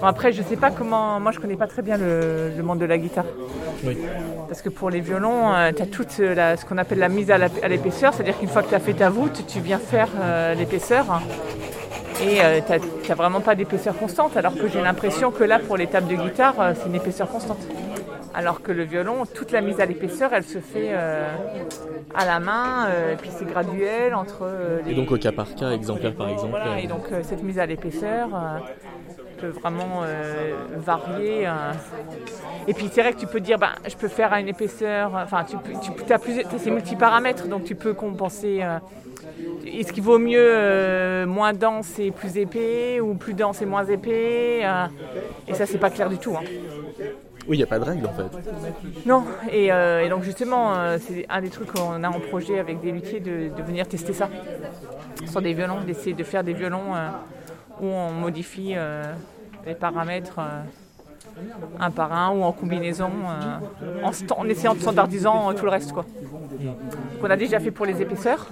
Bon, 0.00 0.06
après, 0.06 0.32
je 0.32 0.42
sais 0.42 0.56
pas 0.56 0.70
comment. 0.70 1.20
Moi, 1.20 1.32
je 1.32 1.38
connais 1.38 1.56
pas 1.56 1.66
très 1.66 1.82
bien 1.82 1.96
le, 1.96 2.50
le 2.56 2.62
monde 2.62 2.78
de 2.78 2.84
la 2.86 2.98
guitare. 2.98 3.24
Oui. 3.84 3.96
Parce 4.48 4.62
que 4.62 4.68
pour 4.70 4.90
les 4.90 5.00
violons, 5.00 5.52
tu 5.74 5.82
as 5.82 5.86
toute 5.86 6.20
euh, 6.20 6.34
la- 6.34 6.56
ce 6.56 6.64
qu'on 6.64 6.78
appelle 6.78 6.98
la 6.98 7.08
mise 7.08 7.30
à 7.30 7.38
l'épaisseur, 7.68 8.14
c'est-à-dire 8.14 8.38
qu'une 8.38 8.48
fois 8.48 8.62
que 8.62 8.68
tu 8.68 8.74
as 8.74 8.80
fait 8.80 8.94
ta 8.94 9.10
voûte, 9.10 9.44
tu 9.46 9.60
viens 9.60 9.78
faire 9.78 10.08
euh, 10.20 10.54
l'épaisseur. 10.54 11.04
Et 12.22 12.38
tu 12.66 13.08
n'as 13.10 13.14
vraiment 13.14 13.40
pas 13.40 13.54
d'épaisseur 13.54 13.94
constante, 13.98 14.36
alors 14.38 14.54
que 14.54 14.68
j'ai 14.68 14.80
l'impression 14.80 15.30
que 15.30 15.44
là, 15.44 15.58
pour 15.58 15.76
les 15.76 15.86
tables 15.86 16.08
de 16.08 16.14
guitare, 16.16 16.54
euh, 16.60 16.72
c'est 16.74 16.88
une 16.88 16.94
épaisseur 16.94 17.28
constante. 17.28 17.58
Alors 18.38 18.60
que 18.60 18.70
le 18.70 18.82
violon, 18.84 19.24
toute 19.24 19.50
la 19.50 19.62
mise 19.62 19.80
à 19.80 19.86
l'épaisseur, 19.86 20.34
elle 20.34 20.44
se 20.44 20.58
fait 20.58 20.90
euh, 20.90 21.34
à 22.14 22.26
la 22.26 22.38
main, 22.38 22.86
euh, 22.88 23.14
et 23.14 23.16
puis 23.16 23.30
c'est 23.34 23.46
graduel 23.46 24.14
entre 24.14 24.40
euh, 24.42 24.82
les... 24.84 24.92
Et 24.92 24.94
donc 24.94 25.10
au 25.10 25.16
cas 25.16 25.32
par 25.32 25.54
cas, 25.54 25.70
exemplaire 25.70 26.12
par 26.14 26.28
exemple. 26.28 26.50
Voilà, 26.50 26.78
et 26.78 26.86
donc 26.86 27.04
cette 27.22 27.42
mise 27.42 27.58
à 27.58 27.64
l'épaisseur 27.64 28.28
peut 29.40 29.48
vraiment 29.48 30.02
varier. 30.76 31.48
Et 32.68 32.74
puis 32.74 32.90
c'est 32.92 33.00
vrai 33.00 33.14
que 33.14 33.18
tu 33.20 33.26
peux 33.26 33.40
dire, 33.40 33.58
ben, 33.58 33.70
je 33.88 33.96
peux 33.96 34.08
faire 34.08 34.32
à 34.34 34.40
une 34.40 34.48
épaisseur, 34.48 35.12
enfin 35.14 35.44
tu, 35.48 35.56
peux- 35.56 36.04
tu 36.06 36.12
as 36.12 36.18
plusieurs, 36.18 36.46
t'as 36.46 36.58
ces 36.58 36.70
multiparamètres, 36.70 37.48
donc 37.48 37.64
tu 37.64 37.74
peux 37.74 37.94
compenser. 37.94 38.62
Est-ce 39.66 39.92
qu'il 39.94 40.02
vaut 40.02 40.18
mieux 40.18 40.38
euh, 40.52 41.26
moins 41.26 41.52
dense 41.54 41.98
et 41.98 42.10
plus 42.10 42.36
épais, 42.36 43.00
ou 43.00 43.14
plus 43.14 43.32
dense 43.34 43.62
et 43.62 43.66
moins 43.66 43.84
épais 43.86 44.60
euh, 44.64 44.86
Et 45.48 45.54
ça 45.54 45.64
c'est 45.64 45.78
pas 45.78 45.90
clair 45.90 46.10
du 46.10 46.18
tout. 46.18 46.34
hein. 46.36 46.44
Oui, 47.48 47.56
il 47.56 47.58
n'y 47.58 47.62
a 47.62 47.66
pas 47.66 47.78
de 47.78 47.84
règle 47.84 48.06
en 48.06 48.12
fait. 48.12 49.06
Non, 49.06 49.24
et, 49.52 49.72
euh, 49.72 50.08
donc 50.08 50.22
justement, 50.22 50.74
euh, 50.74 50.98
c'est 51.00 51.26
un 51.28 51.40
des 51.40 51.50
trucs 51.50 51.72
qu'on 51.72 52.02
a 52.02 52.08
en 52.08 52.20
projet 52.20 52.58
avec 52.58 52.80
des 52.80 52.90
luthiers 52.90 53.20
de, 53.20 53.50
venir 53.62 53.86
tester 53.86 54.12
ça 54.12 54.28
sur 55.26 55.40
des 55.40 55.52
violons, 55.52 55.80
d'essayer 55.86 56.14
de 56.14 56.24
faire 56.24 56.42
des 56.42 56.54
violons 56.54 56.94
euh, 56.94 57.08
où 57.80 57.86
on 57.86 58.10
modifie 58.12 58.74
les 59.66 59.74
paramètres 59.74 60.40
un 61.78 61.90
par 61.90 62.12
un 62.12 62.30
ou 62.30 62.42
en 62.42 62.52
combinaison, 62.52 63.10
en, 64.02 64.10
en 64.36 64.48
essayant 64.48 64.74
de 64.74 64.80
standardisant 64.80 65.52
tout 65.52 65.64
le 65.64 65.70
reste. 65.70 65.92
Quoi. 65.92 66.06
Qu'on 67.20 67.30
a 67.30 67.36
déjà 67.36 67.60
fait 67.60 67.70
pour 67.70 67.84
les 67.84 68.00
épaisseurs, 68.00 68.48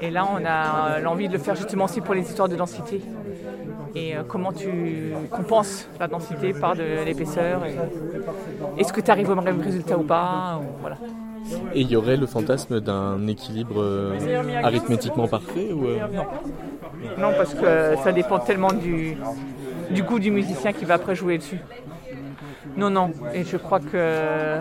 et 0.00 0.10
là 0.10 0.26
on 0.30 0.44
a 0.44 1.00
l'envie 1.00 1.28
de 1.28 1.32
le 1.32 1.38
faire 1.38 1.56
justement 1.56 1.86
aussi 1.86 2.02
pour 2.02 2.14
les 2.14 2.22
histoires 2.22 2.48
de 2.48 2.56
densité. 2.56 3.00
Et 3.94 4.16
euh, 4.16 4.22
comment 4.26 4.52
tu 4.52 5.12
compenses 5.30 5.88
la 5.98 6.06
densité 6.06 6.52
par 6.52 6.76
de 6.76 7.04
l'épaisseur 7.04 7.62
est-ce 8.78 8.92
que 8.92 9.00
tu 9.00 9.10
arrives 9.10 9.30
au 9.30 9.34
même 9.34 9.60
résultat 9.60 9.98
ou 9.98 10.02
pas 10.02 10.60
ou 10.62 10.66
voilà. 10.80 10.96
Et 11.74 11.80
il 11.80 11.90
y 11.90 11.96
aurait 11.96 12.16
le 12.16 12.26
fantasme 12.26 12.80
d'un 12.80 13.26
équilibre 13.26 13.80
euh, 13.80 14.62
arithmétiquement 14.62 15.26
parfait 15.26 15.72
ou 15.72 15.86
euh, 15.86 15.98
Non. 16.12 16.24
Non, 17.18 17.32
parce 17.36 17.54
que 17.54 17.96
ça 18.04 18.12
dépend 18.12 18.38
tellement 18.38 18.72
du, 18.72 19.16
du 19.90 20.02
goût 20.02 20.18
du 20.18 20.30
musicien 20.30 20.72
qui 20.72 20.84
va 20.84 20.94
après 20.94 21.14
jouer 21.14 21.38
dessus. 21.38 21.60
Non, 22.76 22.90
non. 22.90 23.10
Et 23.34 23.44
je 23.44 23.56
crois 23.56 23.80
que 23.80 24.58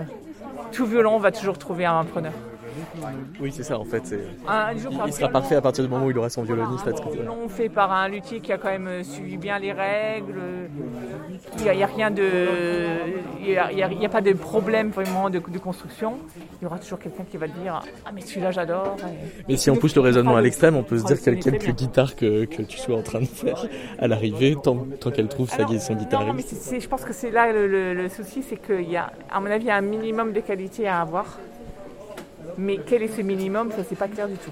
tout 0.71 0.85
violon 0.85 1.19
va 1.19 1.31
toujours 1.31 1.57
trouver 1.57 1.85
un 1.85 2.03
preneur. 2.05 2.33
Oui, 3.39 3.51
c'est 3.51 3.63
ça 3.63 3.79
en 3.79 3.85
fait. 3.85 4.03
Un 4.47 4.75
jour, 4.77 4.91
il, 5.05 5.13
sera 5.13 5.29
parfait 5.29 5.55
à 5.55 5.61
partir 5.61 5.83
du 5.83 5.89
moment 5.89 6.05
où 6.05 6.11
il 6.11 6.17
aura 6.17 6.29
son 6.29 6.43
violoniste. 6.43 6.87
Un 6.87 7.09
violon 7.11 7.47
fait 7.49 7.69
par 7.69 7.91
un 7.91 8.07
luthier 8.07 8.39
qui 8.39 8.51
a 8.51 8.57
quand 8.57 8.69
même 8.69 9.03
suivi 9.03 9.37
bien 9.37 9.59
les 9.59 9.71
règles. 9.71 10.39
Il 11.57 11.63
n'y 11.63 11.83
a, 11.83 11.85
rien 11.87 12.11
de. 12.11 12.23
Il 13.41 13.97
n'y 13.97 14.05
a, 14.05 14.09
pas 14.09 14.21
de 14.21 14.33
problème 14.33 14.89
vraiment 14.89 15.29
de, 15.29 15.39
de 15.39 15.57
construction. 15.59 16.17
Il 16.61 16.63
y 16.63 16.67
aura 16.67 16.77
toujours 16.79 16.99
quelqu'un 16.99 17.23
qui 17.23 17.37
va 17.37 17.47
te 17.47 17.57
dire 17.59 17.81
Ah, 18.05 18.09
mais 18.13 18.21
celui-là 18.21 18.51
j'adore. 18.51 18.97
Mais 19.47 19.57
si 19.57 19.69
on 19.69 19.75
pousse 19.75 19.95
le 19.95 20.01
raisonnement 20.01 20.35
à 20.35 20.41
l'extrême, 20.41 20.75
on 20.75 20.83
peut 20.83 20.97
se 20.97 21.03
Ah, 21.05 21.13
dire 21.13 21.17
quelle 21.23 21.41
sonne 21.41 21.53
très 21.53 21.59
quelque 21.59 21.65
bien. 21.77 21.87
guitare 21.87 22.15
que, 22.15 22.45
que 22.45 22.61
tu 22.61 22.77
sois 22.77 22.97
en 22.97 23.01
train 23.01 23.21
de 23.21 23.25
faire 23.25 23.65
à 23.97 24.07
l'arrivée, 24.07 24.55
tant, 24.61 24.85
tant 24.99 25.11
qu'elle 25.11 25.27
trouve 25.27 25.49
sa, 25.49 25.57
son 25.57 25.93
Non, 25.93 25.99
mais 25.99 26.43
guitariste. 26.43 26.81
je 26.81 26.87
pense 26.87 27.05
que 27.05 27.13
c'est 27.13 27.31
là 27.31 27.51
le, 27.51 27.67
le- 27.67 27.93
le 27.93 28.09
souci, 28.09 28.43
c'est 28.43 28.57
qu'il 28.57 28.89
y 28.89 28.97
a, 28.97 29.11
à 29.31 29.39
mon 29.39 29.49
avis, 29.49 29.71
un 29.71 29.81
minimum 29.81 30.33
de 30.33 30.39
qualité 30.41 30.87
à 30.87 31.01
avoir. 31.01 31.39
Mais 32.59 32.77
quel 32.85 33.03
est 33.03 33.07
ce 33.07 33.21
minimum, 33.21 33.71
ça 33.71 33.83
c'est 33.87 33.97
pas 33.97 34.07
clair 34.07 34.27
du 34.27 34.35
tout. 34.35 34.51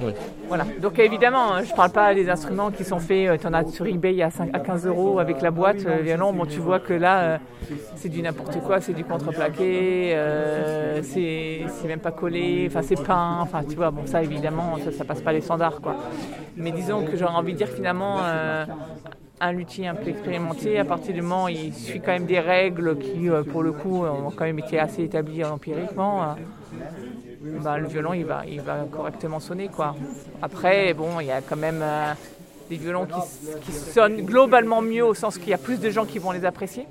Oui. 0.00 0.12
Voilà. 0.48 0.64
Donc 0.80 0.98
évidemment, 0.98 1.54
hein, 1.54 1.62
je 1.62 1.74
parle 1.74 1.90
pas 1.90 2.14
des 2.14 2.28
instruments 2.28 2.70
qui 2.70 2.84
sont 2.84 2.98
faits, 2.98 3.40
tu 3.40 3.46
en 3.46 3.52
as 3.52 3.66
sur 3.66 3.86
eBay 3.86 4.22
à, 4.22 4.30
5 4.30 4.50
à 4.52 4.58
15 4.58 4.86
euros 4.86 5.18
avec 5.18 5.42
la 5.42 5.50
boîte 5.50 5.84
euh, 5.86 5.98
violon. 6.02 6.32
Bon, 6.32 6.46
tu 6.46 6.58
vois 6.58 6.80
que 6.80 6.94
là, 6.94 7.20
euh, 7.22 7.38
c'est 7.96 8.08
du 8.08 8.22
n'importe 8.22 8.60
quoi, 8.60 8.80
c'est 8.80 8.94
du 8.94 9.04
contreplaqué, 9.04 10.12
euh, 10.14 11.02
c'est 11.02 11.66
c'est 11.68 11.88
même 11.88 12.00
pas 12.00 12.10
collé, 12.10 12.64
enfin 12.68 12.82
c'est 12.82 13.00
peint, 13.02 13.38
enfin 13.40 13.62
tu 13.68 13.76
vois, 13.76 13.90
bon 13.90 14.06
ça 14.06 14.22
évidemment, 14.22 14.78
ça, 14.84 14.92
ça 14.92 15.04
passe 15.04 15.20
pas 15.20 15.32
les 15.32 15.40
standards 15.40 15.80
quoi. 15.80 15.96
Mais 16.56 16.72
disons 16.72 17.04
que 17.04 17.16
j'aurais 17.16 17.34
envie 17.34 17.52
de 17.52 17.58
dire 17.58 17.68
finalement, 17.68 18.18
euh, 18.22 18.64
un 19.42 19.52
luthier 19.52 19.88
un 19.88 19.94
peu 19.96 20.08
expérimenté, 20.08 20.78
à 20.78 20.84
partir 20.84 21.12
du 21.12 21.20
moment 21.20 21.44
où 21.44 21.48
il 21.48 21.74
suit 21.74 22.00
quand 22.00 22.12
même 22.12 22.26
des 22.26 22.38
règles 22.38 22.96
qui, 22.96 23.28
euh, 23.28 23.42
pour 23.42 23.62
le 23.64 23.72
coup, 23.72 24.04
ont 24.04 24.30
quand 24.30 24.44
même 24.44 24.60
été 24.60 24.78
assez 24.78 25.02
établies 25.02 25.44
empiriquement, 25.44 26.22
euh, 26.22 26.26
bah, 27.62 27.76
le 27.76 27.88
violon, 27.88 28.12
il 28.14 28.24
va, 28.24 28.44
il 28.46 28.60
va 28.60 28.86
correctement 28.90 29.40
sonner. 29.40 29.68
Quoi. 29.68 29.96
Après, 30.40 30.94
bon, 30.94 31.18
il 31.20 31.26
y 31.26 31.32
a 31.32 31.40
quand 31.40 31.56
même 31.56 31.80
euh, 31.82 32.12
des 32.70 32.76
violons 32.76 33.06
qui, 33.06 33.60
qui 33.62 33.72
sonnent 33.72 34.22
globalement 34.22 34.80
mieux, 34.80 35.04
au 35.04 35.14
sens 35.14 35.38
qu'il 35.38 35.48
y 35.48 35.54
a 35.54 35.58
plus 35.58 35.80
de 35.80 35.90
gens 35.90 36.04
qui 36.04 36.20
vont 36.20 36.30
les 36.30 36.44
apprécier. 36.44 36.86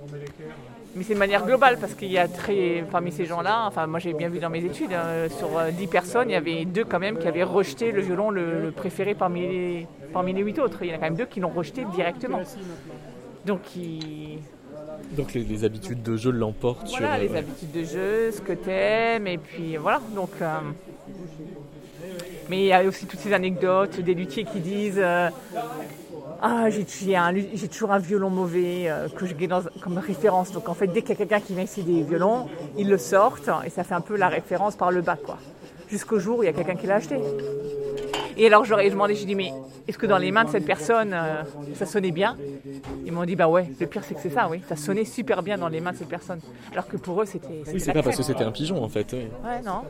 Mais 0.96 1.04
c'est 1.04 1.14
de 1.14 1.20
manière 1.20 1.46
globale, 1.46 1.78
parce 1.80 1.94
qu'il 1.94 2.12
y 2.12 2.18
a 2.18 2.28
très, 2.28 2.84
parmi 2.92 3.12
ces 3.14 3.26
gens-là, 3.26 3.66
enfin 3.66 3.88
moi 3.88 4.00
j'ai 4.00 4.14
bien 4.14 4.28
vu 4.28 4.40
dans 4.40 4.50
mes 4.50 4.64
études, 4.66 4.92
hein, 4.94 5.30
sur 5.38 5.58
euh, 5.58 5.72
10 5.72 5.88
personnes, 5.88 6.30
il 6.30 6.34
y 6.34 6.36
avait 6.36 6.66
deux 6.66 6.84
quand 6.84 7.00
même 7.00 7.18
qui 7.18 7.28
avaient 7.28 7.44
rejeté 7.44 7.92
le 7.94 8.02
violon 8.02 8.30
le, 8.30 8.62
le 8.62 8.72
préféré 8.72 9.16
parmi 9.16 9.42
les, 9.42 9.88
parmi 10.12 10.34
les 10.34 10.42
8 10.42 10.60
autres. 10.60 10.80
Il 10.82 10.90
y 10.90 10.92
en 10.92 10.96
a 10.96 10.98
quand 10.98 11.06
même 11.06 11.16
deux 11.16 11.26
qui 11.26 11.40
l'ont 11.40 11.50
rejeté 11.50 11.86
directement. 11.96 12.42
Donc 13.46 13.62
il... 13.78 14.40
Donc 15.14 15.34
les, 15.34 15.44
les 15.44 15.64
habitudes 15.64 16.04
de 16.04 16.18
jeu 16.18 16.32
l'emportent 16.32 16.90
Voilà, 16.90 17.16
sur. 17.18 17.24
les 17.24 17.34
euh, 17.36 17.40
habitudes 17.40 17.72
de 17.72 17.84
jeu, 17.84 18.32
ce 18.32 18.42
que 18.42 18.54
t'aimes, 18.54 19.28
et 19.28 19.38
puis 19.38 19.78
voilà. 19.78 20.02
Donc, 20.14 20.30
euh, 20.42 20.48
mais 22.50 22.58
il 22.60 22.66
y 22.66 22.74
a 22.74 22.84
aussi 22.84 23.06
toutes 23.06 23.20
ces 23.20 23.34
anecdotes 23.34 24.00
des 24.00 24.14
luthiers 24.14 24.44
qui 24.44 24.60
disent 24.60 25.00
euh, 25.02 25.30
Ah, 26.44 26.70
j'ai 26.72 26.86
j'ai 26.88 27.16
un 27.16 27.32
lu- 27.32 27.46
j'ai 27.54 27.68
toujours 27.68 27.92
un 27.92 28.00
violon 28.00 28.30
mauvais 28.32 28.90
euh, 28.90 29.08
que 29.10 29.26
je 29.28 29.34
garde 29.36 29.64
dans- 29.66 29.80
comme 29.82 29.98
référence. 30.00 30.52
Donc 30.52 30.70
en 30.70 30.74
fait, 30.74 30.88
dès 30.88 31.02
qu'il 31.02 31.10
y 31.10 31.14
a 31.14 31.16
quelqu'un 31.16 31.40
qui 31.40 31.54
vient 31.54 31.64
essayer 31.64 31.84
des 31.86 32.02
violons, 32.04 32.48
ils 32.78 32.90
le 32.90 32.98
sortent 32.98 33.50
et 33.66 33.70
ça 33.70 33.84
fait 33.84 33.94
un 33.94 34.02
peu 34.02 34.16
la 34.18 34.28
référence 34.28 34.76
par 34.76 34.92
le 34.92 35.02
bas, 35.02 35.18
quoi. 35.24 35.38
Jusqu'au 35.88 36.18
jour 36.20 36.40
où 36.40 36.44
il 36.44 36.48
y 36.48 36.50
a 36.50 36.54
quelqu'un 36.54 36.76
qui 36.76 36.88
l'a 36.88 36.96
acheté. 36.96 37.20
Et 38.38 38.48
alors 38.48 38.66
j'aurais 38.66 38.90
demandé, 38.90 39.14
j'ai 39.14 39.26
dit, 39.26 39.36
mais 39.36 39.52
est-ce 39.88 39.98
que 40.00 40.08
dans 40.08 40.18
les 40.18 40.32
mains 40.32 40.46
de 40.46 40.50
cette 40.50 40.66
personne, 40.66 41.12
euh, 41.14 41.44
ça 41.76 41.86
sonnait 41.86 42.12
bien? 42.12 42.38
Ils 43.06 43.12
m'ont 43.12 43.26
dit, 43.26 43.36
bah 43.36 43.48
ouais, 43.48 43.70
le 43.80 43.86
pire 43.86 44.04
c'est 44.04 44.16
que 44.16 44.22
c'est 44.22 44.30
ça, 44.32 44.48
oui. 44.50 44.62
Ça 44.68 44.76
sonnait 44.76 45.06
super 45.06 45.44
bien 45.44 45.58
dans 45.60 45.68
les 45.68 45.80
mains 45.82 45.92
de 45.92 45.98
cette 45.98 46.08
personne. 46.10 46.40
Alors 46.72 46.88
que 46.88 46.98
pour 46.98 47.22
eux, 47.22 47.26
c'était. 47.26 47.62
Oui, 47.72 47.80
c'est 47.80 47.94
pas 47.94 48.02
parce 48.02 48.18
que 48.18 48.24
c'était 48.24 48.44
un 48.44 48.52
pigeon 48.52 48.84
en 48.84 48.90
fait. 48.90 49.14
oui. 49.14 49.28
Ouais, 49.46 49.62
non. 49.64 49.82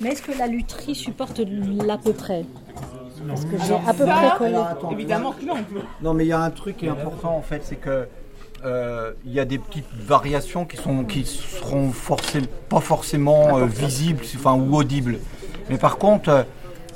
Mais 0.00 0.10
est-ce 0.10 0.22
que 0.22 0.38
la 0.38 0.46
lutherie 0.46 0.94
supporte 0.94 1.40
l'à 1.84 1.96
peu 1.98 2.12
près? 2.12 2.44
Parce 3.28 3.44
que 3.44 3.56
j'ai 3.66 3.74
à 3.74 3.94
peu 3.94 4.04
près 4.04 4.30
collé. 4.38 4.58
Évidemment 4.92 5.32
que 5.32 5.44
non. 5.44 5.56
Non, 6.02 6.14
mais 6.14 6.24
il 6.24 6.28
y 6.28 6.32
a 6.32 6.40
un 6.40 6.50
truc 6.50 6.78
qui 6.78 6.86
est 6.86 6.90
important 6.90 7.36
en 7.36 7.42
fait, 7.42 7.62
c'est 7.64 7.76
que 7.76 8.08
euh, 8.64 9.12
il 9.24 9.32
y 9.32 9.40
a 9.40 9.44
des 9.44 9.58
petites 9.58 9.92
variations 9.92 10.64
qui 10.64 10.76
sont 10.76 11.04
qui 11.04 11.24
seront 11.24 11.90
forcément 11.90 12.46
pas 12.68 12.80
forcément 12.80 13.58
euh, 13.58 13.66
visibles, 13.66 14.24
enfin 14.36 14.54
ou 14.54 14.76
audibles. 14.76 15.18
Mais 15.68 15.78
par 15.78 15.98
contre, 15.98 16.46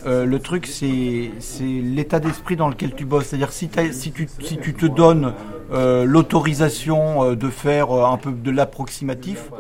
euh, 0.07 0.25
le 0.25 0.39
truc, 0.39 0.67
c'est 0.67 1.31
l'état 1.61 2.21
d'esprit 2.21 2.57
dans 2.57 2.69
lequel 2.69 2.95
tu 2.95 3.05
bosses. 3.05 3.27
C'est-à-dire 3.27 3.53
si, 3.53 3.69
tu, 3.69 4.29
si 4.41 4.59
tu 4.59 4.75
te 4.75 4.87
donnes 4.87 5.35
euh, 5.73 6.05
l'autorisation 6.05 7.23
euh, 7.25 7.37
de 7.37 7.49
faire 7.49 7.93
un 7.93 8.17
peu 8.17 8.33
de 8.33 8.51
l'approximatif, 8.51 9.51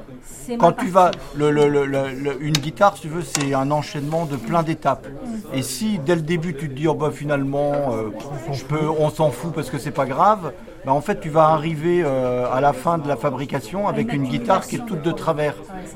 quand 0.58 0.72
tu 0.72 0.88
vas, 0.88 1.12
le, 1.36 1.50
le- 1.50 1.68
le- 1.68 1.86
le- 1.86 2.10
le- 2.12 2.42
une 2.42 2.54
guitare, 2.54 2.96
si 2.96 3.02
tu 3.02 3.08
veux, 3.08 3.22
c'est 3.22 3.54
un 3.54 3.70
enchaînement 3.70 4.24
de 4.26 4.36
plein 4.36 4.62
d'étapes. 4.62 5.06
Et 5.54 5.62
si 5.62 5.98
dès 5.98 6.16
le 6.16 6.22
début 6.22 6.54
tu 6.54 6.68
te 6.68 6.74
dis, 6.74 6.88
oh, 6.88 6.94
bah, 6.94 7.10
finalement, 7.12 7.72
euh, 7.94 8.10
je 8.52 8.64
peux, 8.64 8.88
on 8.98 9.10
s'en 9.10 9.30
fout 9.30 9.52
parce 9.54 9.70
que 9.70 9.78
c'est 9.78 9.90
pas 9.92 10.06
grave, 10.06 10.52
bah, 10.84 10.92
en 10.92 11.00
fait 11.00 11.20
tu 11.20 11.28
vas 11.28 11.48
arriver 11.50 12.02
à 12.02 12.60
la 12.60 12.72
fin 12.72 12.98
de 12.98 13.06
la 13.06 13.16
fabrication 13.16 13.86
avec 13.86 14.12
une 14.12 14.24
guitare 14.24 14.66
qui 14.66 14.76
est 14.76 14.86
toute 14.86 15.02
de 15.02 15.12
travers 15.12 15.54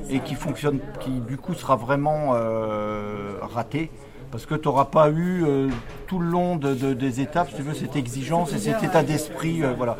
et 0.09 0.19
qui 0.19 0.35
fonctionne, 0.35 0.79
qui 0.99 1.09
du 1.09 1.37
coup 1.37 1.53
sera 1.55 1.75
vraiment 1.75 2.35
ratée. 3.41 3.89
Parce 4.35 4.45
que 4.47 4.55
tu 4.55 4.67
n'auras 4.67 4.83
pas 4.83 5.09
eu 5.11 5.45
euh, 5.45 5.69
tout 6.07 6.19
le 6.19 6.27
long 6.27 6.57
de- 6.57 6.73
de- 6.73 6.93
des 6.93 7.21
étapes, 7.21 7.51
si 7.51 7.55
tu 7.55 7.61
veux, 7.61 7.73
cette 7.73 7.95
exigence 7.95 8.51
et 8.51 8.57
cet 8.57 8.83
état 8.83 9.01
d'esprit. 9.01 9.63
euh, 9.63 9.71
voilà. 9.77 9.95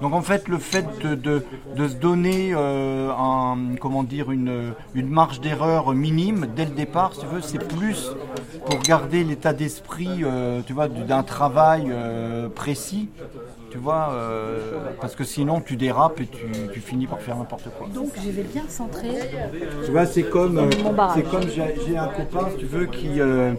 Donc 0.00 0.12
en 0.14 0.22
fait, 0.22 0.46
le 0.46 0.58
fait 0.58 0.86
de, 1.02 1.42
se 1.76 1.94
donner 1.96 2.52
euh, 2.54 3.10
une, 4.30 5.08
marge 5.08 5.40
d'erreur 5.40 5.92
minime 5.94 6.46
dès 6.54 6.64
le 6.64 6.70
départ, 6.70 7.14
si 7.14 7.20
tu 7.22 7.26
veux, 7.26 7.40
c'est 7.40 7.58
plus 7.58 8.12
pour 8.66 8.78
garder 8.82 9.24
l'état 9.24 9.52
d'esprit, 9.52 10.22
d'un 11.08 11.22
travail 11.24 11.92
précis, 12.54 13.08
tu 13.72 13.78
vois, 13.78 14.10
euh, 14.12 14.58
parce 15.00 15.14
que 15.16 15.24
sinon 15.24 15.62
tu 15.62 15.76
dérapes 15.76 16.20
et 16.20 16.26
tu, 16.26 16.44
tu 16.74 16.80
finis 16.80 17.06
par 17.06 17.20
faire 17.20 17.38
n'importe 17.38 17.70
quoi. 17.78 17.88
Donc 17.88 18.10
je 18.22 18.28
vais 18.28 18.42
bien 18.42 18.64
centrer. 18.68 19.08
Tu 19.86 19.90
vois, 19.90 20.04
c'est 20.04 20.24
comme, 20.24 20.58
euh, 20.58 20.70
c'est 21.14 21.22
comme 21.22 21.48
j'ai 21.48 21.74
j'ai 21.86 21.96
un 21.96 22.08
copain, 22.08 22.50
si 22.50 22.58
tu 22.58 22.66
veux, 22.66 22.84
qui, 22.84 23.18
euh, 23.18 23.54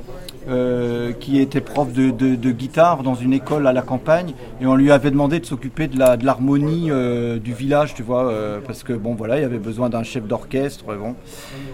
euh, 0.50 1.12
qui 1.14 1.40
était 1.40 1.62
prof 1.62 1.92
de, 1.94 2.10
de- 2.12 2.52
guitare 2.52 3.04
dans 3.04 3.16
une 3.16 3.34
école 3.34 3.68
à 3.68 3.74
la 3.74 3.82
campagne, 3.82 4.34
et 4.62 4.66
on 4.66 4.76
lui 4.76 4.92
avait 4.92 5.12
demandé 5.12 5.40
de 5.40 5.46
s'occuper 5.46 5.88
de 5.88 5.98
la 5.98 6.18
de 6.18 6.26
l'harmonie 6.26 6.92
euh, 6.92 7.40
du 7.40 7.54
village, 7.54 7.94
tu 7.94 8.04
vois, 8.04 8.28
euh, 8.28 8.60
parce 8.66 8.84
que 8.84 8.94
bon, 8.94 9.16
voilà, 9.16 9.40
il 9.40 9.44
avait 9.44 9.58
besoin 9.58 9.90
d'un 9.90 10.04
chef 10.04 10.26
d'orchestre, 10.26 10.86
bon. 10.96 11.16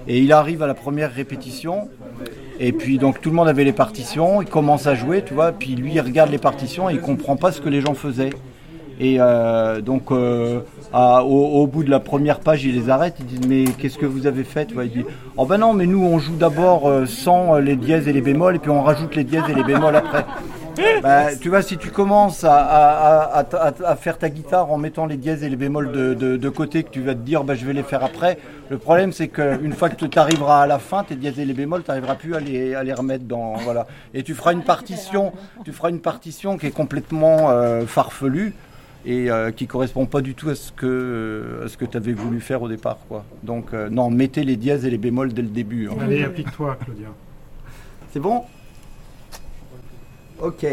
Et 0.08 0.20
il 0.20 0.32
arrive 0.34 0.62
à 0.64 0.68
la 0.68 0.74
première 0.76 1.12
répétition. 1.14 1.90
Et 2.62 2.74
puis 2.74 2.98
donc 2.98 3.22
tout 3.22 3.30
le 3.30 3.36
monde 3.38 3.48
avait 3.48 3.64
les 3.64 3.72
partitions, 3.72 4.42
il 4.42 4.48
commence 4.50 4.86
à 4.86 4.94
jouer, 4.94 5.24
tu 5.26 5.34
vois, 5.34 5.54
puis 5.54 5.76
lui 5.76 5.94
il 5.94 6.02
regarde 6.02 6.30
les 6.30 6.38
partitions 6.38 6.90
et 6.90 6.94
il 6.94 7.00
comprend 7.00 7.38
pas 7.38 7.54
ce 7.54 7.62
que 7.62 7.70
les 7.70 7.80
gens 7.80 7.94
faisaient. 7.94 8.32
Et 9.02 9.18
euh, 9.20 9.80
donc 9.82 10.12
euh, 10.12 10.60
à- 10.92 11.24
au, 11.24 11.62
au 11.62 11.68
bout 11.68 11.84
de 11.84 11.90
la 11.90 12.00
première 12.02 12.40
page, 12.42 12.66
il 12.66 12.76
les 12.76 12.90
arrête, 12.90 13.16
il 13.20 13.26
dit 13.26 13.48
mais 13.48 13.64
qu'est-ce 13.78 13.98
que 13.98 14.06
vous 14.06 14.28
avez 14.28 14.44
fait 14.44 14.66
tu 14.66 14.74
vois, 14.74 14.86
Il 14.86 14.92
dit 14.92 15.06
oh 15.38 15.46
ben 15.46 15.58
non 15.58 15.74
mais 15.74 15.86
nous 15.86 16.04
on 16.04 16.20
joue 16.20 16.36
d'abord 16.36 16.88
euh, 16.90 17.06
sans 17.06 17.56
les 17.60 17.76
dièses 17.78 18.08
et 18.10 18.14
les 18.14 18.22
bémols 18.22 18.58
et 18.58 18.60
puis 18.60 18.72
on 18.72 18.82
rajoute 18.84 19.16
les 19.16 19.24
dièses 19.24 19.44
et 19.50 19.54
les 19.54 19.64
bémols 19.64 19.96
après. 19.96 20.26
Bah, 21.04 21.36
tu 21.36 21.50
vois, 21.50 21.62
si 21.62 21.76
tu 21.78 21.90
commences 21.92 22.46
à, 22.46 22.56
à- 22.56 23.40
à- 23.42 23.68
à- 23.68 23.74
à 23.86 23.96
faire 23.98 24.18
ta 24.18 24.30
guitare 24.30 24.72
en 24.72 24.78
mettant 24.78 25.08
les 25.08 25.18
dièses 25.18 25.44
et 25.44 25.50
les 25.50 25.58
bémols 25.58 25.92
de, 25.92 26.14
de- 26.14 26.38
de 26.38 26.50
côté, 26.50 26.84
que 26.84 26.90
tu 26.90 27.02
vas 27.02 27.16
te 27.16 27.20
dire 27.20 27.44
bah, 27.44 27.54
je 27.56 27.66
vais 27.66 27.74
les 27.74 27.84
faire 27.84 28.02
après, 28.02 28.38
le 28.70 28.78
problème 28.78 29.12
c'est 29.12 29.28
qu'une 29.28 29.74
fois 29.74 29.90
que 29.90 30.06
tu 30.06 30.18
arriveras 30.20 30.62
à 30.62 30.68
la 30.68 30.80
fin, 30.80 31.04
tes 31.04 31.16
dièses 31.16 31.38
et 31.38 31.44
les 31.44 31.54
bémols, 31.54 31.84
tu 31.84 31.90
n'arriveras 31.90 32.16
plus 32.16 32.34
à 32.34 32.40
les, 32.40 32.76
à 32.76 32.84
les 32.84 32.94
remettre 32.94 33.26
dans. 33.26 33.56
Voilà. 33.56 33.88
Et 34.14 34.24
tu 34.24 34.34
feras 34.34 34.54
une 34.54 34.64
partition, 34.64 35.34
tu 35.66 35.74
feras 35.74 35.90
une 35.90 36.00
partition 36.00 36.58
qui 36.58 36.68
est 36.68 36.72
complètement 36.72 37.50
euh, 37.50 37.86
farfelue 37.86 38.54
et 39.06 39.32
euh, 39.32 39.52
qui 39.52 39.66
correspond 39.68 40.06
pas 40.06 40.22
du 40.22 40.36
tout 40.36 40.50
à 40.50 40.56
ce 40.56 40.72
que, 40.72 41.62
à 41.66 41.70
ce 41.70 41.78
que 41.78 41.86
tu 41.86 41.96
avais 41.98 42.14
voulu 42.14 42.42
faire 42.42 42.62
au 42.62 42.68
départ. 42.68 42.98
Quoi. 43.08 43.24
Donc, 43.44 43.74
euh, 43.74 43.90
non, 43.90 44.10
mettez 44.10 44.44
les 44.44 44.56
dièses 44.58 44.86
et 44.86 44.90
les 44.90 44.98
bémols 44.98 45.34
dès 45.34 45.42
le 45.42 45.48
début. 45.50 45.88
hein. 45.90 45.96
Allez, 46.02 46.24
applique-toi, 46.24 46.78
Claudia. 46.84 47.08
C'est 48.12 48.20
bon? 48.20 48.44
Ok. 50.42 50.66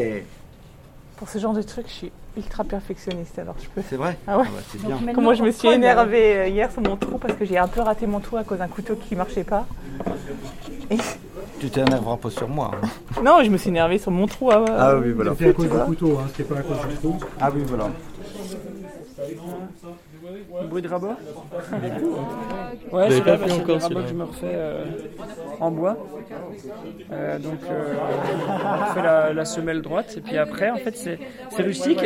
Pour 1.16 1.28
ce 1.28 1.38
genre 1.38 1.54
de 1.54 1.62
truc, 1.62 1.86
je 1.88 1.92
suis 1.92 2.12
ultra 2.36 2.62
perfectionniste, 2.64 3.38
alors 3.38 3.54
je 3.62 3.68
peux. 3.68 3.82
C'est 3.88 3.96
vrai? 3.96 4.18
Ah 4.26 4.38
ouais. 4.38 4.44
Ah 4.46 4.50
bah, 4.54 4.60
c'est 4.70 4.80
bien. 4.82 4.96
Donc 4.96 5.12
Comment 5.14 5.32
je 5.34 5.42
me 5.42 5.48
on 5.48 5.52
suis 5.52 5.68
énervée 5.68 6.36
euh, 6.36 6.48
hier 6.48 6.70
sur 6.70 6.82
mon 6.82 6.96
trou 6.96 7.16
parce 7.18 7.34
que 7.34 7.44
j'ai 7.46 7.56
un 7.56 7.66
peu 7.68 7.80
raté 7.80 8.06
mon 8.06 8.20
trou 8.20 8.36
à 8.36 8.44
cause 8.44 8.58
d'un 8.58 8.68
couteau 8.68 8.94
qui 8.96 9.16
marchait 9.16 9.44
pas. 9.44 9.66
Et- 10.90 10.98
Tu 11.58 11.70
t'énerveras 11.70 12.18
pas 12.18 12.28
sur 12.28 12.48
moi. 12.50 12.70
hein. 12.82 12.86
Non, 13.24 13.42
je 13.42 13.48
me 13.48 13.56
suis 13.56 13.70
énervée 13.70 13.96
sur 13.96 14.10
mon 14.10 14.26
trou. 14.26 14.50
Ah, 14.52 14.60
ouais. 14.60 14.66
Ah 14.76 14.96
oui, 14.98 15.12
voilà. 15.12 15.30
C'était 15.30 15.48
à 15.48 15.52
cause 15.54 15.70
du 15.70 15.78
couteau, 15.86 16.18
hein, 16.18 16.26
c'était 16.28 16.42
pas 16.54 16.60
à 16.60 16.62
cause 16.62 16.76
du 16.86 16.94
trou. 16.96 17.16
Ah 17.40 17.50
oui, 17.54 17.62
voilà. 17.66 17.88
Bruit 20.68 20.82
de 20.82 20.88
rabat 20.88 21.16
Ouais, 22.92 23.10
c'est 23.10 23.22
pas 23.22 23.36
le 23.36 23.42
rabat 23.42 23.48
celui-là 23.80 24.02
que 24.02 24.08
je 24.08 24.14
me 24.14 24.24
refais 24.24 24.52
euh, 24.52 24.84
en 25.60 25.70
bois. 25.70 25.96
Euh, 27.12 27.38
donc 27.38 27.58
euh, 27.70 27.94
on 28.80 28.94
fait 28.94 29.02
la, 29.02 29.32
la 29.32 29.44
semelle 29.44 29.82
droite 29.82 30.14
et 30.16 30.20
puis 30.20 30.36
après 30.36 30.70
en 30.70 30.76
fait 30.76 30.96
c'est 30.96 31.62
rustique 31.62 32.04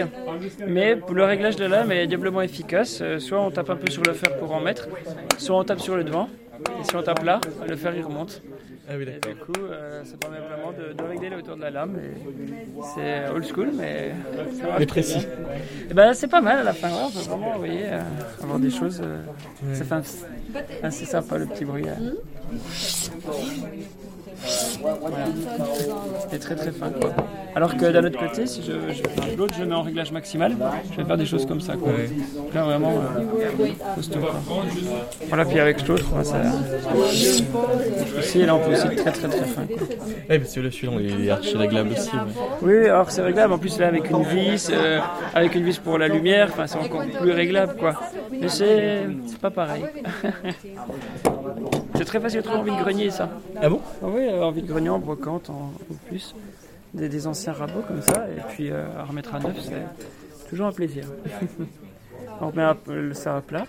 mais 0.66 0.98
le 1.12 1.24
réglage 1.24 1.56
de 1.56 1.64
lame 1.64 1.92
est 1.92 2.06
diablement 2.06 2.42
efficace. 2.42 3.02
Soit 3.18 3.40
on 3.40 3.50
tape 3.50 3.70
un 3.70 3.76
peu 3.76 3.90
sur 3.90 4.02
le 4.02 4.12
fer 4.12 4.36
pour 4.38 4.52
en 4.52 4.60
mettre, 4.60 4.88
soit 5.38 5.56
on 5.58 5.64
tape 5.64 5.80
sur 5.80 5.96
le 5.96 6.04
devant 6.04 6.28
et 6.80 6.84
si 6.84 6.94
on 6.96 7.02
tape 7.02 7.22
là, 7.24 7.40
le 7.68 7.76
fer 7.76 7.92
il 7.96 8.04
remonte. 8.04 8.42
Ah 8.92 8.94
oui, 8.98 9.04
Et 9.04 9.28
du 9.28 9.34
coup, 9.36 9.52
euh, 9.70 10.02
ça 10.04 10.16
permet 10.16 10.38
vraiment 10.38 10.72
de, 10.72 10.92
de 10.92 11.04
régler 11.04 11.28
la 11.30 11.36
hauteur 11.38 11.56
de 11.56 11.60
la 11.62 11.70
lame. 11.70 11.96
et 12.02 12.82
C'est 12.94 13.28
old 13.28 13.44
school, 13.46 13.70
mais 13.76 14.12
Mais 14.80 14.86
précis. 14.86 15.24
Et 15.88 15.94
ben, 15.94 16.12
c'est 16.12 16.26
pas 16.26 16.40
mal 16.40 16.58
à 16.58 16.62
la 16.64 16.72
fin. 16.72 16.88
ouais, 16.88 16.94
on 17.06 17.10
peut 17.10 17.18
vraiment, 17.20 17.52
vous 17.52 17.58
voyez, 17.58 17.84
euh, 17.86 18.00
avoir 18.42 18.58
des 18.58 18.70
choses. 18.70 19.00
euh, 19.04 19.22
Ouais. 19.62 19.74
Ça 19.76 19.84
fait 19.84 19.94
un- 19.94 20.02
assez 20.86 21.04
sympa 21.04 21.38
le 21.38 21.46
petit 21.46 21.64
bruit. 21.64 21.84
euh. 21.86 22.14
Voilà. 25.00 25.16
C'est 26.30 26.38
très 26.38 26.54
très 26.56 26.70
fin. 26.72 26.90
Quoi. 26.90 27.10
Alors 27.54 27.76
que 27.76 27.84
d'un 27.86 28.04
autre 28.04 28.18
côté, 28.18 28.46
si 28.46 28.62
je, 28.62 29.36
l'autre 29.36 29.54
je 29.58 29.64
mets 29.64 29.74
en 29.74 29.82
réglage 29.82 30.12
maximal, 30.12 30.56
je 30.92 30.96
vais 30.96 31.04
faire 31.04 31.16
des 31.16 31.26
choses 31.26 31.46
comme 31.46 31.60
ça. 31.60 31.74
Quoi. 31.74 31.88
Ouais. 31.92 32.08
Là 32.54 32.64
vraiment 32.64 32.92
euh, 32.92 33.68
costaud. 33.94 34.20
quoi. 34.20 34.34
Voilà, 35.28 35.44
puis 35.44 35.58
avec 35.58 35.86
l'autre, 35.86 36.06
ça. 36.24 36.36
Aussi, 38.18 38.44
là 38.46 38.54
on 38.54 38.60
peut 38.60 38.72
aussi 38.72 38.86
être 38.86 38.96
très 38.96 39.12
très 39.12 39.28
très 39.28 39.44
fin. 39.44 39.66
Quoi. 39.66 39.86
Ouais, 40.28 40.38
parce 40.38 40.54
que 40.54 40.60
là, 40.60 40.70
celui-là, 40.70 40.92
il 41.00 41.26
est 41.26 41.30
archi 41.30 41.56
réglable 41.56 41.90
aussi. 41.92 42.10
ouais. 42.14 42.22
Oui, 42.62 42.86
alors 42.86 43.10
c'est 43.10 43.22
réglable. 43.22 43.52
En 43.52 43.58
plus 43.58 43.78
là 43.78 43.88
avec 43.88 44.10
une 44.10 44.22
vis, 44.22 44.70
euh, 44.72 45.00
avec 45.34 45.54
une 45.54 45.64
vis 45.64 45.78
pour 45.78 45.98
la 45.98 46.08
lumière, 46.08 46.50
c'est 46.66 46.76
encore 46.78 47.04
plus 47.20 47.32
réglable 47.32 47.74
quoi. 47.76 47.94
Mais 48.32 48.48
c'est 48.48 49.06
pas 49.40 49.50
pareil. 49.50 49.84
c'est 52.00 52.06
très 52.06 52.18
facile 52.20 52.40
de 52.40 52.44
trouver 52.46 52.60
en 52.60 52.62
vide-grenier 52.74 53.10
ça. 53.10 53.28
Ah 53.60 53.68
bon? 53.68 53.82
Oui, 54.00 54.22
euh, 54.26 54.42
en 54.42 54.50
vide-grenier, 54.50 54.88
en 54.88 54.98
brocante, 54.98 55.50
en, 55.50 55.70
en 55.92 55.94
plus. 56.08 56.34
Des, 56.94 57.10
des 57.10 57.26
anciens 57.26 57.52
rabots 57.52 57.82
comme 57.86 58.00
ça, 58.00 58.24
et 58.34 58.40
puis 58.48 58.70
euh, 58.70 58.86
à 58.98 59.04
remettre 59.04 59.34
à 59.34 59.38
neuf, 59.38 59.54
c'est 59.60 60.48
toujours 60.48 60.66
un 60.68 60.72
plaisir. 60.72 61.04
On 62.40 62.48
remet 62.48 62.64
ça 63.12 63.36
à 63.36 63.40
plat, 63.42 63.66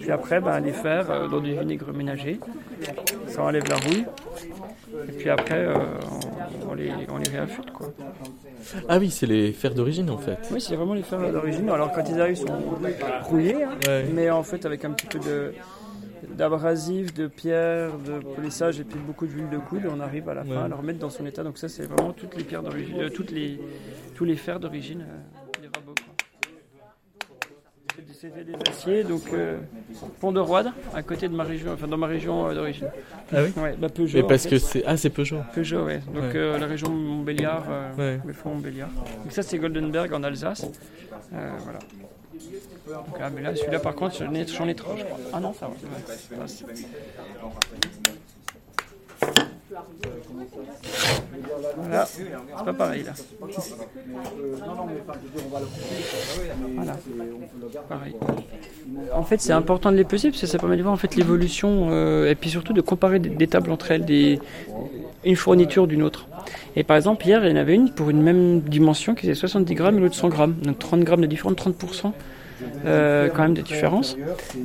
puis 0.00 0.10
après 0.12 0.38
ben, 0.40 0.60
les 0.60 0.72
faire 0.72 1.10
euh, 1.10 1.28
dans 1.28 1.40
du 1.40 1.54
vinaigre 1.58 1.94
ménager, 1.94 2.38
ça 3.26 3.42
enlève 3.42 3.64
la 3.70 3.76
rouille, 3.76 4.04
et 5.08 5.12
puis 5.12 5.30
après 5.30 5.56
euh, 5.64 5.74
on, 6.66 6.72
on 6.72 6.74
les, 6.74 6.92
on 7.10 7.16
les 7.16 7.30
réaffûte 7.30 7.70
quoi. 7.72 7.88
Ah 8.88 8.98
oui, 8.98 9.10
c'est 9.10 9.26
les 9.26 9.50
fers 9.52 9.74
d'origine 9.74 10.10
en 10.10 10.18
fait. 10.18 10.36
Oui, 10.52 10.60
c'est 10.60 10.76
vraiment 10.76 10.92
les 10.94 11.02
fers 11.02 11.18
d'origine. 11.32 11.70
Alors 11.70 11.90
quand 11.92 12.04
ils 12.08 12.20
arrivent, 12.20 12.36
ils 12.38 12.46
sont 12.46 12.54
rouillés, 13.24 13.64
hein, 13.64 13.70
Ouais. 13.86 14.04
mais 14.12 14.30
en 14.30 14.42
fait 14.42 14.66
avec 14.66 14.84
un 14.84 14.90
petit 14.90 15.06
peu 15.06 15.18
de 15.18 15.54
d'abrasif, 16.30 17.12
de 17.14 17.26
pierre, 17.26 17.90
de 17.98 18.20
polissage 18.34 18.80
et 18.80 18.84
puis 18.84 18.98
beaucoup 18.98 19.26
d'huile 19.26 19.48
de 19.50 19.58
coude, 19.58 19.82
on 19.90 20.00
arrive 20.00 20.28
à 20.28 20.34
la 20.34 20.44
fin 20.44 20.64
à 20.64 20.68
le 20.68 20.74
remettre 20.74 20.98
dans 20.98 21.10
son 21.10 21.26
état. 21.26 21.42
Donc 21.42 21.58
ça, 21.58 21.68
c'est 21.68 21.84
vraiment 21.84 22.12
toutes 22.12 22.36
les 22.36 22.44
pierres 22.44 22.62
d'origine, 22.62 23.00
euh, 23.00 23.08
toutes 23.10 23.30
les 23.30 23.60
tous 24.14 24.24
les 24.24 24.36
fers 24.36 24.60
d'origine 24.60 25.00
euh, 25.02 25.60
des 25.60 25.68
rabots. 25.68 25.94
C'était- 28.18 28.44
des 28.44 28.54
aciers, 28.70 29.02
donc 29.02 29.22
euh, 29.32 29.58
Pont 30.20 30.30
de 30.30 30.38
Roide, 30.38 30.68
à 30.94 31.02
côté 31.02 31.28
de 31.28 31.34
ma 31.34 31.42
région, 31.42 31.72
enfin 31.72 31.88
dans 31.88 31.96
ma 31.96 32.06
région 32.06 32.46
euh, 32.48 32.54
d'origine. 32.54 32.86
Ah 33.32 33.38
oui? 33.42 33.52
Ouais, 33.60 33.74
bah 33.76 33.88
Peugeot. 33.88 34.18
Mais 34.18 34.22
parce 34.26 34.46
en 34.46 34.50
que 34.50 34.58
c'est. 34.58 34.84
Ah, 34.86 34.96
c'est 34.96 35.10
Peugeot. 35.10 35.38
Peugeot, 35.52 35.84
ouais. 35.86 35.98
Donc 36.14 36.22
Ouais. 36.22 36.36
euh, 36.36 36.56
la 36.58 36.66
région 36.66 36.88
Montbéliard, 36.88 37.64
Ouais. 37.98 38.20
le 38.24 38.32
fond 38.32 38.50
Montbéliard. 38.54 38.90
Donc 38.90 39.32
ça 39.32 39.42
c'est 39.42 39.58
Goldenberg 39.58 40.12
en 40.14 40.22
Alsace. 40.22 40.70
Voilà. 41.30 41.80
Ah, 43.20 43.30
mais 43.30 43.42
là 43.42 43.54
celui-là 43.54 43.78
par 43.78 43.94
contre 43.94 44.16
j'en 44.16 44.34
ai, 44.34 44.46
j'en 44.46 44.68
ai 44.68 44.74
trois 44.74 44.96
je. 44.96 45.04
Ah 45.32 45.40
non 45.40 45.54
ça 45.54 45.68
va. 45.68 45.74
Voilà, 51.76 52.06
c'est 52.06 52.64
pas 52.64 52.72
pareil 52.72 53.04
là. 53.04 53.12
Pareil. 57.88 58.14
En 59.14 59.22
fait, 59.22 59.40
c'est 59.40 59.52
important 59.52 59.90
de 59.90 59.96
les 59.96 60.04
peser 60.04 60.30
parce 60.30 60.40
que 60.40 60.46
ça 60.46 60.58
permet 60.58 60.76
de 60.76 60.82
voir 60.82 60.92
en 60.92 60.98
fait 60.98 61.16
l'évolution 61.16 61.88
euh, 61.90 62.30
et 62.30 62.34
puis 62.34 62.50
surtout 62.50 62.72
de 62.72 62.80
comparer 62.80 63.18
des, 63.18 63.46
tables 63.46 63.70
entre 63.70 63.90
elles, 63.90 64.04
une 65.24 65.36
fourniture 65.36 65.86
d'une 65.86 66.02
autre. 66.02 66.26
Et 66.76 66.84
par 66.84 66.96
exemple, 66.96 67.26
hier, 67.26 67.44
il 67.44 67.50
y 67.50 67.52
en 67.52 67.56
avait 67.56 67.74
une 67.74 67.90
pour 67.90 68.10
une 68.10 68.22
même 68.22 68.60
dimension 68.60 69.14
qui 69.14 69.22
faisait 69.22 69.34
70 69.34 69.74
grammes 69.74 69.98
et 69.98 70.00
l'autre 70.00 70.14
100 70.14 70.28
grammes. 70.28 70.54
Donc 70.62 70.78
30 70.78 71.00
grammes 71.00 71.20
de 71.20 71.26
différence, 71.26 71.54
30%. 71.54 72.12
Euh, 72.84 73.30
quand 73.30 73.42
même 73.42 73.54
de 73.54 73.62
différence 73.62 74.18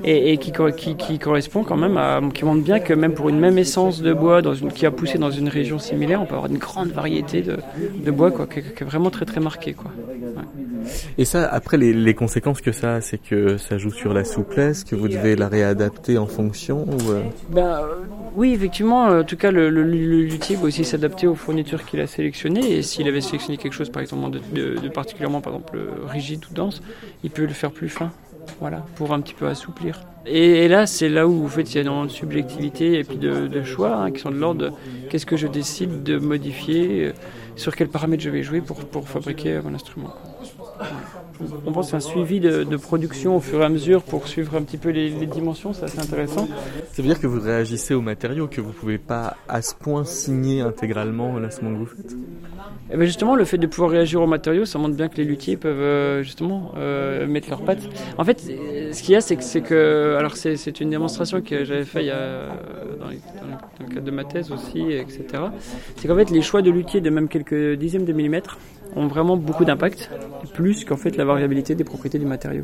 et, 0.04 0.38
qui, 0.40 0.52
co- 0.52 0.72
qui, 0.74 0.98
qui 0.98 1.20
correspond 1.20 1.64
quand 1.64 1.78
même 1.78 1.98
à, 1.98 2.22
qui 2.34 2.46
montre 2.46 2.64
bien 2.64 2.80
que 2.80 2.94
même 2.94 3.14
pour 3.14 3.30
une 3.30 3.40
même 3.40 3.58
essence 3.58 4.02
de 4.02 4.14
bois 4.14 4.42
qui 4.74 4.86
a 4.86 4.92
poussé 4.92 5.18
dans 5.18 5.32
une 5.32 5.50
région 5.50 5.80
similaire, 5.80 6.22
on 6.22 6.28
peut 6.28 6.36
avoir 6.36 6.52
une 6.52 6.58
grande 6.58 6.92
variété 6.92 7.42
de, 7.44 7.64
bois 8.12 8.32
quoi, 8.32 8.48
qui 8.48 8.60
est 8.60 8.84
vraiment 8.84 9.10
très 9.12 9.26
très 9.26 9.40
marquée 9.42 9.74
quoi. 9.74 9.96
Et 11.18 11.26
ça, 11.26 11.48
après, 11.48 11.78
les, 11.78 12.14
conséquences 12.14 12.62
que 12.62 12.72
ça 12.72 12.96
a, 12.96 13.02
c'est 13.02 13.18
que 13.18 13.58
ça 13.58 13.78
joue 13.78 13.92
sur 13.92 14.14
la 14.14 14.24
souplesse, 14.24 14.84
que 14.84 14.96
vous 14.96 15.08
devez 15.08 15.36
la 15.36 15.48
réadapter 15.48 16.18
en 16.18 16.28
fonction 16.28 16.86
euh, 17.10 17.22
Ben, 17.50 17.66
euh, 17.66 17.86
oui, 18.36 18.54
effectivement, 18.54 19.08
euh, 19.08 19.22
en 19.22 19.24
tout 19.24 19.38
cas, 19.38 19.52
le, 19.52 19.70
le, 19.70 19.84
le 19.84 20.22
luthier 20.24 20.56
va 20.56 20.64
aussi 20.64 20.86
s'adapter 20.86 21.28
aux 21.28 21.36
fournitures 21.36 21.86
qu'il 21.86 22.00
a 22.00 22.08
sélectionnées. 22.08 22.78
Et 22.78 22.82
s'il 22.82 23.08
avait 23.08 23.22
sélectionné 23.22 23.58
quelque 23.58 23.74
chose, 23.74 23.90
par 23.90 24.02
exemple, 24.02 24.40
de, 24.54 24.88
particulièrement, 24.90 25.42
par 25.42 25.54
exemple, 25.54 25.80
rigide 26.08 26.44
ou 26.50 26.54
dense, 26.54 26.82
il 27.24 27.30
peut 27.30 27.46
le 27.46 27.54
faire 27.54 27.72
plus 27.72 27.90
fin, 27.90 28.12
voilà, 28.60 28.86
pour 28.96 29.14
un 29.14 29.22
petit 29.22 29.34
peu 29.34 29.48
assouplir. 29.48 30.02
Et, 30.26 30.68
là, 30.68 30.86
c'est 30.86 31.10
là 31.10 31.28
où, 31.28 31.46
en 31.46 31.48
fait, 31.48 31.64
il 31.64 31.76
y 31.76 31.78
a 31.78 31.82
énormément 31.82 32.06
de 32.06 32.12
subjectivité 32.12 33.00
et 33.00 33.04
puis 33.04 33.18
de, 33.18 33.64
choix 33.64 33.96
hein, 33.96 34.12
qui 34.12 34.20
sont 34.20 34.32
de 34.32 34.38
l'ordre 34.38 34.72
qu'est-ce 35.10 35.26
que 35.26 35.38
je 35.38 35.48
décide 35.48 36.04
de 36.04 36.18
modifier, 36.18 37.14
sur 37.56 37.76
quels 37.76 37.90
paramètres 37.90 38.24
je 38.24 38.30
vais 38.30 38.44
jouer 38.44 38.62
pour, 38.62 39.08
fabriquer 39.08 39.60
mon 39.64 39.74
instrument. 39.74 40.14
哈 40.78 41.24
On 41.66 41.72
pense 41.72 41.94
à 41.94 41.98
un 41.98 42.00
suivi 42.00 42.40
de, 42.40 42.64
de 42.64 42.78
production 42.78 43.36
au 43.36 43.40
fur 43.40 43.62
et 43.62 43.66
à 43.66 43.70
mesure 43.70 44.04
pour 44.04 44.28
suivre 44.28 44.56
un 44.56 44.62
petit 44.62 44.78
peu 44.78 44.90
les, 44.90 45.10
les 45.10 45.26
dimensions, 45.26 45.74
c'est 45.74 45.84
assez 45.86 46.00
intéressant. 46.00 46.48
Ça 46.94 47.02
veut 47.02 47.08
dire 47.08 47.20
que 47.20 47.28
vous 47.28 47.40
réagissez 47.40 47.94
aux 47.94 48.02
matériaux, 48.02 48.48
que 48.48 48.62
vous 48.62 48.72
pouvez 48.72 48.98
pas 48.98 49.36
à 49.48 49.62
ce 49.62 49.76
point 49.76 50.04
signer 50.06 50.62
intégralement 50.62 51.38
l'instrument 51.40 51.74
que 51.74 51.78
vous 51.80 51.86
faites? 51.86 52.16
Eh 52.92 52.98
ben 52.98 53.06
justement, 53.06 53.36
le 53.36 53.46
fait 53.46 53.58
de 53.58 53.68
pouvoir 53.68 53.92
réagir 53.92 54.22
aux 54.22 54.28
matériaux, 54.28 54.66
ça 54.66 54.80
montre 54.80 54.96
bien 54.96 55.10
que 55.10 55.18
les 55.18 55.26
luthiers 55.26 55.58
peuvent 55.58 55.78
euh, 55.80 56.24
justement 56.24 56.72
euh, 56.78 57.28
mettre 57.28 57.50
leurs 57.50 57.62
pattes. 57.62 57.84
En 58.18 58.24
fait, 58.24 58.40
ce 58.40 59.02
qu'il 59.04 59.14
y 59.14 59.16
a, 59.16 59.22
c'est 59.22 59.36
que, 59.62 60.16
alors 60.18 60.36
c'est, 60.38 60.80
une 60.80 60.90
démonstration 60.90 61.42
que 61.42 61.66
j'avais 61.66 61.84
fait 61.86 62.04
il 62.04 62.08
y 62.08 62.12
a, 62.12 62.48
dans, 63.00 63.08
le- 63.08 63.16
dans 63.80 63.88
le 63.88 63.94
cadre 63.94 64.06
de 64.06 64.12
ma 64.12 64.24
thèse 64.24 64.52
aussi, 64.52 64.80
etc. 64.92 65.24
C'est 65.98 66.08
qu'en 66.08 66.16
fait, 66.16 66.30
les 66.30 66.42
choix 66.42 66.62
de 66.62 66.72
luthier 66.72 67.02
de 67.02 67.10
même 67.10 67.28
quelques 67.28 67.74
dixièmes 67.78 68.06
de 68.06 68.14
millimètres 68.14 68.58
ont 68.96 69.08
vraiment 69.08 69.36
beaucoup 69.36 69.66
d'impact, 69.66 70.10
plus 70.54 70.86
qu'en 70.86 70.96
fait 70.96 71.18
la 71.18 71.26
variabilité 71.28 71.76
des 71.76 71.84
propriétés 71.84 72.18
du 72.18 72.26
matériau. 72.26 72.64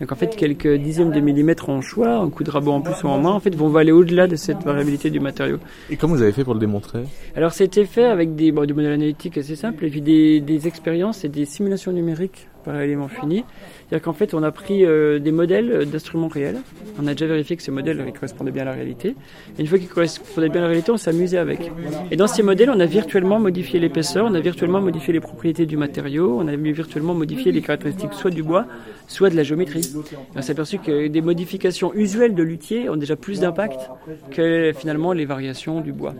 Donc 0.00 0.10
en 0.12 0.16
fait, 0.16 0.34
quelques 0.34 0.74
dixièmes 0.74 1.12
de 1.12 1.20
millimètres 1.20 1.68
en 1.68 1.80
choix, 1.80 2.16
un 2.16 2.30
coup 2.30 2.42
de 2.42 2.50
rabot 2.50 2.72
en 2.72 2.80
plus 2.80 3.02
ou 3.04 3.08
en 3.08 3.18
moins, 3.18 3.34
en 3.34 3.40
fait, 3.40 3.54
vont 3.54 3.74
aller 3.76 3.92
au-delà 3.92 4.26
de 4.26 4.36
cette 4.36 4.62
variabilité 4.64 5.10
du 5.10 5.20
matériau. 5.20 5.58
Et 5.90 5.96
comment 5.96 6.14
vous 6.14 6.22
avez 6.22 6.32
fait 6.32 6.44
pour 6.44 6.54
le 6.54 6.60
démontrer? 6.60 7.04
Alors 7.36 7.52
c'était 7.52 7.84
fait 7.84 8.04
avec 8.04 8.34
des, 8.34 8.50
bon, 8.50 8.64
des 8.66 8.72
modèles 8.72 8.94
analytiques 8.94 9.38
assez 9.38 9.54
simples 9.54 9.84
et 9.84 9.90
puis 9.90 10.02
des, 10.02 10.40
des 10.40 10.66
expériences 10.66 11.24
et 11.24 11.28
des 11.28 11.44
simulations 11.44 11.92
numériques 11.92 12.47
par 12.64 12.80
élément 12.80 13.08
fini. 13.08 13.44
C'est-à-dire 13.88 14.04
qu'en 14.04 14.12
fait 14.12 14.34
on 14.34 14.42
a 14.42 14.50
pris 14.50 14.84
euh, 14.84 15.18
des 15.18 15.32
modèles 15.32 15.86
d'instruments 15.90 16.28
réels, 16.28 16.58
on 17.00 17.06
a 17.06 17.12
déjà 17.12 17.26
vérifié 17.26 17.56
que 17.56 17.62
ces 17.62 17.70
modèles 17.70 18.12
correspondaient 18.12 18.50
bien 18.50 18.62
à 18.62 18.66
la 18.66 18.72
réalité, 18.72 19.16
et 19.58 19.60
une 19.60 19.66
fois 19.66 19.78
qu'ils 19.78 19.88
correspondaient 19.88 20.48
bien 20.48 20.60
à 20.60 20.64
la 20.64 20.68
réalité 20.68 20.92
on 20.92 21.08
amusé 21.08 21.38
avec. 21.38 21.70
Et 22.10 22.16
dans 22.16 22.26
ces 22.26 22.42
modèles 22.42 22.70
on 22.70 22.80
a 22.80 22.86
virtuellement 22.86 23.38
modifié 23.38 23.80
l'épaisseur, 23.80 24.26
on 24.28 24.34
a 24.34 24.40
virtuellement 24.40 24.80
modifié 24.80 25.12
les 25.12 25.20
propriétés 25.20 25.66
du 25.66 25.76
matériau, 25.76 26.38
on 26.38 26.46
a 26.48 26.56
virtuellement 26.56 27.14
modifié 27.14 27.52
les 27.52 27.62
caractéristiques 27.62 28.12
soit 28.12 28.30
du 28.30 28.42
bois, 28.42 28.66
soit 29.06 29.30
de 29.30 29.36
la 29.36 29.42
géométrie. 29.42 29.90
On 30.36 30.42
s'est 30.42 30.52
aperçu 30.52 30.78
que 30.78 31.08
des 31.08 31.20
modifications 31.20 31.94
usuelles 31.94 32.34
de 32.34 32.42
luthier 32.42 32.88
ont 32.90 32.96
déjà 32.96 33.16
plus 33.16 33.40
d'impact 33.40 33.90
que 34.30 34.72
finalement 34.76 35.12
les 35.12 35.24
variations 35.24 35.80
du 35.80 35.92
bois. 35.92 36.14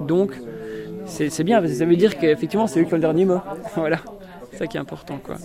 Donc 0.00 0.32
c'est 1.06 1.44
bien, 1.44 1.60
parce 1.60 1.72
que 1.72 1.78
ça 1.78 1.84
veut 1.84 1.96
dire 1.96 2.16
qu'effectivement, 2.18 2.66
c'est 2.66 2.80
eux 2.80 2.84
qui 2.84 2.94
ont 2.94 2.96
le 2.96 3.02
dernier 3.02 3.24
mot. 3.24 3.40
voilà, 3.76 3.98
ça 4.54 4.66
qui 4.68 4.76
est 4.76 4.80
important, 4.80 5.20
quoi. 5.20 5.38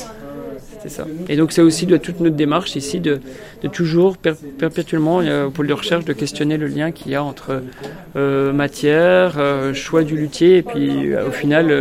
C'est 0.82 0.90
ça. 0.90 1.06
Et 1.28 1.36
donc, 1.36 1.52
c'est 1.52 1.62
aussi 1.62 1.86
de 1.86 1.98
toute 1.98 2.20
notre 2.20 2.36
démarche 2.36 2.76
ici 2.76 3.00
de, 3.00 3.20
toujours, 3.72 4.18
per- 4.18 4.34
perpétuellement, 4.58 5.20
euh, 5.22 5.48
au 5.48 5.50
pôle 5.52 5.68
de 5.68 5.74
recherche, 5.74 6.06
de 6.06 6.14
questionner 6.14 6.58
le 6.58 6.68
lien 6.68 6.92
qu'il 6.92 7.12
y 7.12 7.16
a 7.16 7.24
entre 7.24 7.62
euh, 8.16 8.54
matière, 8.54 9.36
euh, 9.38 9.74
choix 9.74 10.04
du 10.04 10.16
luthier, 10.16 10.58
et 10.58 10.62
puis 10.62 11.16
au 11.16 11.32
final, 11.32 11.74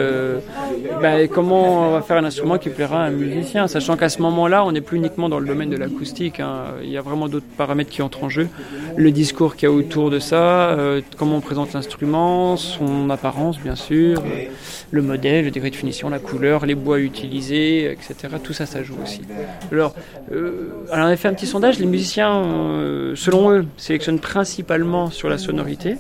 bah, 1.01 1.27
comment 1.29 1.89
on 1.89 1.93
va 1.93 2.03
faire 2.03 2.17
un 2.17 2.25
instrument 2.25 2.59
qui 2.59 2.69
plaira 2.71 3.05
à 3.05 3.07
un 3.07 3.11
musicien, 3.11 3.69
sachant 3.69 3.97
qu'à 3.97 4.09
ce 4.09 4.21
moment-là, 4.23 4.65
on 4.65 4.73
n'est 4.73 4.81
plus 4.81 4.97
uniquement 4.99 5.29
dans 5.29 5.39
le 5.39 5.47
domaine 5.47 5.71
de 5.71 5.77
l'acoustique. 5.77 6.41
hein. 6.41 6.65
Il 6.83 6.91
y 6.91 6.97
a 6.97 7.03
vraiment 7.03 7.29
d'autres 7.29 7.47
paramètres 7.57 7.91
qui 7.91 8.03
entrent 8.03 8.25
en 8.25 8.29
jeu. 8.29 8.49
Le 8.97 9.11
discours 9.11 9.55
qu'il 9.57 9.69
y 9.69 9.73
a 9.73 9.75
autour 9.75 10.11
de 10.11 10.19
ça, 10.19 10.77
comment 11.17 11.37
on 11.37 11.41
présente 11.41 11.73
l'instrument, 11.73 12.57
son 12.57 13.11
apparence, 13.11 13.59
bien 13.61 13.77
sûr, 13.77 14.23
le 14.91 15.03
modèle, 15.03 15.45
le 15.45 15.51
degré 15.51 15.71
de 15.71 15.77
finition, 15.77 16.09
la 16.11 16.19
couleur, 16.19 16.67
les 16.67 16.75
bois 16.75 16.99
utilisés, 16.99 17.91
etc. 17.93 18.15
Tout 18.43 18.53
ça, 18.53 18.67
ça 18.69 18.83
joue 18.83 18.97
aussi. 19.03 19.23
Alors, 19.73 19.95
euh, 20.33 20.71
alors 20.93 21.09
on 21.09 21.11
a 21.11 21.17
fait 21.17 21.29
un 21.29 21.35
petit 21.35 21.47
sondage. 21.47 21.79
Les 21.79 21.87
musiciens, 21.87 22.45
euh, 22.45 23.17
selon 23.17 23.51
eux, 23.51 23.67
sélectionnent 23.77 24.21
principalement 24.21 25.11
sur 25.11 25.29
la 25.29 25.39
sonorité. 25.39 25.97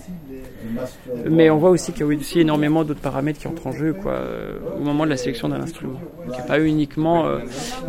Mais 1.29 1.49
on 1.49 1.57
voit 1.57 1.71
aussi 1.71 1.93
qu'il 1.93 2.01
y 2.01 2.05
a 2.05 2.07
aussi 2.07 2.41
énormément 2.41 2.85
d'autres 2.85 3.01
paramètres 3.01 3.41
qui 3.41 3.49
entrent 3.49 3.67
en 3.67 3.73
jeu 3.73 3.97
euh, 4.07 4.59
au 4.79 4.85
moment 4.85 5.05
de 5.05 5.11
la 5.11 5.17
sélection 5.17 5.49
d'un 5.49 5.61
instrument. 5.61 5.99
Donc, 6.27 6.37
il 6.37 6.41
a 6.41 6.45
pas 6.45 6.61
uniquement. 6.61 7.25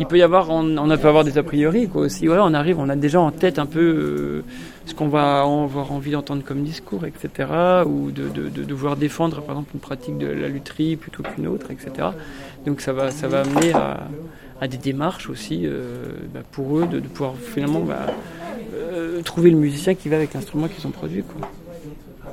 il 0.00 0.06
peut 0.06 0.16
y 0.16 0.22
avoir, 0.22 0.50
on, 0.50 0.76
on 0.78 0.88
peut 0.96 1.08
avoir 1.08 1.24
des 1.24 1.36
a 1.36 1.42
priori 1.42 1.88
quoi, 1.88 2.02
aussi. 2.02 2.28
On 2.28 2.54
arrive, 2.54 2.78
on 2.78 2.88
a 2.88 2.96
déjà 2.96 3.20
en 3.20 3.30
tête 3.30 3.58
un 3.58 3.66
peu 3.66 4.42
ce 4.86 4.94
qu'on 4.94 5.08
va 5.08 5.40
avoir 5.40 5.92
envie 5.92 6.12
d'entendre 6.12 6.42
comme 6.42 6.62
discours, 6.62 7.04
etc. 7.04 7.48
Ou 7.86 8.10
de, 8.10 8.28
de, 8.28 8.48
de 8.48 8.64
devoir 8.64 8.96
défendre 8.96 9.42
par 9.42 9.56
exemple 9.56 9.72
une 9.74 9.80
pratique 9.80 10.18
de 10.18 10.26
la 10.26 10.48
lutherie 10.48 10.96
plutôt 10.96 11.22
qu'une 11.22 11.46
autre, 11.46 11.70
etc. 11.70 12.08
Donc 12.66 12.80
ça 12.80 12.92
va, 12.92 13.10
ça 13.10 13.28
va 13.28 13.40
amener 13.40 13.72
à, 13.72 14.08
à 14.60 14.68
des 14.68 14.76
démarches 14.76 15.28
aussi 15.30 15.62
euh, 15.64 16.12
bah, 16.34 16.40
pour 16.50 16.78
eux 16.78 16.86
de, 16.86 17.00
pouvoir 17.00 17.34
finalement 17.36 17.80
bah, 17.80 18.06
euh, 18.74 19.22
trouver 19.22 19.50
le 19.50 19.56
musicien 19.56 19.94
qui 19.94 20.08
va 20.08 20.16
avec 20.16 20.34
l'instrument 20.34 20.68
qu'ils 20.68 20.86
ont 20.86 20.90
produit. 20.90 21.22
Quoi. 21.22 21.48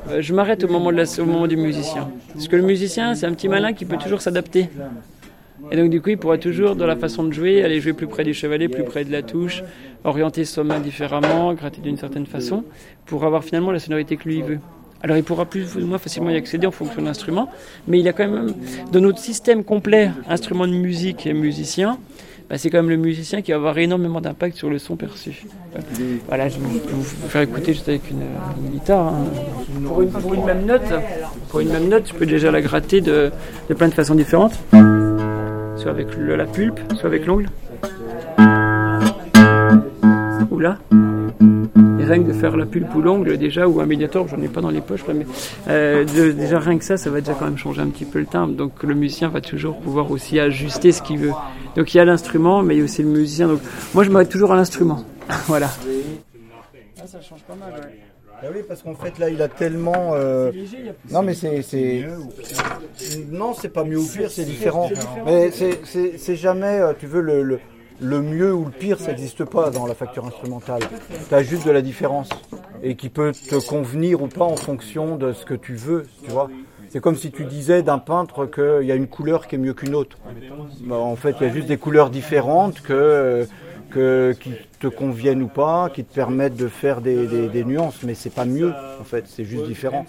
Euh, 0.09 0.21
je 0.21 0.33
m'arrête 0.33 0.63
au 0.63 0.67
moment, 0.67 0.91
de 0.91 0.97
la- 0.97 1.19
au 1.19 1.25
moment 1.25 1.47
du 1.47 1.57
musicien. 1.57 2.09
Parce 2.33 2.47
que 2.47 2.55
le 2.55 2.63
musicien, 2.63 3.15
c'est 3.15 3.25
un 3.25 3.33
petit 3.33 3.47
malin 3.47 3.73
qui 3.73 3.85
peut 3.85 3.97
toujours 3.97 4.21
s'adapter. 4.21 4.69
Et 5.71 5.75
donc 5.77 5.89
du 5.89 6.01
coup, 6.01 6.09
il 6.09 6.17
pourra 6.17 6.37
toujours, 6.37 6.75
dans 6.75 6.85
la 6.85 6.95
façon 6.95 7.23
de 7.23 7.33
jouer, 7.33 7.63
aller 7.63 7.81
jouer 7.81 7.93
plus 7.93 8.07
près 8.07 8.23
du 8.23 8.33
chevalet, 8.33 8.67
plus 8.67 8.83
près 8.83 9.03
de 9.03 9.11
la 9.11 9.21
touche, 9.21 9.63
orienter 10.03 10.45
sa 10.45 10.63
main 10.63 10.79
différemment, 10.79 11.53
gratter 11.53 11.81
d'une 11.81 11.97
certaine 11.97 12.25
façon, 12.25 12.63
pour 13.05 13.25
avoir 13.25 13.43
finalement 13.43 13.71
la 13.71 13.79
sonorité 13.79 14.17
que 14.17 14.29
lui 14.29 14.41
veut. 14.41 14.59
Alors 15.03 15.17
il 15.17 15.23
pourra 15.23 15.45
plus 15.45 15.75
ou 15.75 15.85
moins 15.85 15.97
facilement 15.97 16.29
y 16.29 16.35
accéder 16.35 16.67
en 16.67 16.71
fonction 16.71 17.01
de 17.01 17.07
l'instrument, 17.07 17.49
mais 17.87 17.99
il 17.99 18.07
a 18.07 18.13
quand 18.13 18.27
même, 18.27 18.53
dans 18.91 18.99
notre 18.99 19.19
système 19.19 19.63
complet, 19.63 20.11
instrument 20.27 20.67
de 20.67 20.73
musique 20.73 21.25
et 21.27 21.33
musicien, 21.33 21.97
bah, 22.49 22.57
c'est 22.57 22.69
quand 22.69 22.77
même 22.77 22.89
le 22.89 22.95
musicien 22.95 23.41
qui 23.41 23.51
va 23.51 23.57
avoir 23.57 23.77
énormément 23.77 24.21
d'impact 24.21 24.55
sur 24.55 24.69
le 24.69 24.79
son 24.79 24.95
perçu. 24.95 25.45
Voilà, 26.27 26.47
je 26.47 26.57
vais 26.59 26.65
vous 26.65 27.27
faire 27.27 27.41
écouter 27.41 27.73
juste 27.73 27.89
avec 27.89 28.09
une, 28.09 28.23
guitare. 28.71 29.07
hein. 29.07 29.25
Pour, 29.85 30.01
une, 30.01 30.45
même 30.45 30.65
note, 30.65 30.81
pour 31.49 31.59
une 31.59 31.69
peux 32.17 32.25
déjà 32.25 32.49
la 32.49 32.61
gratter 32.61 33.01
de, 33.01 33.31
de 33.69 33.73
plein 33.73 33.89
de 33.89 33.93
façons 33.93 34.15
différentes. 34.15 34.53
Soit 35.75 35.91
avec 35.91 36.07
la 36.17 36.45
pulpe, 36.45 36.79
soit 36.95 37.07
avec 37.07 37.25
l'ongle. 37.25 37.47
Ou. 40.49 41.06
Rien 42.07 42.23
que 42.23 42.27
de 42.27 42.33
faire 42.33 42.55
la 42.55 42.65
pulpe 42.65 42.93
ou 42.95 43.01
l'ongle 43.01 43.37
déjà, 43.37 43.67
ou 43.67 43.81
un 43.81 43.85
médiator, 43.85 44.27
j'en 44.27 44.41
ai 44.41 44.47
pas 44.47 44.61
dans 44.61 44.69
les 44.69 44.81
poches, 44.81 45.05
là, 45.07 45.13
mais 45.13 45.25
euh, 45.67 46.05
de- 46.05 46.31
déjà 46.31 46.59
rien 46.59 46.77
que 46.77 46.83
ça, 46.85 46.95
ça 46.97 47.09
va 47.09 47.19
déjà 47.19 47.33
quand 47.33 47.45
même 47.45 47.57
changer 47.57 47.81
un 47.81 47.87
petit 47.89 48.05
peu 48.05 48.19
le 48.19 48.25
timbre. 48.25 48.53
Donc 48.55 48.83
le 48.83 48.93
musicien 48.93 49.27
va 49.29 49.41
toujours 49.41 49.77
pouvoir 49.77 50.09
aussi 50.11 50.39
ajuster 50.39 50.91
ce 50.91 51.01
qu'il 51.01 51.17
veut. 51.19 51.33
Donc 51.75 51.93
il 51.93 51.97
y 51.97 51.99
a 51.99 52.05
l'instrument, 52.05 52.61
mais 52.63 52.75
il 52.75 52.77
y 52.79 52.81
a 52.81 52.83
aussi 52.85 53.03
le 53.03 53.09
musicien. 53.09 53.47
Donc 53.47 53.59
moi 53.93 54.03
je 54.03 54.09
m'arrête 54.09 54.29
toujours 54.29 54.51
à 54.53 54.55
l'instrument. 54.55 55.03
voilà. 55.47 55.67
ça 57.05 57.21
change 57.21 57.41
pas 57.47 57.55
mal, 57.55 57.73
Ah 58.41 58.45
oui, 58.53 58.61
parce 58.67 58.83
qu'en 58.83 58.95
fait 58.95 59.17
là, 59.19 59.29
il 59.29 59.41
a 59.41 59.47
tellement. 59.49 60.11
euh, 60.13 60.51
Non, 61.11 61.21
mais 61.23 61.33
c'est, 61.33 61.61
c'est. 61.61 62.05
Non, 63.31 63.53
c'est 63.53 63.69
pas 63.69 63.83
mieux 63.83 63.97
ou 63.99 64.07
pire, 64.07 64.29
c'est 64.31 64.45
différent. 64.45 64.89
Mais 65.25 65.51
c'est, 65.51 66.35
jamais, 66.35 66.79
euh, 66.79 66.93
tu 66.97 67.05
veux, 67.07 67.21
le, 67.21 67.43
le, 67.43 67.59
le 67.99 68.21
mieux 68.21 68.53
ou 68.53 68.65
le 68.65 68.71
pire, 68.71 68.99
ça 68.99 69.07
n'existe 69.11 69.43
pas 69.45 69.69
dans 69.69 69.85
la 69.85 69.95
facture 69.95 70.25
instrumentale. 70.25 70.81
Tu 71.29 71.33
as 71.33 71.43
juste 71.43 71.65
de 71.65 71.71
la 71.71 71.81
différence. 71.81 72.29
Et 72.83 72.95
qui 72.95 73.09
peut 73.09 73.31
te 73.31 73.55
convenir 73.67 74.21
ou 74.21 74.27
pas 74.27 74.45
en 74.45 74.55
fonction 74.55 75.15
de 75.15 75.33
ce 75.33 75.45
que 75.45 75.55
tu 75.55 75.73
veux, 75.73 76.05
tu 76.23 76.29
vois. 76.29 76.49
C'est 76.89 77.01
comme 77.01 77.15
si 77.15 77.31
tu 77.31 77.45
disais 77.45 77.83
d'un 77.83 77.97
peintre 77.97 78.45
qu'il 78.45 78.87
y 78.87 78.91
a 78.91 78.95
une 78.95 79.07
couleur 79.07 79.47
qui 79.47 79.55
est 79.55 79.57
mieux 79.57 79.73
qu'une 79.73 79.95
autre. 79.95 80.17
Bah, 80.81 80.95
en 80.95 81.15
fait, 81.15 81.35
il 81.41 81.47
y 81.47 81.49
a 81.49 81.53
juste 81.53 81.67
des 81.67 81.77
couleurs 81.77 82.09
différentes 82.09 82.81
que, 82.81 82.93
euh, 82.93 83.45
qui 83.91 84.51
te 84.79 84.87
conviennent 84.87 85.41
ou 85.41 85.47
pas, 85.47 85.89
qui 85.93 86.03
te 86.03 86.13
permettent 86.13 86.55
de 86.55 86.67
faire 86.67 87.01
des, 87.01 87.63
nuances, 87.65 88.03
mais 88.03 88.13
c'est 88.13 88.33
pas 88.33 88.45
mieux 88.45 88.73
en 88.99 89.03
fait, 89.03 89.25
c'est 89.27 89.45
juste 89.45 89.65
différent. 89.65 90.05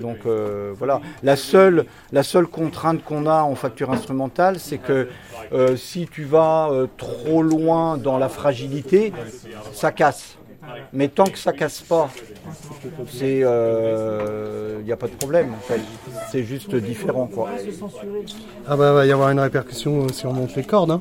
Donc 0.00 0.18
euh, 0.26 0.72
voilà, 0.76 1.00
la 1.22 1.36
seule, 1.36 1.86
la 2.12 2.22
seule 2.22 2.46
contrainte 2.46 3.02
qu'on 3.04 3.26
a 3.26 3.42
en 3.42 3.54
facture 3.54 3.90
instrumentale, 3.90 4.58
c'est 4.58 4.78
que 4.78 5.08
euh, 5.52 5.76
si 5.76 6.06
tu 6.06 6.24
vas 6.24 6.68
euh, 6.70 6.86
trop 6.96 7.42
loin 7.42 7.96
dans 7.96 8.18
la 8.18 8.28
fragilité, 8.28 9.12
ça 9.72 9.92
casse. 9.92 10.38
Mais 10.92 11.06
tant 11.08 11.26
que 11.26 11.38
ça 11.38 11.52
casse 11.52 11.80
pas, 11.80 12.10
il 13.20 13.38
n'y 13.38 14.92
a 14.92 14.96
pas 14.96 15.06
de 15.06 15.14
problème 15.18 15.54
en 15.54 15.60
fait. 15.60 15.80
C'est 16.30 16.42
juste 16.42 16.74
différent 16.74 17.26
quoi. 17.26 17.50
Ah 18.66 18.76
bah 18.76 18.92
va 18.92 19.06
y 19.06 19.12
avoir 19.12 19.30
une 19.30 19.38
répercussion 19.38 20.08
si 20.08 20.26
on 20.26 20.32
monte 20.32 20.56
les 20.56 20.64
cordes. 20.64 20.90
Hein. 20.90 21.00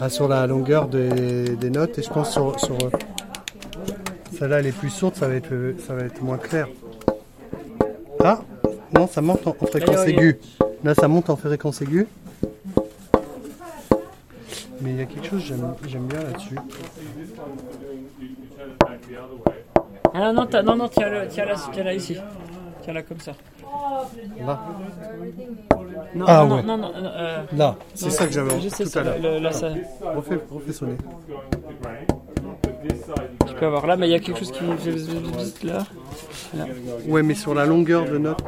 Ah, 0.00 0.08
sur 0.08 0.28
la 0.28 0.46
longueur 0.46 0.88
des, 0.88 1.56
des 1.56 1.70
notes 1.70 1.98
et 1.98 2.02
je 2.02 2.10
pense 2.10 2.32
sur, 2.32 2.58
sur 2.58 2.74
euh, 2.74 2.90
celle-là 4.38 4.60
elle 4.60 4.66
est 4.66 4.72
plus 4.72 4.90
sourde, 4.90 5.14
ça 5.14 5.28
va 5.28 5.34
être, 5.34 5.52
euh, 5.52 5.74
ça 5.86 5.94
va 5.94 6.02
être 6.04 6.22
moins 6.22 6.38
clair. 6.38 6.68
Ah 8.22 8.40
non, 8.92 9.06
ça 9.06 9.20
monte 9.20 9.46
en, 9.46 9.56
en 9.58 9.66
fréquence 9.66 10.06
aiguë. 10.06 10.38
Là, 10.82 10.94
ça 10.94 11.08
monte 11.08 11.30
en 11.30 11.36
fréquence 11.36 11.82
aiguë. 11.82 12.06
Mais 14.80 14.90
il 14.90 14.96
y 14.96 15.02
a 15.02 15.06
quelque 15.06 15.26
chose 15.26 15.40
que 15.42 15.48
j'aime 15.48 15.74
j'aime 15.86 16.06
bien 16.06 16.20
là-dessus. 16.20 16.56
Ah 20.12 20.32
non, 20.32 20.32
non, 20.32 20.62
non, 20.62 20.76
non, 20.76 20.88
tiens-le, 20.88 21.28
tiens-la, 21.28 21.54
tiens-la 21.72 21.94
ici. 21.94 22.16
Tiens-la 22.82 23.02
comme 23.02 23.20
ça. 23.20 23.32
Là. 24.46 24.60
Non, 26.14 26.24
Ah 26.28 26.44
non, 26.44 26.54
ouais. 26.56 26.62
non, 26.62 26.76
non, 26.76 26.88
non, 26.88 26.92
euh, 27.16 27.42
Là, 27.56 27.76
c'est 27.94 28.06
non, 28.06 28.12
ça 28.12 28.26
que 28.26 28.32
j'avais 28.32 28.58
tout 28.58 28.70
ça, 28.86 29.00
à 29.00 29.18
l'heure. 29.18 29.52
ça. 29.52 29.68
Refais, 30.16 30.38
refais 30.50 30.72
sonner. 30.72 30.96
Tu 33.46 33.54
peux 33.54 33.66
avoir 33.66 33.86
là, 33.86 33.96
mais 33.96 34.08
il 34.08 34.12
y 34.12 34.14
a 34.14 34.18
quelque 34.20 34.38
chose 34.38 34.52
qui 34.52 35.66
là. 35.66 35.78
là. 36.54 36.66
Ouais, 37.08 37.22
mais 37.22 37.34
sur 37.34 37.54
la 37.54 37.66
longueur 37.66 38.04
de 38.04 38.18
note. 38.18 38.38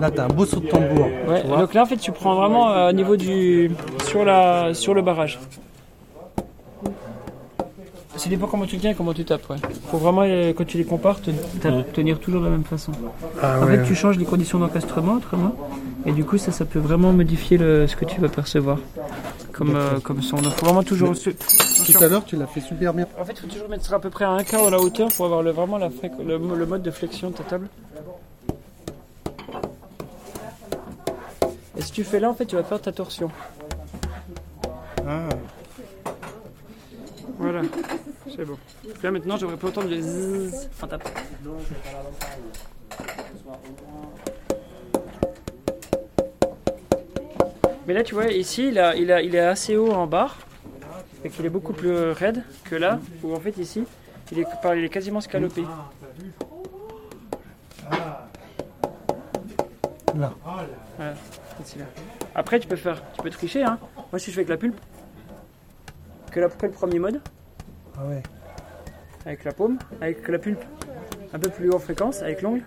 Là, 0.00 0.10
t'as 0.10 0.24
un 0.24 0.28
beau 0.28 0.46
saut 0.46 0.60
de 0.60 0.68
tambour. 0.68 1.08
Ouais, 1.28 1.42
donc 1.42 1.74
là 1.74 1.82
en 1.82 1.86
fait 1.86 1.96
tu 1.96 2.10
prends 2.12 2.34
vraiment 2.34 2.70
euh, 2.70 2.88
au 2.90 2.92
niveau 2.92 3.16
du 3.16 3.70
sur 4.06 4.24
la 4.24 4.72
sur 4.74 4.94
le 4.94 5.02
barrage. 5.02 5.38
Ça 8.22 8.28
dépend 8.28 8.46
comment 8.48 8.66
tu 8.66 8.76
tiens 8.76 8.90
et 8.90 8.94
comment 8.94 9.14
tu 9.14 9.24
tapes. 9.24 9.48
Ouais. 9.48 9.56
Faut 9.90 9.96
vraiment 9.96 10.22
euh, 10.24 10.52
quand 10.52 10.66
tu 10.66 10.76
les 10.76 10.84
compares 10.84 11.20
te- 11.22 11.30
tenir 11.94 12.18
toujours 12.20 12.40
de 12.40 12.46
la 12.46 12.50
même 12.50 12.64
façon. 12.64 12.92
Ah 13.42 13.58
en 13.60 13.64
ouais. 13.66 13.78
fait 13.78 13.84
tu 13.84 13.94
changes 13.94 14.18
les 14.18 14.26
conditions 14.26 14.58
d'encastrement 14.58 15.14
autrement 15.14 15.54
et 16.04 16.12
du 16.12 16.24
coup 16.24 16.36
ça 16.36 16.52
ça 16.52 16.66
peut 16.66 16.78
vraiment 16.80 17.12
modifier 17.14 17.56
le, 17.56 17.86
ce 17.86 17.96
que 17.96 18.04
tu 18.04 18.20
vas 18.20 18.28
percevoir 18.28 18.76
comme 19.52 19.74
euh, 19.74 20.00
comme 20.00 20.20
son. 20.20 20.36
Donc 20.36 20.52
faut 20.52 20.66
vraiment 20.66 20.82
toujours. 20.82 21.14
Tout 21.18 22.04
à 22.04 22.08
l'heure, 22.08 22.24
tu 22.26 22.36
l'as 22.36 22.46
fait 22.46 22.60
super 22.60 22.92
bien. 22.92 23.06
En 23.18 23.24
fait, 23.24 23.32
il 23.32 23.40
faut 23.40 23.46
toujours 23.46 23.70
mettre 23.70 23.86
ça 23.86 23.96
à 23.96 23.98
peu 23.98 24.10
près 24.10 24.26
à 24.26 24.30
un 24.32 24.44
quart 24.44 24.66
de 24.66 24.70
la 24.70 24.78
hauteur 24.78 25.08
pour 25.08 25.24
avoir 25.24 25.42
le, 25.42 25.50
vraiment 25.50 25.78
la 25.78 25.88
fréq- 25.88 26.22
le, 26.22 26.36
le 26.36 26.66
mode 26.66 26.82
de 26.82 26.90
flexion 26.90 27.30
de 27.30 27.36
ta 27.36 27.42
table. 27.44 27.68
Et 31.78 31.82
si 31.82 31.90
tu 31.90 32.04
fais 32.04 32.20
là, 32.20 32.28
en 32.28 32.34
fait, 32.34 32.44
tu 32.44 32.56
vas 32.56 32.62
faire 32.64 32.82
ta 32.82 32.92
torsion. 32.92 33.30
Ah. 35.08 35.20
Voilà, 37.40 37.62
c'est 38.36 38.44
bon. 38.44 38.58
Là 39.02 39.10
maintenant, 39.10 39.38
j'aurais 39.38 39.56
pas 39.56 39.68
autant 39.68 39.82
de 39.82 39.98
zzzz 39.98 40.68
en 40.82 40.86
tapant. 40.86 41.08
Mais 47.86 47.94
là, 47.94 48.02
tu 48.02 48.12
vois, 48.14 48.26
ici, 48.26 48.68
il, 48.68 48.78
a, 48.78 48.94
il, 48.94 49.10
a, 49.10 49.22
il 49.22 49.34
est 49.34 49.40
assez 49.40 49.74
haut 49.76 49.90
en 49.90 50.06
barre 50.06 50.36
et 51.24 51.30
qu'il 51.30 51.46
est 51.46 51.50
beaucoup 51.50 51.72
plus 51.72 52.10
raide 52.12 52.44
que 52.64 52.76
là, 52.76 53.00
où 53.22 53.34
en 53.34 53.40
fait, 53.40 53.56
ici, 53.56 53.84
il 54.32 54.40
est, 54.40 54.46
il 54.76 54.84
est 54.84 54.90
quasiment 54.90 55.22
scalopé. 55.22 55.62
Là. 60.14 60.34
Voilà. 60.98 61.14
Après, 62.34 62.60
tu 62.60 62.68
peux 62.68 62.76
faire, 62.76 63.02
tu 63.14 63.22
peux 63.22 63.30
tricher. 63.30 63.62
Hein. 63.62 63.78
Moi, 64.12 64.18
si 64.18 64.30
je 64.30 64.34
fais 64.34 64.40
avec 64.40 64.50
la 64.50 64.56
pulpe, 64.58 64.78
que 66.30 66.40
après 66.40 66.66
le 66.68 66.72
premier 66.72 66.98
mode, 66.98 67.20
Ah 67.96 68.04
ouais. 68.06 68.22
avec 69.26 69.44
la 69.44 69.52
paume, 69.52 69.78
avec 70.00 70.26
la 70.28 70.38
pulpe 70.38 70.62
un 71.32 71.38
peu 71.38 71.50
plus 71.50 71.68
haut 71.70 71.74
en 71.76 71.78
fréquence, 71.78 72.22
avec 72.22 72.42
l'ongle. 72.42 72.62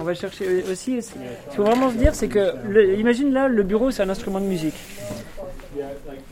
On 0.00 0.04
va 0.04 0.14
chercher 0.14 0.64
aussi. 0.70 1.00
Ce 1.02 1.12
qu'il 1.12 1.20
faut 1.56 1.62
vraiment 1.64 1.90
se 1.90 1.96
dire, 1.96 2.14
c'est 2.14 2.26
que, 2.28 2.54
le- 2.68 2.98
imagine 2.98 3.32
là, 3.32 3.46
le 3.48 3.62
bureau, 3.62 3.90
c'est 3.92 4.02
un 4.02 4.08
instrument 4.10 4.40
de 4.40 4.46
musique. 4.46 4.74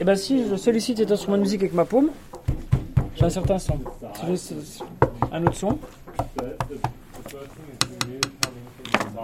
Et 0.01 0.05
ben 0.05 0.17
si 0.17 0.49
je 0.49 0.57
sollicite 0.57 0.99
cet 0.99 1.11
instrument 1.13 1.37
de 1.37 1.43
musique 1.43 1.61
avec 1.61 1.73
ma 1.75 1.85
paume, 1.85 2.11
j'ai 3.17 3.25
un 3.25 3.31
certain 3.31 3.59
son. 3.59 3.79
Si 4.15 4.27
je 4.27 4.33
s- 4.33 4.81
un 5.31 5.43
autre 5.45 5.55
son. 5.55 5.79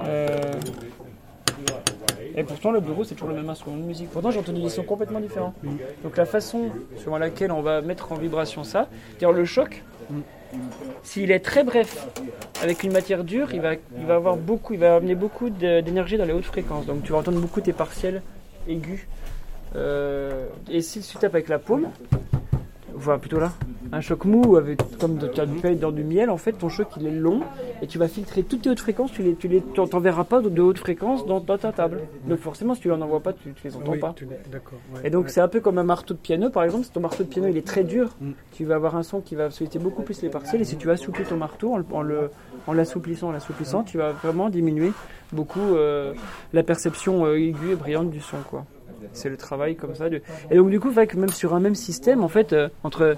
Euh, 0.05 0.53
Et 2.37 2.38
pourtant, 2.49 2.73
le 2.73 2.81
bureau, 2.81 3.05
c'est 3.05 3.15
toujours 3.15 3.29
le 3.29 3.37
même 3.37 3.49
instrument 3.49 3.77
de 3.77 3.83
musique. 3.83 4.11
Pourtant, 4.11 4.31
j'ai 4.31 4.41
entendu 4.41 4.61
des 4.61 4.69
sons 4.69 4.83
complètement 4.83 5.21
différents. 5.21 5.55
Donc, 6.03 6.17
la 6.17 6.25
façon 6.25 6.71
selon 6.97 7.17
laquelle 7.19 7.53
on 7.53 7.63
va 7.63 7.81
mettre 7.83 8.11
en 8.13 8.17
vibration 8.17 8.65
ça, 8.65 8.89
c'est-à-dire 9.11 9.33
le 9.33 9.45
choc, 9.45 9.85
s'il 11.03 11.31
est 11.31 11.41
très 11.41 11.63
bref 11.63 12.09
avec 12.63 12.83
une 12.83 12.93
matière 12.93 13.23
dure, 13.23 13.53
il 13.53 13.61
va, 13.61 13.75
il 13.75 14.07
va 14.07 14.15
avoir 14.17 14.37
beaucoup, 14.37 14.73
il 14.73 14.81
va 14.81 14.97
amener 14.97 15.15
beaucoup 15.15 15.51
d'énergie 15.51 16.17
dans 16.17 16.25
les 16.25 16.33
hautes 16.33 16.45
fréquences. 16.45 16.87
Donc, 16.87 17.03
tu 17.03 17.13
vas 17.13 17.19
entendre 17.19 17.41
beaucoup 17.41 17.61
tes 17.61 17.75
partiels 17.75 18.23
aigus. 18.67 19.07
Euh, 19.77 20.47
et 20.71 20.81
si 20.81 21.01
tu 21.01 21.19
tapes 21.19 21.35
avec 21.35 21.49
la 21.49 21.59
paume, 21.59 21.89
enfin 22.97 23.19
plutôt 23.19 23.39
là, 23.39 23.53
un 23.93 24.01
choc 24.01 24.25
mou, 24.25 24.57
avec, 24.57 24.81
comme 24.99 25.19
tu 25.33 25.41
as 25.41 25.47
du 25.47 25.59
pain 25.61 25.73
dans 25.75 25.91
du 25.93 26.05
miel, 26.05 26.31
en 26.31 26.37
fait, 26.37 26.53
ton 26.53 26.69
choc 26.69 26.89
il 26.99 27.07
est 27.07 27.11
long 27.11 27.41
et 27.83 27.87
tu 27.87 27.99
vas 27.99 28.09
filtrer 28.09 28.43
toutes 28.43 28.63
tes 28.63 28.71
hautes 28.71 28.81
fréquences, 28.81 29.13
tu 29.13 29.23
les, 29.23 29.35
tu 29.35 29.49
les, 29.49 29.61
t'en- 29.61 29.87
t'enverras 29.87 30.25
pas 30.25 30.41
de, 30.41 30.61
hautes 30.61 30.79
fréquences 30.79 31.27
dans, 31.27 31.41
dans 31.41 31.57
ta 31.59 31.73
table. 31.73 32.01
Donc 32.27 32.39
forcément, 32.41 32.75
si 32.75 32.83
tu 32.83 32.93
en 32.93 33.01
envoies 33.01 33.21
pas, 33.21 33.33
tu, 33.33 33.53
tu 33.53 33.67
les 33.69 33.77
entends 33.77 33.93
Oui, 33.93 33.99
pas. 33.99 34.13
tu 34.17 34.25
ouais, 34.27 34.39
et 35.05 35.11
donc 35.11 35.25
ouais. 35.25 35.31
c'est 35.31 35.41
un 35.41 35.49
peu 35.49 35.61
comme 35.61 35.79
un 35.79 35.85
marteau 35.85 36.15
de 36.15 36.19
piano, 36.19 36.51
par 36.51 36.65
exemple. 36.65 36.85
Si 36.85 36.91
ton 36.91 37.01
marteau 37.01 37.25
de 37.25 37.29
piano 37.29 37.49
il 37.49 37.57
est 37.57 37.67
très 37.67 37.85
dur, 37.85 38.11
Mm. 38.21 38.31
tu 38.53 38.65
vas 38.65 38.75
avoir 38.75 38.97
un 38.97 39.03
son 39.03 39.21
qui 39.21 39.35
va 39.37 39.51
solliciter 39.51 39.79
beaucoup 39.79 40.03
plus 40.03 40.21
les 40.23 40.29
partiels. 40.29 40.61
Et 40.61 40.65
si 40.65 40.77
tu 40.77 40.91
assouplis 40.91 41.25
ton 41.25 41.37
marteau 41.37 41.73
en, 41.73 41.79
le- 41.79 41.85
en 41.93 42.03
le, 42.03 42.31
en 42.67 42.73
l'assouplissant, 42.73 43.29
en 43.29 43.33
l'assouplissant, 43.33 43.83
tu 43.85 43.97
vas 43.99 44.11
vraiment 44.13 44.49
diminuer 44.51 44.93
beaucoup 45.33 45.61
euh, 45.77 46.13
la 46.53 46.63
perception 46.63 47.25
euh, 47.27 47.39
aiguë 47.39 47.73
et 47.73 47.77
brillante 47.77 48.11
du 48.11 48.21
son, 48.21 48.39
quoi. 48.49 48.65
C'est 49.13 49.29
le 49.31 49.37
travail 49.37 49.77
comme 49.77 49.95
ça. 49.95 50.09
de- 50.11 50.21
Et 50.51 50.57
donc 50.57 50.71
du 50.71 50.81
coup, 50.81 50.91
fait 50.91 51.07
que 51.07 51.17
même 51.17 51.31
sur 51.31 51.55
un 51.55 51.61
même 51.61 51.75
système, 51.75 52.23
en 52.25 52.29
fait, 52.29 52.53
euh, 52.53 52.69
entre 52.83 53.15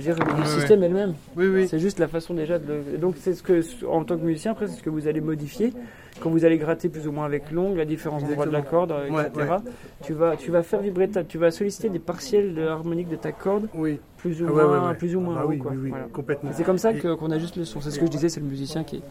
le 0.00 0.44
système 0.44 0.80
ouais. 0.80 0.86
est 0.86 0.88
le 0.88 0.94
même. 0.94 1.14
Oui, 1.36 1.46
oui. 1.46 1.68
C'est 1.68 1.78
juste 1.78 1.98
la 1.98 2.08
façon 2.08 2.34
déjà 2.34 2.58
de 2.58 2.64
le... 2.92 2.98
Donc 2.98 3.14
c'est 3.18 3.34
ce 3.34 3.42
que, 3.42 3.60
en 3.86 4.04
tant 4.04 4.16
que 4.16 4.22
musicien, 4.24 4.52
après, 4.52 4.66
c'est 4.68 4.76
ce 4.78 4.82
que 4.82 4.90
vous 4.90 5.06
allez 5.08 5.20
modifier 5.20 5.72
quand 6.20 6.30
vous 6.30 6.44
allez 6.44 6.58
gratter 6.58 6.88
plus 6.88 7.08
ou 7.08 7.12
moins 7.12 7.24
avec 7.24 7.50
l'ongle, 7.50 7.76
la 7.78 7.84
différence 7.84 8.22
d'endroit 8.22 8.46
de 8.46 8.52
la 8.52 8.62
corde, 8.62 8.92
Ouais, 9.10 9.26
etc. 9.26 9.46
ouais. 9.50 9.70
Tu 10.02 10.12
vas, 10.12 10.36
tu 10.36 10.50
vas 10.52 10.62
faire 10.62 10.80
vibrer 10.80 11.08
ta, 11.08 11.24
tu 11.24 11.38
vas 11.38 11.50
solliciter 11.50 11.88
des 11.88 11.98
partiels 11.98 12.54
de 12.54 12.62
harmonique 12.62 13.08
de 13.08 13.16
ta 13.16 13.32
corde, 13.32 13.68
oui. 13.74 13.98
plus 14.18 14.40
ou 14.42 14.46
Ah 14.48 14.52
moins, 14.52 14.88
ouais, 14.90 14.94
plus 14.94 15.16
ou 15.16 15.20
moins 15.20 15.34
Ah 15.36 15.40
bah 15.40 15.46
haut, 15.46 15.50
oui, 15.50 15.58
quoi. 15.58 15.72
oui, 15.72 15.78
oui, 15.82 15.88
Voilà. 15.90 16.04
complètement. 16.12 16.50
C'est 16.52 16.62
comme 16.64 16.78
ça 16.78 16.92
qu'on 16.94 17.30
ajuste 17.32 17.56
le 17.56 17.64
son. 17.64 17.80
C'est 17.80 17.90
ce 17.90 17.98
que 17.98 18.06
je 18.06 18.10
disais, 18.12 18.28
c'est 18.28 18.40
le 18.40 18.46
musicien 18.46 18.84
qui 18.84 18.96
est, 18.96 19.02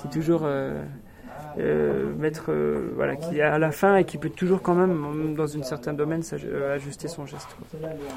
qui 0.00 0.08
est 0.08 0.10
toujours 0.10 0.42
euh, 0.44 0.82
euh, 1.58 2.12
maître, 2.18 2.46
euh, 2.50 2.90
voilà, 2.94 3.16
qui 3.16 3.38
est 3.38 3.42
à 3.42 3.58
la 3.58 3.70
fin 3.72 3.96
et 3.96 4.04
qui 4.04 4.18
peut 4.18 4.30
toujours 4.30 4.62
quand 4.62 4.74
même, 4.74 5.34
dans 5.34 5.56
un 5.56 5.62
certain 5.62 5.92
domaine, 5.92 6.22
euh, 6.44 6.74
ajuster 6.74 7.08
son 7.08 7.26
geste. 7.26 7.48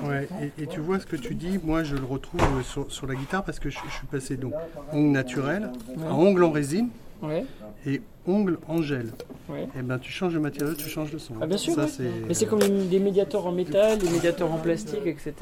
Ouais, 0.04 0.28
et, 0.58 0.64
et 0.64 0.68
tu 0.68 0.80
vois 0.80 1.00
ce 1.00 1.06
que 1.06 1.16
tu 1.16 1.36
dis, 1.36 1.60
moi 1.64 1.84
je 1.84 1.96
le 1.96 2.06
retrouve 2.06 2.42
sur, 2.64 2.92
sur 2.92 3.08
la 3.08 3.16
guitare 3.16 3.44
parce 3.44 3.60
que 3.60 3.70
je, 3.70 3.78
je 3.88 3.94
suis 3.94 4.08
passé 4.08 4.36
donc 4.38 4.54
ongle 4.92 5.12
naturel 5.12 5.70
Ouais. 5.98 6.08
à 6.08 6.14
ongle 6.14 6.44
en 6.44 6.52
résine 6.52 6.90
Ouais. 7.22 7.46
et 7.86 8.02
ongle 8.28 8.58
en 8.68 8.82
gel. 8.82 9.08
Ouais. 9.50 9.68
Et 9.80 9.82
ben 9.82 9.98
tu 9.98 10.12
changes 10.12 10.34
le 10.34 10.42
matériau, 10.42 10.74
tu 10.74 10.90
changes 10.90 11.12
le 11.14 11.20
son. 11.20 11.36
Ah 11.42 11.48
bien 11.48 11.56
sûr, 11.58 11.74
Ça, 11.74 11.82
ouais. 11.84 11.88
c'est- 11.88 12.04
mais 12.28 12.34
c'est 12.34 12.46
comme 12.46 12.60
les, 12.60 12.70
des 12.70 13.00
médiateurs 13.00 13.46
en 13.48 13.52
métal, 13.54 13.98
des 13.98 14.10
médiateurs 14.10 14.52
en 14.52 14.58
plastique, 14.58 15.06
etc. 15.06 15.34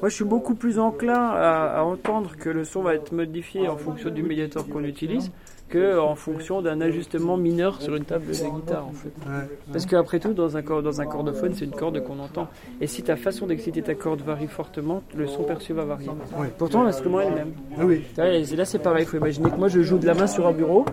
Moi 0.00 0.08
je 0.08 0.14
suis 0.14 0.24
beaucoup 0.24 0.54
plus 0.56 0.78
enclin 0.80 1.14
à, 1.30 1.78
à 1.78 1.82
entendre 1.82 2.32
que 2.36 2.48
le 2.48 2.64
son 2.64 2.82
va 2.82 2.94
être 2.94 3.12
modifié 3.12 3.68
en 3.68 3.76
fonction 3.76 4.10
du 4.10 4.22
médiateur 4.24 4.66
qu'on 4.68 4.82
utilise 4.84 5.30
que 5.72 5.98
en 5.98 6.14
fonction 6.14 6.60
d'un 6.60 6.80
ajustement 6.82 7.36
mineur 7.38 7.80
sur 7.80 7.96
une 7.96 8.04
table 8.04 8.26
de 8.26 8.32
guitare 8.32 8.86
en 8.86 8.92
fait. 8.92 9.08
Ouais. 9.26 9.48
Parce 9.72 9.86
qu'après 9.86 10.18
tout, 10.20 10.34
dans 10.34 10.56
un, 10.56 10.60
dans 10.62 11.00
un 11.00 11.06
cordophone, 11.06 11.52
c'est 11.54 11.64
une 11.64 11.70
corde 11.70 11.98
qu'on 12.04 12.18
entend. 12.18 12.48
Et 12.82 12.86
si 12.86 13.02
ta 13.02 13.16
façon 13.16 13.46
d'exciter 13.46 13.80
ta 13.80 13.94
corde 13.94 14.20
varie 14.20 14.48
fortement, 14.48 15.02
le 15.16 15.26
son 15.26 15.44
perçu 15.44 15.72
va 15.72 15.84
varier. 15.84 16.10
Pourtant, 16.58 16.82
l'instrument 16.82 17.20
est 17.22 17.30
le 17.30 17.34
même. 17.36 17.52
Ah 17.78 17.86
oui. 17.86 18.02
Et 18.18 18.56
là, 18.56 18.64
c'est 18.66 18.78
pareil. 18.80 19.04
Il 19.04 19.08
faut 19.08 19.16
imaginer 19.16 19.50
que 19.50 19.56
moi, 19.56 19.68
je 19.68 19.80
joue 19.80 19.96
de 19.98 20.06
la 20.06 20.14
main 20.14 20.26
sur 20.26 20.46
un 20.46 20.52
bureau. 20.52 20.84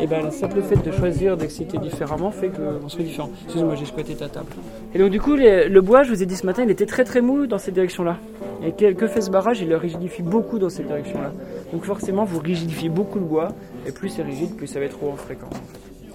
Et 0.00 0.06
ben, 0.06 0.24
le 0.24 0.30
simple 0.30 0.60
fait 0.62 0.76
de 0.76 0.90
choisir 0.92 1.36
d'exciter 1.36 1.78
différemment 1.78 2.30
fait 2.30 2.48
qu'on 2.50 2.88
soit 2.88 3.02
différent. 3.04 3.30
Excuse-moi, 3.44 3.74
j'ai 3.76 3.86
squatté 3.86 4.14
ta 4.14 4.28
table. 4.28 4.46
Et 4.94 4.98
donc, 4.98 5.10
du 5.10 5.20
coup, 5.20 5.36
les- 5.36 5.68
le 5.68 5.80
bois, 5.80 6.02
je 6.02 6.10
vous 6.10 6.22
ai 6.22 6.26
dit 6.26 6.36
ce 6.36 6.44
matin, 6.44 6.62
il 6.64 6.70
était 6.70 6.84
très 6.86 7.04
très 7.04 7.20
mou 7.20 7.46
dans 7.46 7.58
cette 7.58 7.74
direction-là. 7.74 8.16
Et 8.64 8.72
que, 8.72 8.92
que 8.92 9.06
fait 9.06 9.20
ce 9.20 9.30
barrage 9.30 9.60
Il 9.60 9.68
le 9.68 9.76
rigidifie 9.76 10.22
beaucoup 10.22 10.58
dans 10.58 10.68
cette 10.70 10.86
direction-là. 10.86 11.32
Donc, 11.72 11.84
forcément, 11.84 12.24
vous 12.24 12.38
rigidifiez 12.40 12.88
beaucoup 12.88 13.18
le 13.18 13.24
bois. 13.24 13.48
Et 13.86 13.92
plus 13.92 14.08
c'est 14.08 14.22
rigide, 14.22 14.56
plus 14.56 14.66
ça 14.66 14.78
va 14.78 14.86
être 14.86 15.02
haut 15.02 15.10
en 15.10 15.16
fréquence. 15.16 15.52
en. 15.54 15.56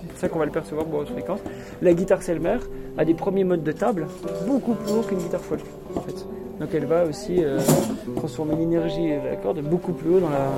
C'est 0.01 0.07
pour 0.07 0.17
ça 0.17 0.29
qu'on 0.29 0.39
va 0.39 0.45
le 0.45 0.51
percevoir 0.51 0.85
bois 0.85 1.01
haute 1.01 1.09
fréquence. 1.09 1.39
La 1.81 1.93
guitare 1.93 2.21
Selmer 2.21 2.57
a 2.97 3.05
des 3.05 3.13
premiers 3.13 3.43
modes 3.43 3.63
de 3.63 3.71
table 3.71 4.07
beaucoup 4.47 4.73
plus 4.73 4.93
hauts 4.93 5.01
qu'une 5.01 5.19
guitare 5.19 5.41
folk, 5.41 5.61
en 5.95 6.01
fait. 6.01 6.25
Donc 6.59 6.69
elle 6.75 6.85
va 6.85 7.05
aussi 7.05 7.43
euh, 7.43 7.59
transformer 8.17 8.55
l'énergie 8.55 9.07
de 9.09 9.29
la 9.29 9.35
corde 9.35 9.61
beaucoup 9.61 9.93
plus 9.93 10.15
haut 10.15 10.19
dans 10.19 10.29
la, 10.29 10.49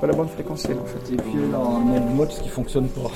dans 0.00 0.06
la 0.06 0.14
bande 0.14 0.30
fréquentielle, 0.30 0.78
en 0.82 0.86
fait. 0.86 1.12
Et 1.12 1.16
puis 1.16 1.34
là, 1.52 1.58
on 1.58 1.94
a 1.94 1.98
le 1.98 2.14
mode 2.14 2.28
qui 2.28 2.48
fonctionne 2.48 2.88
pas. 2.88 3.10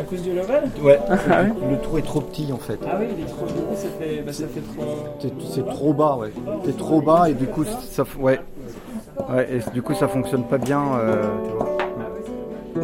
À 0.00 0.02
cause 0.02 0.22
du 0.22 0.30
level? 0.32 0.64
Ouais, 0.82 0.98
Ah 1.08 1.42
ouais 1.42 1.52
le 1.70 1.78
trou 1.80 1.98
est 1.98 2.02
trop 2.02 2.20
petit 2.22 2.50
en 2.52 2.56
fait. 2.56 2.78
Ah 2.90 2.96
oui, 2.98 3.06
il 3.16 3.22
est 3.22 3.26
trop 3.28 3.46
ça 3.76 3.88
fait, 4.00 4.22
bah, 4.22 4.32
ça 4.32 4.44
fait 4.48 4.62
trop... 4.62 5.38
C'est 5.52 5.66
trop 5.66 5.92
bas, 5.92 6.16
ouais. 6.16 6.32
T'es 6.64 6.72
trop 6.72 7.00
bas 7.02 7.28
et 7.28 7.34
du 7.34 7.46
coup, 7.46 7.64
ça, 7.64 8.04
ouais. 8.18 8.40
Ouais, 9.30 9.48
et 9.52 9.70
du 9.72 9.82
coup, 9.82 9.94
ça 9.94 10.08
fonctionne 10.08 10.44
pas 10.44 10.58
bien, 10.58 10.82
euh, 10.98 11.22
tu 11.44 11.50
vois. 11.56 11.76
Ah 12.72 12.80